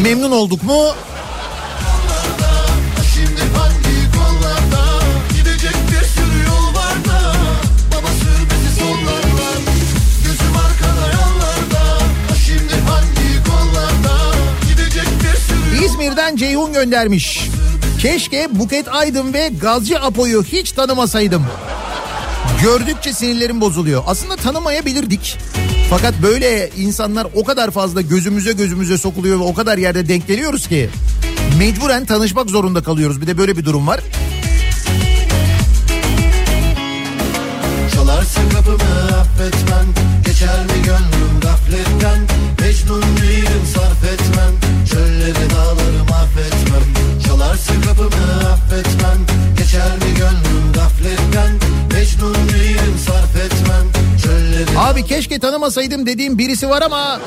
Memnun 0.03 0.31
olduk 0.31 0.63
mu? 0.63 0.95
İzmir'den 15.85 16.37
Ceyhun 16.37 16.73
göndermiş. 16.73 17.49
Keşke 18.01 18.49
Buket 18.51 18.89
Aydın 18.89 19.33
ve 19.33 19.49
Gazcı 19.61 20.01
Apo'yu 20.01 20.45
hiç 20.45 20.73
tanımasaydım. 20.73 21.47
Gördükçe 22.65 23.13
sinirlerim 23.13 23.61
bozuluyor. 23.61 24.03
Aslında 24.07 24.37
tanımayabilirdik. 24.37 25.39
Fakat 25.91 26.15
böyle 26.23 26.71
insanlar 26.77 27.27
o 27.35 27.45
kadar 27.45 27.71
fazla 27.71 28.01
gözümüze 28.01 28.53
gözümüze 28.53 28.99
sokuluyor 28.99 29.39
ve 29.41 29.43
o 29.43 29.55
kadar 29.55 29.79
yerde 29.79 30.09
denk 30.09 30.27
geliyoruz 30.27 30.69
ki 30.69 30.91
mecburen 31.59 32.05
tanışmak 32.05 32.51
zorunda 32.51 32.83
kalıyoruz. 32.83 33.21
Bir 33.21 33.27
de 33.27 33.39
böyle 33.39 33.57
bir 33.57 33.65
durum 33.65 33.87
var. 33.87 34.01
Çalarsın 37.95 38.51
kapımı 38.51 39.19
affetmem 39.21 39.87
Geçer 40.27 40.65
mi 40.65 40.83
gönlüm 40.85 41.41
gafletten 41.43 42.19
Mecnun 42.61 43.03
değilim 43.03 43.63
sarf 43.75 44.05
etmem 44.13 44.54
Abi 54.95 55.07
keşke 55.07 55.39
tanımasaydım 55.39 56.07
dediğim 56.07 56.39
birisi 56.39 56.69
var 56.69 56.83
ama 56.83 57.21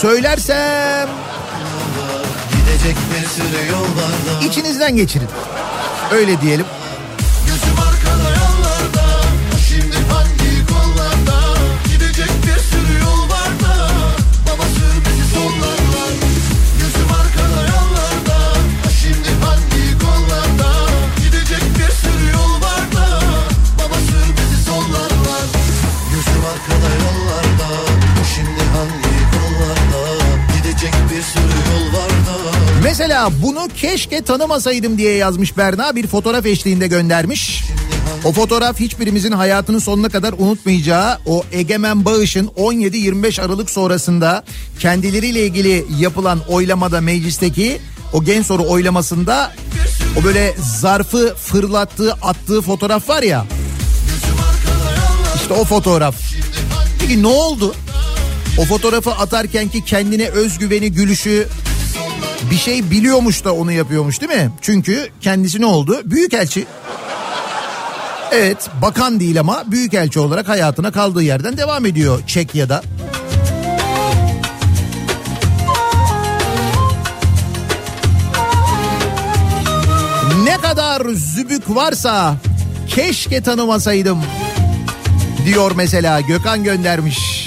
söylersem 0.00 1.08
içinizden 4.48 4.96
geçirin. 4.96 5.28
Öyle 6.12 6.40
diyelim. 6.40 6.66
Bunu 33.42 33.68
keşke 33.76 34.22
tanımasaydım 34.22 34.98
diye 34.98 35.12
yazmış 35.12 35.56
Berna 35.56 35.96
bir 35.96 36.06
fotoğraf 36.06 36.46
eşliğinde 36.46 36.86
göndermiş. 36.86 37.64
O 38.24 38.32
fotoğraf 38.32 38.80
hiçbirimizin 38.80 39.32
hayatının 39.32 39.78
sonuna 39.78 40.08
kadar 40.08 40.34
unutmayacağı 40.38 41.18
o 41.26 41.44
Egemen 41.52 42.04
Bağış'ın 42.04 42.46
17-25 42.46 43.42
Aralık 43.42 43.70
sonrasında 43.70 44.44
kendileriyle 44.78 45.46
ilgili 45.46 45.86
yapılan 45.98 46.40
oylamada 46.48 47.00
meclisteki 47.00 47.80
o 48.12 48.24
gen 48.24 48.42
soru 48.42 48.68
oylamasında 48.68 49.52
o 50.20 50.24
böyle 50.24 50.54
zarfı 50.58 51.34
fırlattığı 51.34 52.12
attığı 52.12 52.62
fotoğraf 52.62 53.08
var 53.08 53.22
ya. 53.22 53.46
İşte 55.36 55.54
o 55.54 55.64
fotoğraf. 55.64 56.16
Peki 57.00 57.22
ne 57.22 57.26
oldu? 57.26 57.74
O 58.58 58.64
fotoğrafı 58.64 59.10
atarken 59.10 59.68
ki 59.68 59.84
kendine 59.84 60.28
özgüveni, 60.28 60.92
gülüşü 60.92 61.48
bir 62.50 62.56
şey 62.56 62.90
biliyormuş 62.90 63.44
da 63.44 63.54
onu 63.54 63.72
yapıyormuş 63.72 64.20
değil 64.20 64.32
mi? 64.32 64.50
Çünkü 64.60 65.08
kendisi 65.20 65.60
ne 65.60 65.66
oldu? 65.66 66.00
Büyükelçi. 66.04 66.66
Evet 68.32 68.70
bakan 68.82 69.20
değil 69.20 69.40
ama 69.40 69.64
büyükelçi 69.66 70.20
olarak 70.20 70.48
hayatına 70.48 70.92
kaldığı 70.92 71.22
yerden 71.22 71.56
devam 71.56 71.86
ediyor 71.86 72.26
Çekya'da. 72.26 72.82
Ne 80.44 80.56
kadar 80.56 81.02
zübük 81.14 81.74
varsa 81.74 82.36
keşke 82.88 83.42
tanımasaydım 83.42 84.22
diyor 85.46 85.72
mesela 85.76 86.20
Gökhan 86.20 86.64
göndermiş. 86.64 87.43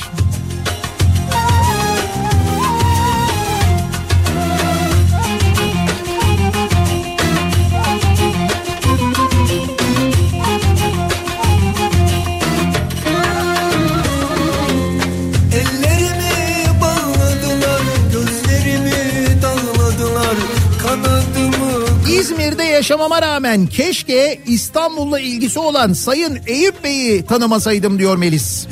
Yaşamama 22.78 23.21
rağmen 23.21 23.67
keşke 23.67 24.39
İstanbul'la 24.47 25.19
ilgisi 25.19 25.59
olan 25.59 25.93
Sayın 25.93 26.39
Eyüp 26.47 26.84
Bey'i 26.84 27.25
tanımasaydım 27.25 27.99
diyor 27.99 28.17
Melis. 28.17 28.67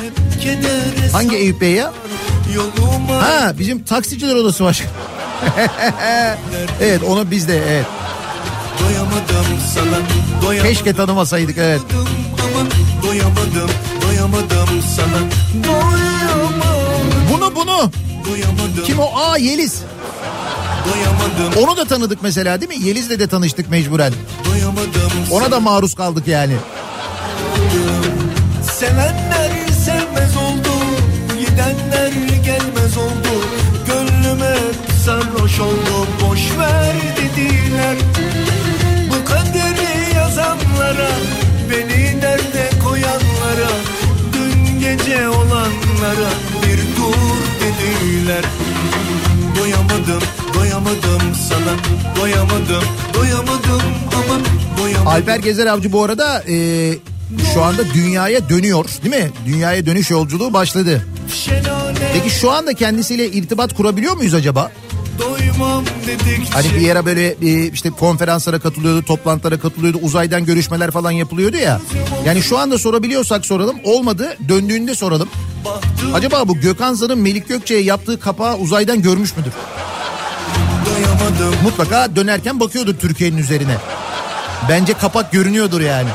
Hangi 1.13 1.35
Eyüp 1.35 1.61
Bey 1.61 1.71
ya? 1.71 1.93
Ha 3.09 3.53
bizim 3.59 3.83
taksiciler 3.83 4.35
odası 4.35 4.63
başkanı. 4.63 4.89
evet 6.81 7.03
onu 7.03 7.31
biz 7.31 7.47
de 7.47 7.57
evet. 7.57 7.85
doyamadım 8.83 9.59
sana, 9.73 9.97
doyamadım 10.45 10.73
Keşke 10.73 10.95
tanımasaydık 10.95 11.57
evet. 11.57 11.81
ama 12.33 12.69
doyamadım, 13.03 13.69
doyamadım 14.07 14.83
sana, 14.95 15.19
doyamadım, 15.63 17.11
Bunu 17.33 17.55
bunu. 17.55 17.91
doyamadım, 18.29 18.83
Kim 18.85 18.99
o? 18.99 19.11
Aa 19.15 19.37
Yeliz. 19.37 19.81
Doyamadım, 20.93 21.63
Onu 21.63 21.77
da 21.77 21.85
tanıdık 21.85 22.19
mesela 22.21 22.61
değil 22.61 22.81
mi? 22.81 22.87
Yeliz'le 22.87 23.19
de 23.19 23.27
tanıştık 23.27 23.69
mecburen. 23.69 24.13
doyamadım. 24.51 25.11
Ona 25.31 25.51
da 25.51 25.59
maruz 25.59 25.93
kaldık 25.95 26.27
yani. 26.27 26.53
Sevenler 28.79 29.51
sevmez 29.85 30.37
oldu, 30.37 30.73
gidenler 31.39 32.11
gelmez 32.45 32.97
oldu. 32.97 33.33
Gönlüm 33.87 34.39
hep 34.39 34.75
sarhoş 35.05 35.59
oldu, 35.59 36.07
boş 36.21 36.39
ver 36.59 36.93
dediler. 37.17 37.95
Bu 39.09 39.25
kaderi 39.25 40.15
yazanlara, 40.15 41.09
beni 41.71 42.21
derde 42.21 42.69
koyanlara, 42.83 43.71
dün 44.33 44.79
gece 44.79 45.29
olanlara 45.29 46.29
bir 46.63 46.77
dur 46.77 47.37
dediler. 47.61 48.45
Doyamadım, 49.59 50.21
doyamadım 50.53 51.21
sana, 51.49 51.75
doyamadım, 52.21 52.83
doyamadım 53.13 53.81
ama 54.13 54.39
doyamadım. 54.81 55.07
Alper 55.07 55.39
Gezer 55.39 55.67
Avcı 55.67 55.91
bu 55.91 56.03
arada 56.03 56.43
e, 56.49 56.93
şu 57.53 57.63
anda 57.63 57.93
dünyaya 57.93 58.49
dönüyor 58.49 58.85
değil 59.03 59.23
mi? 59.23 59.31
Dünyaya 59.45 59.85
dönüş 59.85 60.11
yolculuğu 60.11 60.53
başladı. 60.53 61.07
Peki 62.13 62.29
şu 62.29 62.51
anda 62.51 62.73
kendisiyle 62.73 63.31
irtibat 63.31 63.73
kurabiliyor 63.73 64.15
muyuz 64.17 64.33
acaba? 64.33 64.71
Hani 66.51 66.65
bir 66.75 66.81
yere 66.81 67.05
böyle 67.05 67.27
e, 67.27 67.67
işte 67.67 67.89
konferanslara 67.89 68.59
katılıyordu, 68.59 69.03
toplantılara 69.05 69.59
katılıyordu, 69.59 69.97
uzaydan 70.01 70.45
görüşmeler 70.45 70.91
falan 70.91 71.11
yapılıyordu 71.11 71.57
ya. 71.57 71.81
Yani 72.25 72.41
şu 72.43 72.57
anda 72.57 72.77
sorabiliyorsak 72.77 73.45
soralım, 73.45 73.75
olmadı 73.83 74.37
döndüğünde 74.49 74.95
soralım. 74.95 75.29
Acaba 76.13 76.47
bu 76.47 76.59
Gökhan 76.59 76.93
Zan'ın 76.93 77.19
Melik 77.19 77.47
Gökçe'ye 77.47 77.81
yaptığı 77.81 78.19
kapağı 78.19 78.57
uzaydan 78.57 79.01
görmüş 79.01 79.37
müdür? 79.37 79.51
Mutlaka 81.63 82.15
dönerken 82.15 82.59
bakıyordur 82.59 82.95
Türkiye'nin 82.95 83.37
üzerine. 83.37 83.77
Bence 84.69 84.93
kapak 84.93 85.31
görünüyordur 85.31 85.81
yani. 85.81 86.09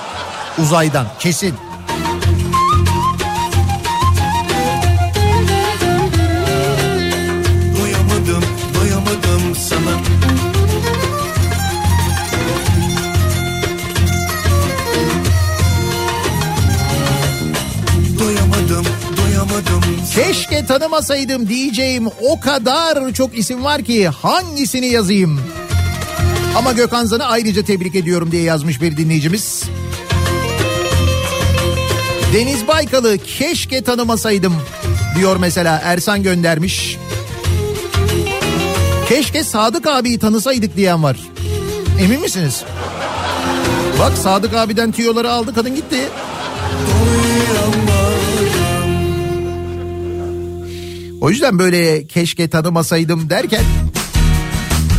Uzaydan 0.58 1.06
kesin. 1.18 1.54
Keşke 20.50 20.66
tanımasaydım 20.66 21.48
diyeceğim 21.48 22.06
o 22.20 22.40
kadar 22.40 23.12
çok 23.12 23.38
isim 23.38 23.64
var 23.64 23.82
ki 23.82 24.08
hangisini 24.08 24.86
yazayım? 24.86 25.40
Ama 26.56 26.72
Gökhan 26.72 27.04
Zan'ı 27.04 27.24
ayrıca 27.24 27.64
tebrik 27.64 27.94
ediyorum 27.94 28.32
diye 28.32 28.42
yazmış 28.42 28.82
bir 28.82 28.96
dinleyicimiz. 28.96 29.64
Deniz 32.34 32.68
Baykal'ı 32.68 33.18
keşke 33.18 33.82
tanımasaydım 33.82 34.54
diyor 35.18 35.36
mesela 35.36 35.80
Ersan 35.84 36.22
göndermiş. 36.22 36.98
Keşke 39.08 39.44
Sadık 39.44 39.86
abiyi 39.86 40.18
tanısaydık 40.18 40.76
diyen 40.76 41.02
var. 41.02 41.16
Emin 42.00 42.20
misiniz? 42.20 42.64
Bak 43.98 44.18
Sadık 44.18 44.54
abiden 44.54 44.92
tüyoları 44.92 45.32
aldı 45.32 45.54
kadın 45.54 45.74
gitti. 45.74 46.08
O 51.20 51.30
yüzden 51.30 51.58
böyle 51.58 52.06
keşke 52.06 52.50
tanımasaydım 52.50 53.30
derken 53.30 53.62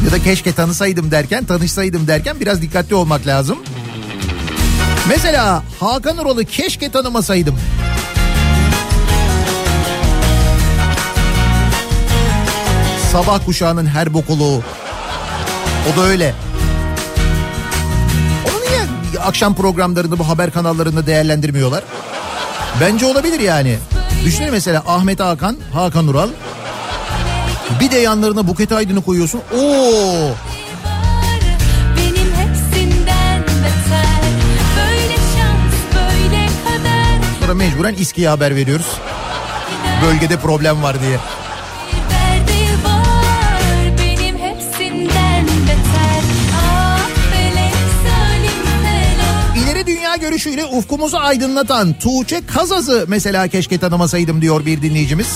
ya 0.06 0.12
da 0.12 0.24
keşke 0.24 0.52
tanısaydım 0.54 1.12
derken 1.12 1.46
tanışsaydım 1.46 2.08
derken 2.08 2.40
biraz 2.40 2.62
dikkatli 2.62 2.96
olmak 2.96 3.28
lazım. 3.28 3.58
Mesela 5.10 5.64
Hakan 5.80 6.18
Ural'ı 6.18 6.46
keşke 6.46 6.92
tanımasaydım. 6.92 7.56
Sabah 13.12 13.46
kuşağının 13.46 13.86
her 13.86 14.14
bokuluğu. 14.14 14.64
O 15.94 15.98
da 15.98 16.02
öyle. 16.02 16.34
Onu 18.46 18.62
niye 18.62 19.20
akşam 19.20 19.56
programlarında 19.56 20.20
bu 20.20 20.28
haber 20.28 20.52
kanallarında 20.52 21.06
değerlendirmiyorlar? 21.06 21.84
Bence 22.82 23.06
olabilir 23.06 23.40
yani. 23.40 23.78
Düşünün 24.26 24.52
mesela 24.52 24.84
Ahmet 24.88 25.20
Hakan, 25.20 25.58
Hakan 25.74 26.08
Ural. 26.08 26.30
Bir 27.80 27.92
de 27.92 27.98
yanlarına 27.98 28.48
Buket 28.48 28.72
Aydın'ı 28.72 29.02
koyuyorsun. 29.02 29.42
Oo! 29.58 30.30
Sonra 37.40 37.54
mecburen 37.54 37.94
İSKİ'ye 37.94 38.30
haber 38.30 38.56
veriyoruz. 38.56 38.86
Bölgede 40.04 40.38
problem 40.38 40.84
var 40.84 41.02
diye. 41.02 41.18
Dünya 50.46 50.56
görüşüyle 50.56 50.78
ufkumuzu 50.78 51.18
aydınlatan 51.18 51.94
Tuğçe 51.94 52.46
Kazaz'ı 52.46 53.06
mesela 53.08 53.48
keşke 53.48 53.78
tanımasaydım 53.78 54.42
diyor 54.42 54.66
bir 54.66 54.82
dinleyicimiz. 54.82 55.28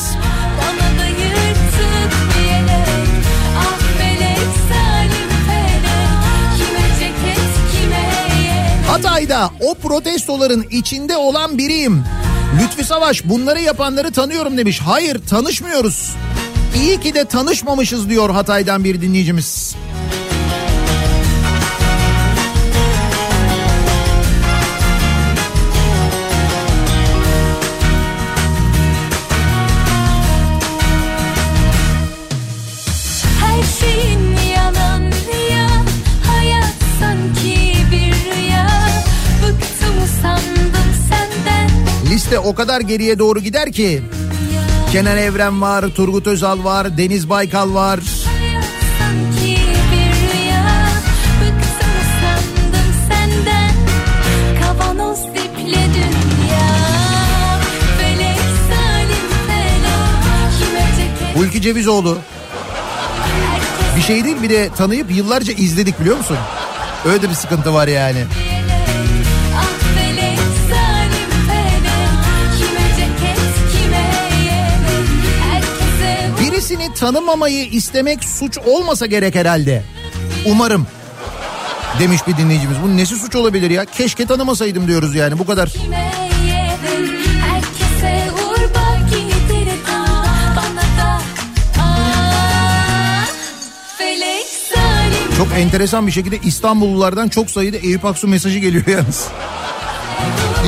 Hatay'da 8.88 9.50
o 9.60 9.74
protestoların 9.74 10.66
içinde 10.72 11.18
olan 11.18 11.58
biriyim. 11.58 12.04
Lütfi 12.62 12.84
Savaş 12.84 13.26
bunları 13.26 13.62
yapanları 13.62 14.12
tanıyorum 14.12 14.58
demiş. 14.58 14.80
Hayır 14.80 15.22
tanışmıyoruz. 15.30 16.16
İyi 16.76 17.00
ki 17.00 17.14
de 17.14 17.26
tanışmamışız 17.26 18.10
diyor 18.10 18.30
Hatay'dan 18.30 18.84
bir 18.84 19.02
dinleyicimiz. 19.02 19.76
Liste 42.36 42.50
o 42.50 42.56
kadar 42.56 42.82
geriye 42.82 43.20
doğru 43.20 43.40
gider 43.40 43.72
ki. 43.72 44.04
Kenan 44.92 45.18
Evren 45.18 45.62
var, 45.62 45.86
Turgut 45.96 46.28
Özal 46.28 46.64
var, 46.64 46.98
Deniz 46.98 47.30
Baykal 47.30 47.74
var. 47.74 48.00
Hulki 61.36 61.62
Cevizoğlu. 61.62 62.18
Bir 63.98 64.02
şey 64.02 64.24
değil 64.24 64.42
bir 64.44 64.50
de 64.50 64.70
tanıyıp 64.78 65.12
yıllarca 65.12 65.54
izledik 65.54 66.00
biliyor 66.00 66.18
musun? 66.18 66.38
Öyle 67.06 67.22
de 67.22 67.30
bir 67.30 67.36
sıkıntı 67.36 67.74
var 67.74 67.88
yani. 67.88 68.26
Tanımamayı 76.96 77.66
istemek 77.66 78.24
suç 78.24 78.58
olmasa 78.58 79.06
gerek 79.06 79.36
herhalde. 79.36 79.84
Umarım. 80.46 80.88
Demiş 82.00 82.22
bir 82.28 82.38
dinleyicimiz. 82.38 82.78
Bunun 82.84 82.98
nesi 82.98 83.16
suç 83.16 83.36
olabilir 83.36 83.70
ya? 83.70 83.86
Keşke 83.86 84.26
tanımasaydım 84.26 84.88
diyoruz 84.88 85.16
yani 85.16 85.40
bu 85.40 85.46
kadar. 85.46 85.74
Çok 95.38 95.48
enteresan 95.58 96.08
bir 96.08 96.12
şekilde 96.12 96.38
İstanbullulardan 96.44 97.28
çok 97.28 97.50
sayıda 97.52 97.78
Eyüp 97.78 98.06
Aksu 98.06 98.28
mesajı 98.28 98.60
geliyor 98.60 98.88
yalnız. 98.88 99.28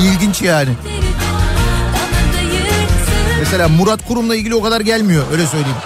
İlginç 0.00 0.42
yani. 0.42 0.70
Mesela 3.40 3.68
Murat 3.68 4.08
Kurum'la 4.08 4.36
ilgili 4.36 4.54
o 4.54 4.62
kadar 4.62 4.80
gelmiyor 4.80 5.24
öyle 5.32 5.46
söyleyeyim. 5.46 5.76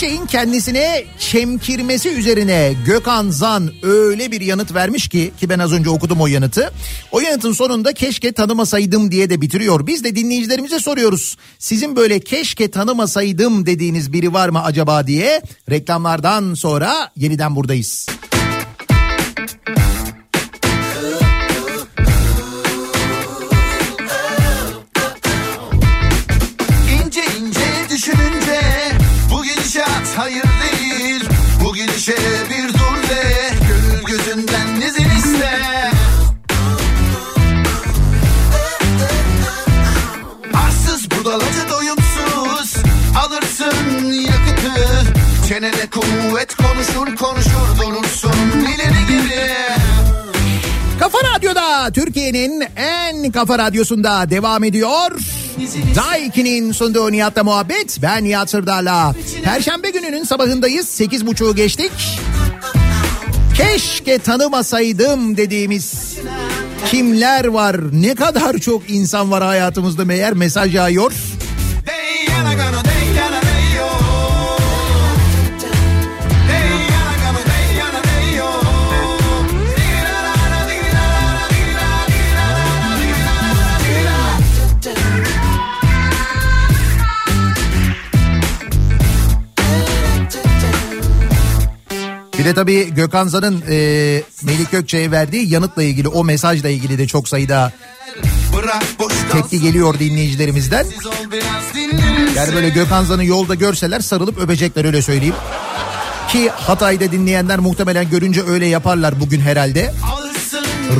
Gökçe'nin 0.00 0.26
kendisine 0.26 1.04
çemkirmesi 1.18 2.08
üzerine 2.08 2.74
Gökhan 2.86 3.30
Zan 3.30 3.70
öyle 3.82 4.32
bir 4.32 4.40
yanıt 4.40 4.74
vermiş 4.74 5.08
ki 5.08 5.32
ki 5.40 5.48
ben 5.48 5.58
az 5.58 5.72
önce 5.72 5.90
okudum 5.90 6.20
o 6.20 6.26
yanıtı. 6.26 6.72
O 7.12 7.20
yanıtın 7.20 7.52
sonunda 7.52 7.92
keşke 7.92 8.32
tanımasaydım 8.32 9.10
diye 9.10 9.30
de 9.30 9.40
bitiriyor. 9.40 9.86
Biz 9.86 10.04
de 10.04 10.16
dinleyicilerimize 10.16 10.78
soruyoruz. 10.78 11.36
Sizin 11.58 11.96
böyle 11.96 12.20
keşke 12.20 12.70
tanımasaydım 12.70 13.66
dediğiniz 13.66 14.12
biri 14.12 14.32
var 14.32 14.48
mı 14.48 14.64
acaba 14.64 15.06
diye 15.06 15.42
reklamlardan 15.70 16.54
sonra 16.54 17.10
yeniden 17.16 17.56
buradayız. 17.56 18.06
Kuvvet 46.00 46.54
konuşur 46.54 47.16
konuşur 47.16 47.78
durursun 47.78 48.32
ileri 48.60 49.06
geri. 49.08 49.50
Kafa 50.98 51.18
Radyo'da 51.34 51.90
Türkiye'nin 51.92 52.64
en 52.76 53.32
kafa 53.32 53.58
radyosunda 53.58 54.30
devam 54.30 54.64
ediyor. 54.64 55.10
Daiki'nin 55.96 56.72
sunduğu 56.72 57.12
Nihat'la 57.12 57.44
muhabbet. 57.44 57.98
Ben 58.02 58.24
Nihat 58.24 58.50
Sırdar'la. 58.50 59.14
Perşembe 59.44 59.90
gününün 59.90 60.24
sabahındayız. 60.24 60.88
Sekiz 60.88 61.26
buçuğu 61.26 61.54
geçtik. 61.54 61.92
Keşke 63.56 64.18
tanımasaydım 64.18 65.36
dediğimiz 65.36 66.16
kimler 66.90 67.44
var? 67.44 67.76
Ne 67.92 68.14
kadar 68.14 68.58
çok 68.58 68.90
insan 68.90 69.30
var 69.30 69.42
hayatımızda 69.42 70.04
meğer 70.04 70.32
mesaj 70.32 70.74
yağıyor. 70.74 71.12
De 92.50 92.54
tabii 92.54 92.94
Gökhan 92.94 93.28
Zan'ın 93.28 93.62
e, 93.68 93.74
Melik 94.42 94.70
Gökçe'ye 94.70 95.10
verdiği 95.10 95.48
yanıtla 95.48 95.82
ilgili 95.82 96.08
o 96.08 96.24
mesajla 96.24 96.68
ilgili 96.68 96.98
de 96.98 97.06
çok 97.06 97.28
sayıda 97.28 97.72
tepki 99.32 99.60
geliyor 99.60 99.98
dinleyicilerimizden. 99.98 100.86
Yani 102.36 102.54
böyle 102.54 102.68
Gökhan 102.68 103.04
Zan'ı 103.04 103.24
yolda 103.24 103.54
görseler 103.54 104.00
sarılıp 104.00 104.38
öpecekler 104.38 104.84
öyle 104.84 105.02
söyleyeyim. 105.02 105.34
Ki 106.28 106.50
Hatay'da 106.50 107.12
dinleyenler 107.12 107.58
muhtemelen 107.58 108.10
görünce 108.10 108.42
öyle 108.42 108.66
yaparlar 108.66 109.20
bugün 109.20 109.40
herhalde. 109.40 109.94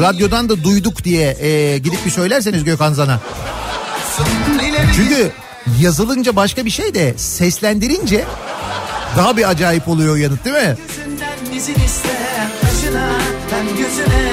Radyodan 0.01 0.49
da 0.49 0.65
duyduk 0.65 1.05
diye 1.05 1.37
e, 1.41 1.79
gidip 1.79 2.07
bir 2.07 2.11
söylerseniz 2.11 2.65
Gökhan 2.65 2.93
Zan'a. 2.93 3.21
Çünkü 4.97 5.31
yazılınca 5.81 6.37
başka 6.37 6.65
bir 6.65 6.71
şey 6.71 6.95
de 6.95 7.15
seslendirince 7.17 8.25
daha 9.17 9.37
bir 9.37 9.51
acayip 9.51 9.89
oluyor 9.89 10.17
yanıt 10.17 10.45
değil 10.45 10.57
mi? 10.57 10.77
İzin 11.57 11.75
iste 11.75 12.09
Kaşına 12.61 13.09
hem 13.51 13.67
gözüne 13.77 14.33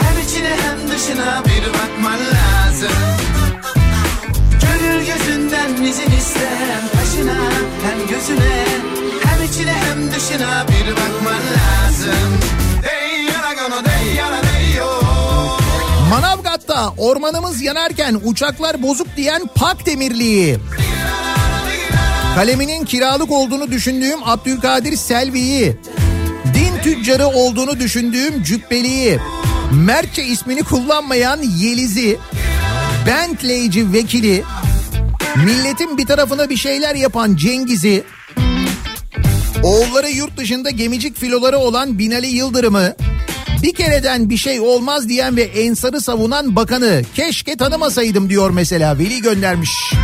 Hem 0.00 0.24
içine 0.24 0.48
hem 0.48 0.88
dışına 0.88 1.42
bir 1.44 1.72
bakman 1.72 2.18
lazım 2.18 2.96
Gönül 4.62 5.06
gözünden 5.06 5.82
izin 5.82 6.10
iste 6.18 6.48
Kaşına 6.92 7.38
hem 7.82 8.08
gözüne 8.08 8.64
Hem 9.24 9.44
içine 9.48 9.72
hem 9.72 10.12
dışına 10.12 10.66
bir 10.68 10.90
bakman 10.92 11.42
lazım 11.56 12.38
Manavgat'ta 16.10 16.92
ormanımız 16.98 17.62
yanarken 17.62 18.20
uçaklar 18.24 18.82
bozuk 18.82 19.16
diyen 19.16 19.42
Pak 19.54 19.86
Demirliği. 19.86 20.58
Kaleminin 22.34 22.84
kiralık 22.84 23.30
olduğunu 23.30 23.70
düşündüğüm 23.70 24.18
Abdülkadir 24.24 24.96
Selvi'yi. 24.96 25.76
Din 26.54 26.82
tüccarı 26.82 27.26
olduğunu 27.26 27.80
düşündüğüm 27.80 28.42
Cübbeli'yi. 28.42 29.18
Mertçe 29.72 30.24
ismini 30.24 30.62
kullanmayan 30.62 31.42
Yeliz'i. 31.42 32.18
Bentleyci 33.06 33.92
vekili. 33.92 34.44
Milletin 35.36 35.98
bir 35.98 36.06
tarafına 36.06 36.50
bir 36.50 36.56
şeyler 36.56 36.94
yapan 36.94 37.36
Cengiz'i. 37.36 38.04
Oğulları 39.62 40.10
yurt 40.10 40.36
dışında 40.36 40.70
gemicik 40.70 41.16
filoları 41.16 41.58
olan 41.58 41.98
Binali 41.98 42.26
Yıldırım'ı. 42.26 42.94
Bir 43.62 43.74
kereden 43.74 44.30
bir 44.30 44.36
şey 44.36 44.60
olmaz 44.60 45.08
diyen 45.08 45.36
ve 45.36 45.42
ensarı 45.42 46.00
savunan 46.00 46.56
bakanı 46.56 47.02
keşke 47.14 47.56
tanımasaydım 47.56 48.30
diyor 48.30 48.50
mesela 48.50 48.98
Veli 48.98 49.22
göndermiş. 49.22 49.94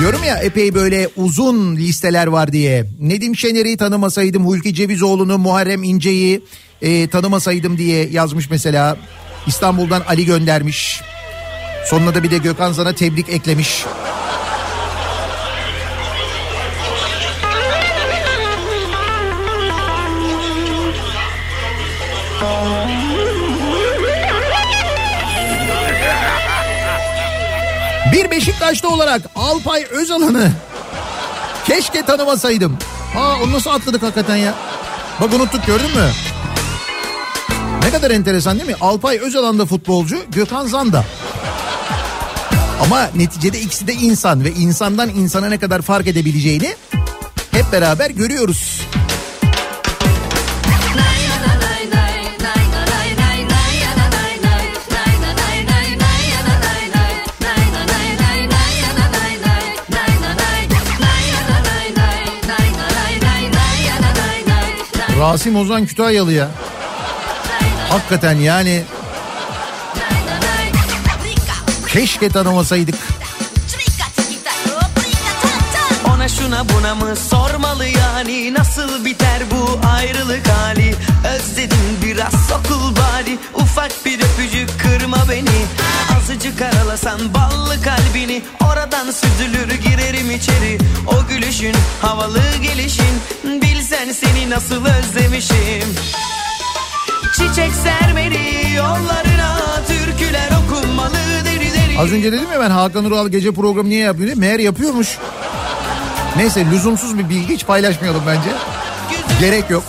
Diyorum 0.00 0.24
ya 0.24 0.36
epey 0.36 0.74
böyle 0.74 1.08
uzun 1.16 1.76
listeler 1.76 2.26
var 2.26 2.52
diye. 2.52 2.86
Nedim 3.00 3.36
Şener'i 3.36 3.76
tanımasaydım, 3.76 4.46
Hulki 4.46 4.74
Cevizoğlu'nu, 4.74 5.38
Muharrem 5.38 5.82
İnce'yi 5.82 6.40
e, 6.82 7.08
tanımasaydım 7.08 7.78
diye 7.78 8.08
yazmış 8.08 8.50
mesela. 8.50 8.96
İstanbul'dan 9.46 10.02
Ali 10.08 10.26
göndermiş. 10.26 11.00
Sonuna 11.86 12.14
da 12.14 12.22
bir 12.22 12.30
de 12.30 12.38
Gökhan 12.38 12.72
Zan'a 12.72 12.92
tebrik 12.92 13.28
eklemiş. 13.28 13.84
Bir 28.12 28.30
Beşiktaşlı 28.30 28.88
olarak 28.88 29.22
Alpay 29.36 29.84
Özalan'ı 29.90 30.50
keşke 31.66 32.02
tanımasaydım. 32.02 32.78
Aa 33.16 33.34
onu 33.42 33.52
nasıl 33.52 33.70
atladık 33.70 34.02
hakikaten 34.02 34.36
ya. 34.36 34.54
Bak 35.20 35.34
unuttuk 35.34 35.66
gördün 35.66 35.90
mü? 35.90 36.10
Ne 37.82 37.90
kadar 37.90 38.10
enteresan 38.10 38.58
değil 38.58 38.70
mi? 38.70 38.76
Alpay 38.80 39.18
Özalan 39.18 39.58
da 39.58 39.66
futbolcu, 39.66 40.18
Gökhan 40.28 40.66
Zan 40.66 40.92
da. 40.92 41.04
Ama 42.82 43.10
neticede 43.16 43.60
ikisi 43.60 43.86
de 43.86 43.92
insan 43.92 44.44
ve 44.44 44.52
insandan 44.52 45.08
insana 45.08 45.48
ne 45.48 45.58
kadar 45.58 45.82
fark 45.82 46.06
edebileceğini 46.06 46.76
hep 47.50 47.72
beraber 47.72 48.10
görüyoruz. 48.10 48.80
Rasim 65.18 65.56
Ozan 65.56 65.86
Kütahyalı 65.86 66.32
ya. 66.32 66.48
Hakikaten 67.88 68.36
yani 68.36 68.82
keşke 71.88 72.28
tanımasaydık. 72.28 72.94
Ona 76.14 76.28
şuna 76.28 76.68
buna 76.68 76.94
mı 76.94 77.16
sormalı 77.16 77.86
yani 77.86 78.54
Nasıl 78.54 79.04
biter 79.04 79.42
bu 79.50 79.80
ayrılık 79.88 80.48
hali 80.48 80.94
Özledim 81.34 81.98
biraz 82.04 82.32
sokul 82.48 82.96
bari 82.96 83.38
Ufak 83.54 83.92
bir 84.06 84.20
öpücük 84.20 84.70
kırma 84.80 85.18
beni 85.30 85.66
Azıcık 86.48 86.62
aralasan 86.62 87.20
ballı 87.34 87.82
kalbini 87.82 88.42
Oradan 88.72 89.10
süzülür 89.10 89.74
girerim 89.74 90.30
içeri 90.30 90.78
O 91.06 91.28
gülüşün 91.28 91.74
havalı 92.02 92.40
gelişin 92.62 93.14
Bilsen 93.44 94.12
seni 94.12 94.50
nasıl 94.50 94.84
özlemişim 94.86 95.94
Çiçek 97.32 97.72
sermeli 97.74 98.74
yollarına 98.76 99.82
Türküler 99.88 100.48
okunmalı 100.64 101.14
deri 101.44 101.72
deri 101.72 101.98
Az 101.98 102.12
önce 102.12 102.32
dedim 102.32 102.52
ya 102.52 102.60
ben 102.60 102.70
Hakan 102.70 103.04
Ural 103.04 103.28
gece 103.28 103.52
programı 103.52 103.88
niye 103.88 104.00
yapıyor 104.00 104.26
diye. 104.26 104.34
Meğer 104.34 104.58
yapıyormuş. 104.58 105.18
Neyse 106.36 106.66
lüzumsuz 106.70 107.18
bir 107.18 107.28
bilgi 107.28 107.54
hiç 107.54 107.66
paylaşmayalım 107.66 108.22
bence. 108.26 108.50
Gerek 109.40 109.70
yok. 109.70 109.84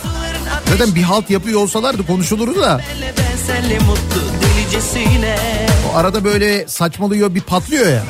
Zaten 0.68 0.94
bir 0.94 1.02
halt 1.02 1.30
yapıyor 1.30 1.60
olsalardı 1.60 2.06
konuşulurdu 2.06 2.60
da. 2.60 2.80
Ben 3.18 3.36
senle 3.46 3.78
mutlu 3.78 4.49
delicesine 4.70 5.36
O 5.92 5.96
arada 5.96 6.24
böyle 6.24 6.68
saçmalıyor 6.68 7.34
bir 7.34 7.40
patlıyor 7.40 7.86
ya. 7.86 8.02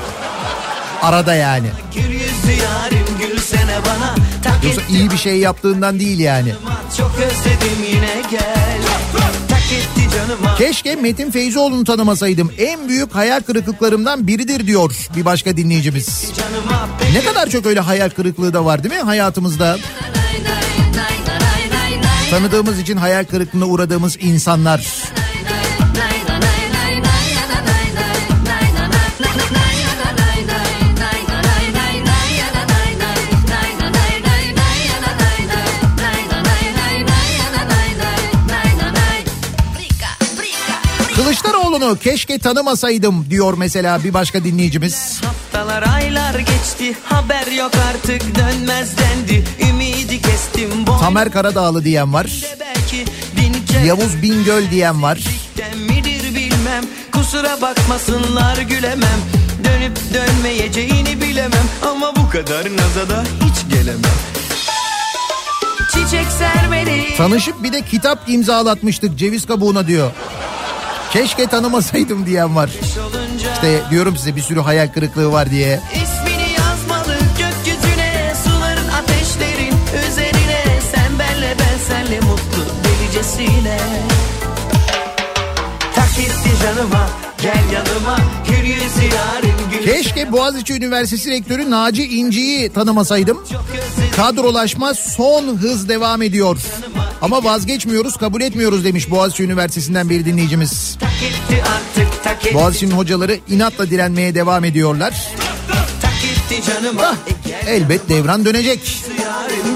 Arada 1.02 1.34
yani. 1.34 1.66
Gül 1.94 2.10
yüzlü 2.10 2.62
yarim 2.62 3.06
gülsene 3.20 3.78
bana 3.86 4.14
Tak 4.44 4.64
Yoksa 4.64 4.82
iyi 4.90 5.10
bir 5.10 5.16
şey 5.16 5.38
yaptığından 5.38 6.00
değil 6.00 6.18
yani. 6.18 6.52
çok 6.98 7.10
özledim 7.18 7.84
yine 7.88 8.22
gel 8.30 8.80
Keşke 10.58 10.96
Metin 10.96 11.30
Feyzoğlu'nu 11.30 11.84
tanımasaydım. 11.84 12.52
En 12.58 12.88
büyük 12.88 13.14
hayal 13.14 13.40
kırıklıklarımdan 13.40 14.26
biridir 14.26 14.66
diyor 14.66 15.08
bir 15.16 15.24
başka 15.24 15.56
dinleyicimiz. 15.56 16.32
Ne 17.12 17.24
kadar 17.24 17.48
çok 17.48 17.66
öyle 17.66 17.80
hayal 17.80 18.10
kırıklığı 18.10 18.54
da 18.54 18.64
var 18.64 18.84
değil 18.84 18.94
mi 18.94 19.00
hayatımızda? 19.00 19.78
Tanıdığımız 22.30 22.78
için 22.78 22.96
hayal 22.96 23.24
kırıklığına 23.24 23.66
uğradığımız 23.66 24.16
insanlar. 24.20 24.86
Kılıçdaroğlu'nu 41.80 41.98
keşke 41.98 42.38
tanımasaydım 42.38 43.26
diyor 43.30 43.54
mesela 43.56 44.04
bir 44.04 44.14
başka 44.14 44.44
dinleyicimiz. 44.44 45.20
Haftalar 45.24 45.82
aylar 45.94 46.38
geçti 46.38 46.96
haber 47.04 47.46
yok 47.46 47.72
artık 47.90 48.22
dönmez 48.36 48.90
dendi 48.98 49.44
Ümidi 49.70 50.22
kestim 50.22 50.70
boynumda 50.70 50.98
Tamer 50.98 51.32
Karadağlı 51.32 51.84
diyen 51.84 52.12
var. 52.12 52.26
Yavuz 53.86 54.22
Bingöl 54.22 54.70
diyen 54.70 55.02
var. 55.02 55.18
Midir 55.88 56.34
bilmem 56.34 56.84
kusura 57.12 57.60
bakmasınlar 57.60 58.58
gülemem 58.58 59.20
Dönüp 59.64 59.98
dönmeyeceğini 60.14 61.20
bilemem 61.20 61.68
ama 61.90 62.16
bu 62.16 62.30
kadar 62.30 62.64
naza 62.64 63.10
da 63.10 63.24
hiç 63.44 63.74
gelemem 63.74 64.10
Tanışıp 67.16 67.62
bir 67.62 67.72
de 67.72 67.82
kitap 67.82 68.28
imzalatmıştık 68.28 69.18
ceviz 69.18 69.46
kabuğuna 69.46 69.86
diyor. 69.86 70.10
Keşke 71.12 71.46
tanımasaydım 71.46 72.26
diyen 72.26 72.56
var. 72.56 72.70
İşte 73.54 73.80
diyorum 73.90 74.16
size 74.16 74.36
bir 74.36 74.40
sürü 74.40 74.60
hayal 74.60 74.88
kırıklığı 74.88 75.32
var 75.32 75.50
diye. 75.50 75.80
Canıma 86.62 87.08
yanıma 87.72 88.18
Keşke 89.84 90.32
Boğaziçi 90.32 90.74
Üniversitesi 90.74 91.30
Rektörü 91.30 91.70
Naci 91.70 92.04
İnci'yi 92.18 92.72
tanımasaydım. 92.72 93.44
Kadrolaşma 94.20 94.94
son 94.94 95.56
hız 95.56 95.88
devam 95.88 96.22
ediyor. 96.22 96.56
Ama 97.22 97.44
vazgeçmiyoruz, 97.44 98.16
kabul 98.16 98.40
etmiyoruz 98.40 98.84
demiş 98.84 99.10
Boğaziçi 99.10 99.42
Üniversitesi'nden 99.42 100.10
bir 100.10 100.24
dinleyicimiz. 100.24 100.98
Boğaziçi'nin 102.54 102.90
hocaları 102.90 103.38
inatla 103.48 103.90
direnmeye 103.90 104.34
devam 104.34 104.64
ediyorlar. 104.64 105.28
Ah, 106.98 107.14
elbet 107.66 108.08
devran 108.08 108.44
dönecek. 108.44 109.02
yarın 109.22 109.74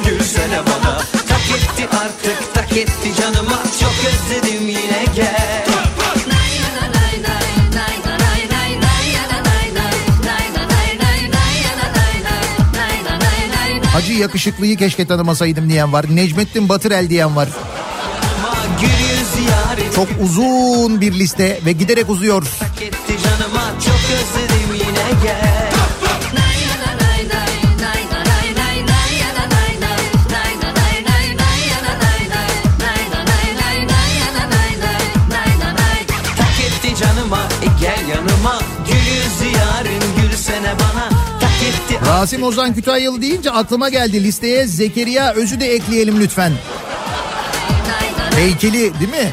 artık 1.86 3.16
canıma 3.20 3.62
Çok 3.80 3.94
özledim 4.12 4.68
yine 4.68 5.04
gel 5.16 5.73
Hacı 14.04 14.12
yakışıklıyı 14.12 14.76
keşke 14.76 15.06
tanımasaydım 15.06 15.68
diyen 15.68 15.92
var. 15.92 16.06
Necmettin 16.10 16.68
Batırel 16.68 17.10
diyen 17.10 17.36
var. 17.36 17.48
Çok 19.94 20.08
uzun 20.22 21.00
bir 21.00 21.12
liste 21.12 21.60
ve 21.66 21.72
giderek 21.72 22.10
uzuyor. 22.10 22.42
Çok 23.84 23.94
özledim 23.94 24.74
yine 24.74 25.22
gel 25.22 25.63
Rasim 42.24 42.42
Ozan 42.42 42.74
Kütahyalı 42.74 43.22
deyince 43.22 43.50
aklıma 43.50 43.88
geldi 43.88 44.24
listeye 44.24 44.66
Zekeriya 44.66 45.32
Öz'ü 45.32 45.60
de 45.60 45.74
ekleyelim 45.74 46.20
lütfen. 46.20 46.52
Heykeli 48.36 48.72
değil 48.72 49.10
mi? 49.10 49.32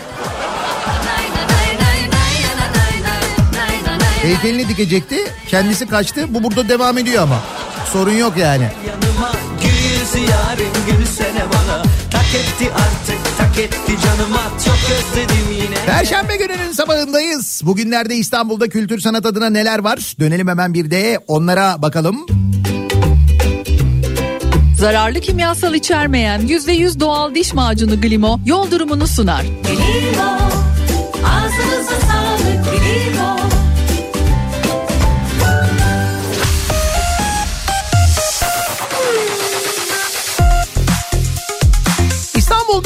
Heykelini 4.21 4.69
dikecekti. 4.69 5.17
Kendisi 5.47 5.87
kaçtı. 5.87 6.33
Bu 6.33 6.43
burada 6.43 6.69
devam 6.69 6.97
ediyor 6.97 7.23
ama. 7.23 7.39
Sorun 7.93 8.13
yok 8.13 8.37
yani. 8.37 8.63
yanıma 8.87 9.31
Gül 9.61 10.21
yarın 10.23 10.97
gülsene 10.97 11.43
bana 11.53 11.83
Tak 12.11 12.35
etti 12.35 12.71
artık 12.73 13.37
tak 13.37 13.59
etti 13.59 13.97
canıma 14.03 14.41
Çok 14.65 14.77
özledim 14.97 15.51
yine 15.51 15.85
Perşembe 15.85 16.35
gününün 16.35 16.71
sabahındayız. 16.71 17.61
Bugünlerde 17.63 18.15
İstanbul'da 18.15 18.69
kültür 18.69 18.99
sanat 18.99 19.25
adına 19.25 19.49
neler 19.49 19.79
var? 19.79 20.15
Dönelim 20.19 20.47
hemen 20.47 20.73
bir 20.73 20.91
de 20.91 21.19
onlara 21.27 21.81
bakalım. 21.81 22.40
Zararlı 24.81 25.19
kimyasal 25.19 25.73
içermeyen 25.73 26.41
%100 26.41 26.99
doğal 26.99 27.35
diş 27.35 27.53
macunu 27.53 28.01
Glimo 28.01 28.39
yol 28.45 28.71
durumunu 28.71 29.07
sunar. 29.07 29.43
Limo, 29.43 30.37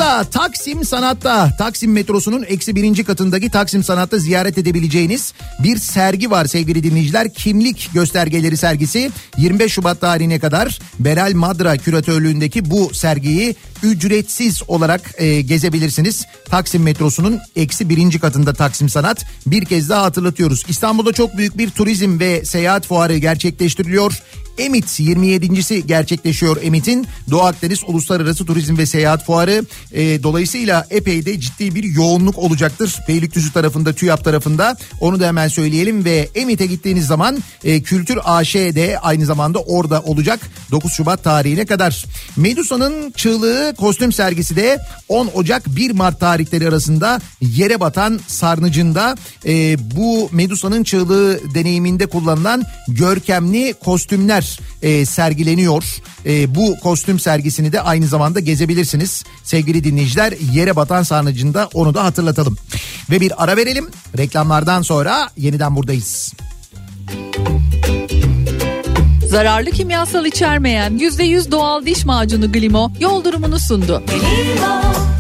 İstanbul'da 0.06 0.30
Taksim 0.30 0.86
Sanat'ta 0.86 1.56
Taksim 1.58 1.92
metrosunun 1.92 2.44
eksi 2.48 2.76
birinci 2.76 3.04
katındaki 3.04 3.50
Taksim 3.50 3.84
Sanat'ta 3.84 4.18
ziyaret 4.18 4.58
edebileceğiniz 4.58 5.34
bir 5.64 5.78
sergi 5.78 6.32
var 6.32 6.46
sevgili 6.46 6.84
dinleyiciler. 6.84 7.34
Kimlik 7.34 7.90
göstergeleri 7.94 8.58
sergisi 8.58 9.12
25 9.38 9.74
Şubat 9.74 10.02
tarihine 10.02 10.40
kadar 10.40 10.80
Beral 11.00 11.34
Madra 11.36 11.78
küratörlüğündeki 11.78 12.72
bu 12.72 12.94
sergiyi 12.94 13.56
ücretsiz 13.84 14.62
olarak 14.68 15.02
e, 15.18 15.42
gezebilirsiniz. 15.42 16.26
Taksim 16.50 16.84
metrosunun 16.84 17.40
eksi 17.56 17.90
birinci 17.90 18.20
katında 18.20 18.54
Taksim 18.54 18.90
Sanat. 18.90 19.26
Bir 19.46 19.66
kez 19.66 19.90
daha 19.90 20.04
hatırlatıyoruz. 20.04 20.64
İstanbul'da 20.68 21.14
çok 21.14 21.38
büyük 21.38 21.58
bir 21.58 21.70
turizm 21.70 22.20
ve 22.20 22.46
seyahat 22.46 22.88
fuarı 22.88 23.18
gerçekleştiriliyor. 23.18 24.22
Emit 24.58 24.86
27.si 24.86 25.88
gerçekleşiyor 25.88 26.58
Emit'in 26.62 27.08
Doğu 27.32 27.42
Akdeniz 27.42 27.84
Uluslararası 27.88 28.46
Turizm 28.46 28.78
ve 28.78 28.86
Seyahat 28.86 29.26
Fuarı. 29.26 29.66
E, 29.96 30.24
dolayısıyla 30.24 30.88
epey 30.90 31.26
de 31.26 31.40
ciddi 31.40 31.76
bir 31.76 31.84
yoğunluk 31.84 32.38
olacaktır. 32.38 33.00
Beylikdüzü 33.08 33.54
tarafında, 33.54 33.94
TÜYAP 33.94 34.24
tarafında. 34.24 34.78
Onu 35.02 35.20
da 35.20 35.28
hemen 35.28 35.48
söyleyelim 35.48 36.06
ve 36.06 36.30
Emit'e 36.36 36.66
gittiğiniz 36.66 37.08
zaman 37.08 37.44
e, 37.64 37.82
Kültür 37.82 38.20
AŞ 38.26 38.56
de 38.56 39.00
aynı 39.02 39.26
zamanda 39.26 39.60
orada 39.60 40.02
olacak 40.02 40.40
9 40.72 40.94
Şubat 40.94 41.24
tarihine 41.24 41.66
kadar. 41.66 42.06
Medusa'nın 42.38 43.12
çığlığı 43.12 43.74
kostüm 43.78 44.12
sergisi 44.12 44.56
de 44.56 44.80
10 45.10 45.30
Ocak 45.34 45.76
1 45.76 45.92
Mart 45.92 46.20
tarihleri 46.20 46.68
arasında 46.68 47.22
yere 47.42 47.80
batan 47.80 48.20
sarnıcında 48.28 49.16
e, 49.46 49.78
bu 49.96 50.30
Medusa'nın 50.32 50.84
çığlığı 50.84 51.40
deneyiminde 51.54 52.06
kullanılan 52.06 52.64
görkemli 52.88 53.74
kostümler 53.74 54.60
e, 54.82 55.06
sergileniyor. 55.06 55.84
E, 56.26 56.56
bu 56.56 56.76
kostüm 56.84 57.20
sergisini 57.20 57.72
de 57.72 57.82
aynı 57.82 58.08
zamanda 58.08 58.40
gezebilirsiniz. 58.40 59.24
Sevgili 59.44 59.84
dinleyiciler 59.86 60.34
yere 60.54 60.76
batan 60.76 61.04
sarnıcında 61.04 61.70
onu 61.74 61.94
da 61.94 62.04
hatırlatalım. 62.04 62.58
Ve 63.10 63.22
bir 63.22 63.44
ara 63.44 63.58
verelim. 63.58 63.90
Reklamlardan 64.18 64.82
sonra 64.82 65.30
yeniden 65.38 65.76
buradayız. 65.76 66.34
Zararlı 69.30 69.72
kimyasal 69.72 70.26
içermeyen 70.26 70.98
%100 70.98 71.52
doğal 71.52 71.86
diş 71.86 72.06
macunu 72.06 72.52
Glimo 72.52 72.92
yol 73.00 73.24
durumunu 73.24 73.60
sundu. 73.60 74.04
Glimo 74.08 75.15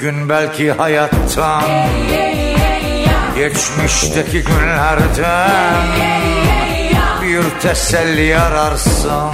gün 0.00 0.28
belki 0.28 0.72
hayattan 0.72 1.62
Geçmişteki 3.36 4.42
günlerden 4.42 5.86
Bir 7.22 7.60
teselli 7.60 8.38
ararsın 8.38 9.30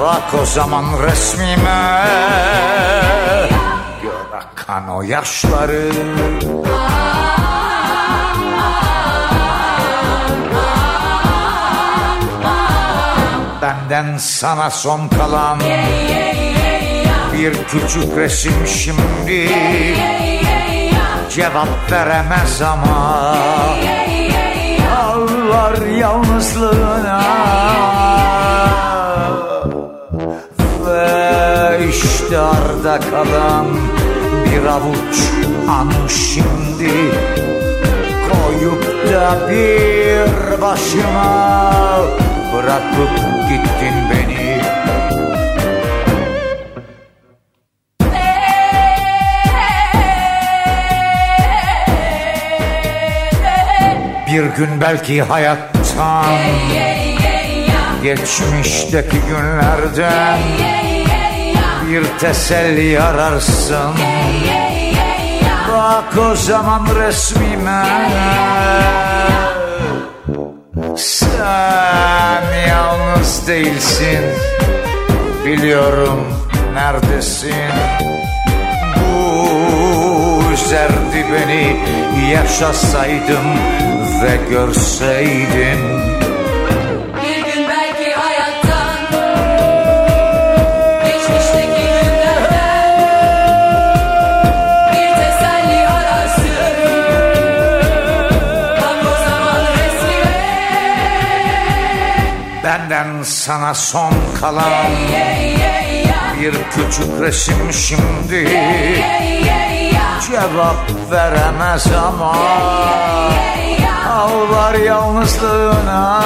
Bak 0.00 0.34
o 0.42 0.46
zaman 0.46 0.84
resmime 1.02 2.04
Gör 4.02 4.38
akan 4.38 4.88
o 4.88 5.02
yaşları 5.02 5.90
Benden 13.62 14.18
sana 14.18 14.70
son 14.70 15.08
kalan 15.08 15.58
Bir 17.38 17.52
küçük 17.52 18.16
resim 18.16 18.52
şimdi. 18.66 19.48
Cevap 21.30 21.92
veremez 21.92 22.62
ama 22.62 23.36
Ağlar 24.96 25.86
yalnızlığına. 25.86 27.22
Ve 30.86 31.78
işte 31.88 32.38
arda 32.38 33.00
kalan 33.10 33.66
Bir 34.44 34.66
avuç 34.66 35.16
an 35.70 35.90
şimdi. 36.08 36.90
Koyup 38.30 39.12
da 39.12 39.50
bir 39.50 40.62
başıma 40.62 41.72
Bırakıp 42.52 43.48
gittin 43.48 43.94
beni 44.10 44.43
Bir 54.34 54.44
gün 54.44 54.80
belki 54.80 55.22
hayattan 55.22 56.24
Geçmişteki 58.02 59.16
günlerden 59.28 60.38
Bir 61.88 62.04
teselli 62.18 63.00
ararsın. 63.00 63.90
Bak 65.72 66.18
o 66.32 66.36
zaman 66.36 66.86
resmime. 66.94 67.84
Sen 70.96 72.42
yalnız 72.68 73.48
değilsin. 73.48 74.20
Biliyorum 75.46 76.26
neredesin. 76.74 77.54
Bu 78.96 80.52
üzerdi 80.52 81.24
beni 81.32 81.76
Yaşasaydım 82.30 83.46
zaman 99.26 99.66
resmime. 99.76 100.34
Benden 102.64 103.22
sana 103.22 103.74
son 103.74 104.14
kalan 104.40 104.90
Bir 106.40 106.54
küçük 106.54 107.20
resim 107.20 107.72
şimdi. 107.72 108.48
Cevap 110.30 111.10
veremez 111.10 111.86
ama 112.06 112.36
Ağlar 114.34 114.74
yalnızlığına 114.74 116.24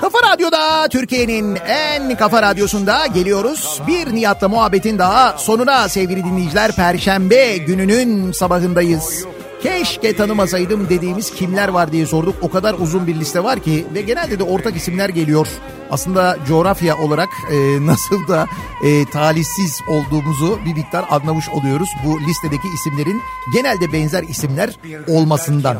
Kafa 0.00 0.18
Radyo'da 0.32 0.88
Türkiye'nin 0.88 1.56
en 1.66 2.16
kafa 2.16 2.42
radyosunda 2.42 3.06
geliyoruz. 3.06 3.82
Bir 3.86 4.14
Nihat'la 4.14 4.48
muhabbetin 4.48 4.98
daha 4.98 5.38
sonuna 5.38 5.88
sevgili 5.88 6.24
dinleyiciler. 6.24 6.72
Perşembe 6.72 7.56
gününün 7.56 8.32
sabahındayız. 8.32 9.24
Keşke 9.62 10.16
tanımasaydım 10.16 10.88
dediğimiz 10.88 11.34
kimler 11.34 11.68
var 11.68 11.92
diye 11.92 12.06
sorduk. 12.06 12.34
O 12.42 12.50
kadar 12.50 12.74
uzun 12.74 13.06
bir 13.06 13.14
liste 13.14 13.44
var 13.44 13.60
ki 13.60 13.86
ve 13.94 14.00
genelde 14.00 14.38
de 14.38 14.42
ortak 14.42 14.76
isimler 14.76 15.08
geliyor. 15.08 15.48
Aslında 15.92 16.38
coğrafya 16.48 16.98
olarak 16.98 17.28
e, 17.50 17.86
nasıl 17.86 18.28
da 18.28 18.46
e, 18.84 19.04
talihsiz 19.04 19.80
olduğumuzu 19.88 20.58
bir 20.64 20.74
miktar 20.74 21.04
anlamış 21.10 21.48
oluyoruz. 21.48 21.88
Bu 22.04 22.20
listedeki 22.20 22.68
isimlerin 22.74 23.22
genelde 23.52 23.92
benzer 23.92 24.22
isimler 24.22 24.70
olmasından. 25.08 25.78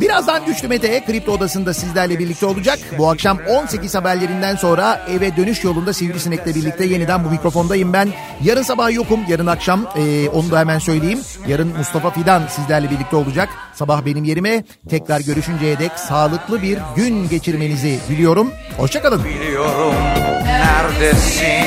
Birazdan 0.00 0.46
Güçlü 0.46 0.68
Mete 0.68 1.04
Kripto 1.04 1.32
Odası'nda 1.32 1.74
sizlerle 1.74 2.18
birlikte 2.18 2.46
olacak. 2.46 2.78
Bu 2.98 3.10
akşam 3.10 3.38
18 3.48 3.94
haberlerinden 3.94 4.56
sonra 4.56 5.06
eve 5.10 5.36
dönüş 5.36 5.64
yolunda 5.64 5.92
Sivrisinek'le 5.92 6.46
birlikte 6.46 6.84
yeniden 6.84 7.24
bu 7.24 7.30
mikrofondayım 7.30 7.92
ben. 7.92 8.08
Yarın 8.42 8.62
sabah 8.62 8.92
yokum, 8.92 9.20
yarın 9.28 9.46
akşam 9.46 9.86
e, 9.96 10.28
onu 10.28 10.50
da 10.50 10.58
hemen 10.58 10.78
söyleyeyim. 10.78 11.20
Yarın 11.48 11.76
Mustafa 11.78 12.10
Fidan 12.10 12.42
sizlerle 12.46 12.90
birlikte 12.90 13.16
olacak. 13.16 13.48
Sabah 13.74 14.06
benim 14.06 14.24
yerime 14.24 14.64
tekrar 14.90 15.20
görüşünceye 15.20 15.78
dek 15.78 15.92
sağlıklı 15.92 16.62
bir 16.62 16.78
gün 16.96 17.28
geçirmenizi 17.28 17.98
diliyorum. 18.08 18.50
Hoşçakalın. 18.76 19.24
Biliyorum 19.24 19.94
neredesin 20.44 21.66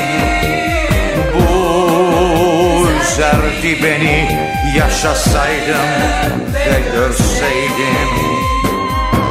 Bu 1.35 2.87
üzerdi 3.01 3.83
beni 3.83 4.47
Yaşasaydım 4.77 5.87
ve 6.53 6.91
görseydim 6.93 8.09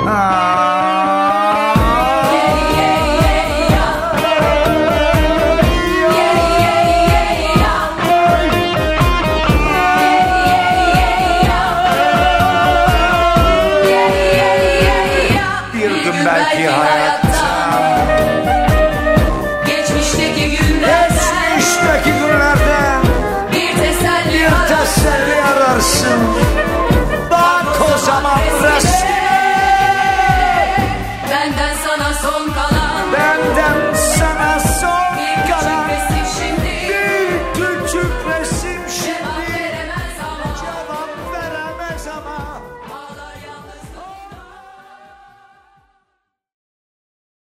Bir 0.07 0.76